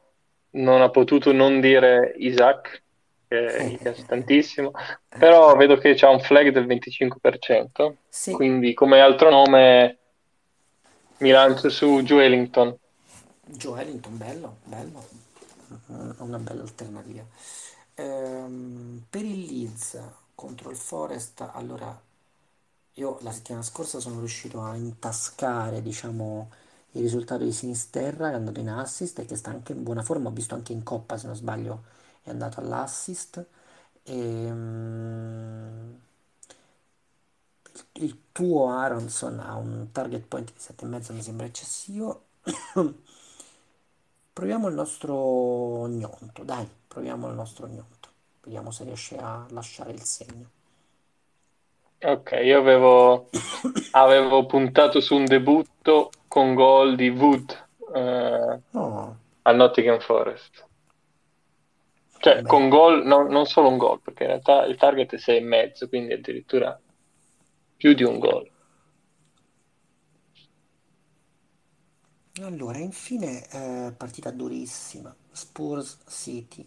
non 0.52 0.82
ha 0.82 0.90
potuto 0.90 1.32
non 1.32 1.60
dire 1.60 2.16
Isaac, 2.18 2.82
che 3.28 3.68
gli 3.70 3.78
piace 3.82 4.04
tantissimo, 4.06 4.72
però 5.16 5.56
vedo 5.56 5.78
che 5.78 5.94
c'ha 5.94 6.10
un 6.10 6.20
flag 6.20 6.50
del 6.50 6.66
25%, 6.66 7.98
Sì, 8.10 8.32
quindi 8.32 8.74
come 8.74 9.00
altro 9.00 9.30
nome 9.30 9.98
mi 11.22 11.32
lancio 11.32 11.70
su 11.70 12.02
Joelinton. 12.04 12.78
Joe 13.46 13.82
Ellington, 13.82 14.18
bello, 14.18 14.58
bello, 14.64 15.22
Mm, 15.92 16.12
una 16.20 16.38
bella 16.38 16.62
alternativa. 16.62 17.26
Ehm, 17.96 19.04
per 19.10 19.24
il 19.26 19.42
Leeds 19.46 20.00
contro 20.36 20.70
il 20.70 20.76
Forest, 20.78 21.42
allora 21.54 22.00
io 22.96 23.18
la 23.22 23.32
settimana 23.32 23.64
scorsa 23.64 24.00
sono 24.00 24.20
riuscito 24.20 24.62
a 24.62 24.76
intascare, 24.76 25.82
diciamo, 25.82 26.52
il 26.92 27.02
risultato 27.02 27.44
di 27.44 27.52
Sinisterra 27.52 28.28
che 28.30 28.34
è 28.34 28.38
andato 28.38 28.60
in 28.60 28.70
assist 28.70 29.20
e 29.20 29.26
che 29.26 29.36
sta 29.36 29.50
anche 29.52 29.74
in 29.74 29.84
buona 29.84 30.04
forma, 30.04 30.30
ho 30.30 30.32
visto 30.32 30.54
anche 30.56 30.74
in 30.74 30.84
Coppa, 30.84 31.18
se 31.18 31.28
non 31.28 31.36
sbaglio, 31.36 31.84
è 32.24 32.30
andato 32.30 32.60
all'assist. 32.60 33.44
Ehm, 34.04 36.00
il 37.94 38.32
tuo 38.32 38.70
Aronson 38.70 39.40
ha 39.40 39.56
un 39.56 39.92
target 39.92 40.26
point 40.28 40.52
di 40.52 40.60
7,5, 40.60 41.14
mi 41.14 41.22
sembra 41.22 41.46
eccessivo. 41.46 42.26
Proviamo 44.34 44.68
il 44.68 44.74
nostro 44.74 45.88
gnonto, 45.88 46.44
dai, 46.44 46.68
proviamo 46.88 47.28
il 47.30 47.36
nostro 47.36 47.68
gnonto. 47.68 48.10
Vediamo 48.44 48.72
se 48.72 48.84
riesce 48.84 49.18
a 49.18 49.46
lasciare 49.50 49.92
il 49.92 50.02
segno. 50.02 50.50
Ok, 52.02 52.32
io 52.44 52.60
avevo, 52.60 53.30
avevo 53.92 54.46
puntato 54.46 55.00
su 55.00 55.16
un 55.16 55.26
debutto 55.26 56.12
con 56.28 56.54
gol 56.54 56.96
di 56.96 57.10
Wood 57.10 57.68
eh, 57.96 58.60
Oh, 58.74 59.16
al 59.44 59.56
Nottingham 59.56 60.00
Forest. 60.00 60.68
Cioè, 62.20 62.42
beh. 62.42 62.48
con 62.48 62.70
gol, 62.70 63.06
no- 63.06 63.28
non 63.28 63.46
solo 63.46 63.68
un 63.70 63.78
gol, 63.78 64.00
perché 64.02 64.24
in 64.24 64.30
realtà 64.30 64.66
il 64.66 64.78
target 64.78 65.14
è 65.16 65.18
6,5, 65.18 65.88
quindi 65.90 66.14
addirittura 66.14 66.78
più 67.84 67.94
di 67.94 68.04
un 68.04 68.18
gol. 68.18 68.50
Allora, 72.42 72.78
infine, 72.78 73.46
eh, 73.50 73.92
partita 73.92 74.32
durissima. 74.32 75.14
Spurs 75.30 75.98
City. 76.08 76.66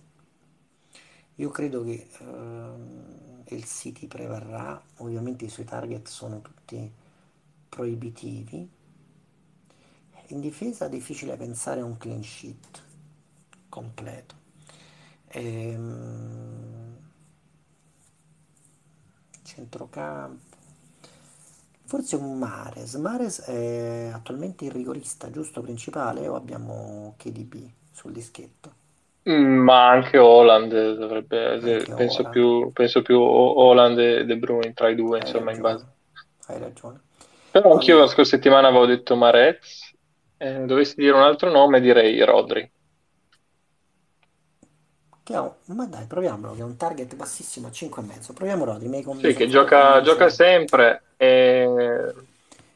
Io 1.37 1.49
credo 1.49 1.83
che 1.85 2.07
ehm, 2.21 3.45
il 3.47 3.65
City 3.65 4.07
prevarrà. 4.07 4.79
Ovviamente 4.97 5.47
i 5.47 5.49
suoi 5.49 5.65
target 5.65 6.07
sono 6.07 6.43
tutti 6.43 6.93
proibitivi. 7.71 8.69
In 10.27 10.41
difesa 10.41 10.85
è 10.85 10.91
difficile 10.91 11.39
pensare 11.39 11.81
a 11.81 11.85
un 11.87 11.97
clean 11.97 12.23
sheet 12.23 12.83
completo. 13.71 14.35
Ehm, 15.29 16.97
centrocampo. 19.43 20.56
Forse 21.87 22.17
un 22.17 22.37
Mares. 22.39 22.95
Mares 22.97 23.41
è 23.41 24.11
attualmente 24.13 24.67
il 24.67 24.71
rigorista, 24.73 25.31
giusto, 25.31 25.63
principale, 25.63 26.29
o 26.29 26.35
abbiamo 26.35 27.15
KDB 27.17 27.71
sul 27.93 28.13
dischetto? 28.13 28.75
Mm, 29.29 29.59
Ma 29.65 29.89
anche 29.91 30.19
Holland 30.19 30.71
dovrebbe, 30.97 31.59
Anche 31.61 31.93
penso 31.95 32.27
Haaland. 32.27 32.29
più, 32.29 32.71
penso 32.73 33.03
più 33.03 33.19
Ho- 33.21 33.55
Holland 33.65 33.99
e 33.99 34.25
De 34.25 34.37
Bruyne 34.39 34.73
tra 34.73 34.89
i 34.89 34.95
due, 34.95 35.19
Hai 35.19 35.31
insomma, 35.31 35.53
in 35.53 35.61
ragione, 35.61 35.61
base. 35.61 35.87
hai 36.47 36.59
ragione. 36.61 37.01
Però 37.51 37.73
anch'io 37.73 37.99
la 37.99 38.07
Allora, 38.07 38.07
scorsa 38.07 38.37
settimana 38.37 38.69
avevo 38.69 38.87
detto 38.87 39.17
Marez, 39.17 39.95
eh, 40.37 40.65
dovessi 40.67 40.95
dire 40.97 41.13
un 41.17 41.23
altro 41.23 41.51
nome 41.51 41.81
direi 41.81 42.23
Rodri. 42.25 42.71
Che 45.27 45.35
ha 45.35 45.43
un- 45.43 45.77
ma 45.77 45.87
dai, 45.87 46.07
proviamolo, 46.07 46.55
che 46.55 46.61
è 46.61 46.65
un 46.65 46.77
target 46.77 47.17
bassissimo 47.17 47.67
a 47.67 47.71
5,5. 47.73 48.35
Proviamo 48.35 48.65
Rodri, 48.65 48.89
mi 48.89 48.97
hai, 48.99 49.03
con- 49.03 49.17
mi 49.19 49.29
Sì, 49.29 49.35
che 49.35 49.49
gioca, 49.49 50.01
gioca 50.03 50.29
sempre 50.29 51.13
e, 51.17 51.67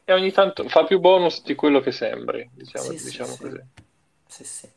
e 0.05 0.13
ogni 0.13 0.33
tanto 0.33 0.69
fa 0.69 0.85
più 0.85 0.99
bonus 0.99 1.43
di 1.45 1.55
quello 1.55 1.81
che 1.81 1.93
sembri, 1.93 2.49
diciamo, 2.53 2.93
Sì, 2.93 2.99
sì, 2.99 2.99
diciamo 2.99 3.37
sì. 3.37 3.39
così. 3.39 3.59
Sì, 4.27 4.45
sì. 4.45 4.69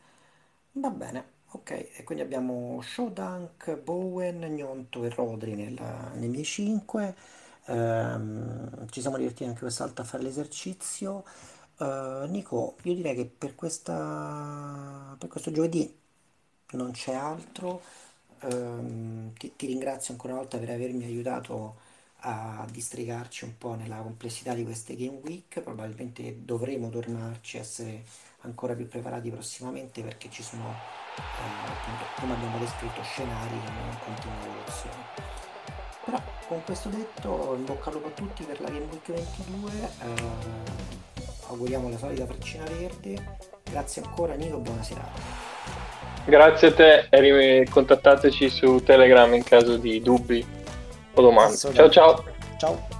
Va 0.73 0.89
bene, 0.89 1.33
ok. 1.51 1.71
E 1.97 2.03
quindi 2.03 2.23
abbiamo 2.23 2.81
Shawdunk, 2.81 3.77
Bowen, 3.77 4.39
Gnonto 4.55 5.03
e 5.05 5.09
Rodri 5.09 5.55
nella- 5.55 6.11
nei 6.15 6.29
miei 6.29 6.43
5. 6.45 7.15
Ehm, 7.67 8.87
ci 8.89 9.01
siamo 9.01 9.17
divertiti 9.17 9.45
anche 9.45 9.61
questa 9.61 9.85
volta 9.85 10.01
a 10.03 10.05
fare 10.05 10.23
l'esercizio. 10.23 11.23
Eh, 11.79 12.25
Nico, 12.29 12.77
io 12.83 12.93
direi 12.95 13.15
che 13.15 13.25
per 13.27 13.55
questa, 13.55 15.15
per 15.19 15.29
questo 15.29 15.51
giovedì 15.51 16.01
non 16.77 16.91
c'è 16.91 17.13
altro. 17.13 17.81
Ehm, 18.41 19.33
ti, 19.33 19.55
ti 19.55 19.65
ringrazio 19.67 20.13
ancora 20.13 20.33
una 20.33 20.41
volta 20.41 20.57
per 20.57 20.69
avermi 20.69 21.03
aiutato 21.05 21.75
a 22.25 22.65
districarci 22.69 23.43
un 23.43 23.57
po' 23.57 23.75
nella 23.75 23.97
complessità 23.97 24.53
di 24.53 24.63
queste 24.63 24.95
Game 24.95 25.19
Week. 25.23 25.59
Probabilmente 25.61 26.43
dovremo 26.43 26.89
tornarci, 26.89 27.57
essere 27.57 28.03
ancora 28.41 28.73
più 28.75 28.87
preparati 28.87 29.29
prossimamente 29.29 30.01
perché 30.01 30.29
ci 30.29 30.43
sono, 30.43 30.63
eh, 31.17 31.71
appunto, 31.71 32.05
come 32.19 32.33
abbiamo 32.33 32.57
descritto, 32.59 33.01
scenari 33.03 33.59
che 33.59 33.67
hanno 33.67 33.91
in 33.91 33.97
continua 34.03 34.45
evoluzione. 34.45 35.41
Però 36.05 36.21
con 36.47 36.63
questo 36.63 36.89
detto, 36.89 37.55
in 37.57 37.65
bocca 37.65 37.89
al 37.89 37.95
lupo 37.95 38.07
a 38.07 38.11
tutti 38.11 38.43
per 38.43 38.59
la 38.61 38.69
Game 38.69 38.87
Week 38.91 39.11
22. 39.11 39.71
eh, 40.01 40.91
auguriamo 41.47 41.89
la 41.89 41.97
solita 41.97 42.25
freccina 42.25 42.65
verde. 42.65 43.37
Grazie 43.63 44.03
ancora 44.03 44.35
Nico, 44.35 44.59
buona 44.59 44.83
serata. 44.83 45.72
Grazie 46.25 46.67
a 46.69 46.73
te 46.73 47.07
e 47.09 47.67
contattateci 47.69 48.49
su 48.49 48.81
Telegram 48.83 49.33
in 49.33 49.43
caso 49.43 49.75
di 49.77 50.01
dubbi 50.01 50.45
o 51.13 51.21
domande. 51.21 51.57
Ciao 51.57 51.89
ciao! 51.89 52.23
Ciao. 52.57 52.92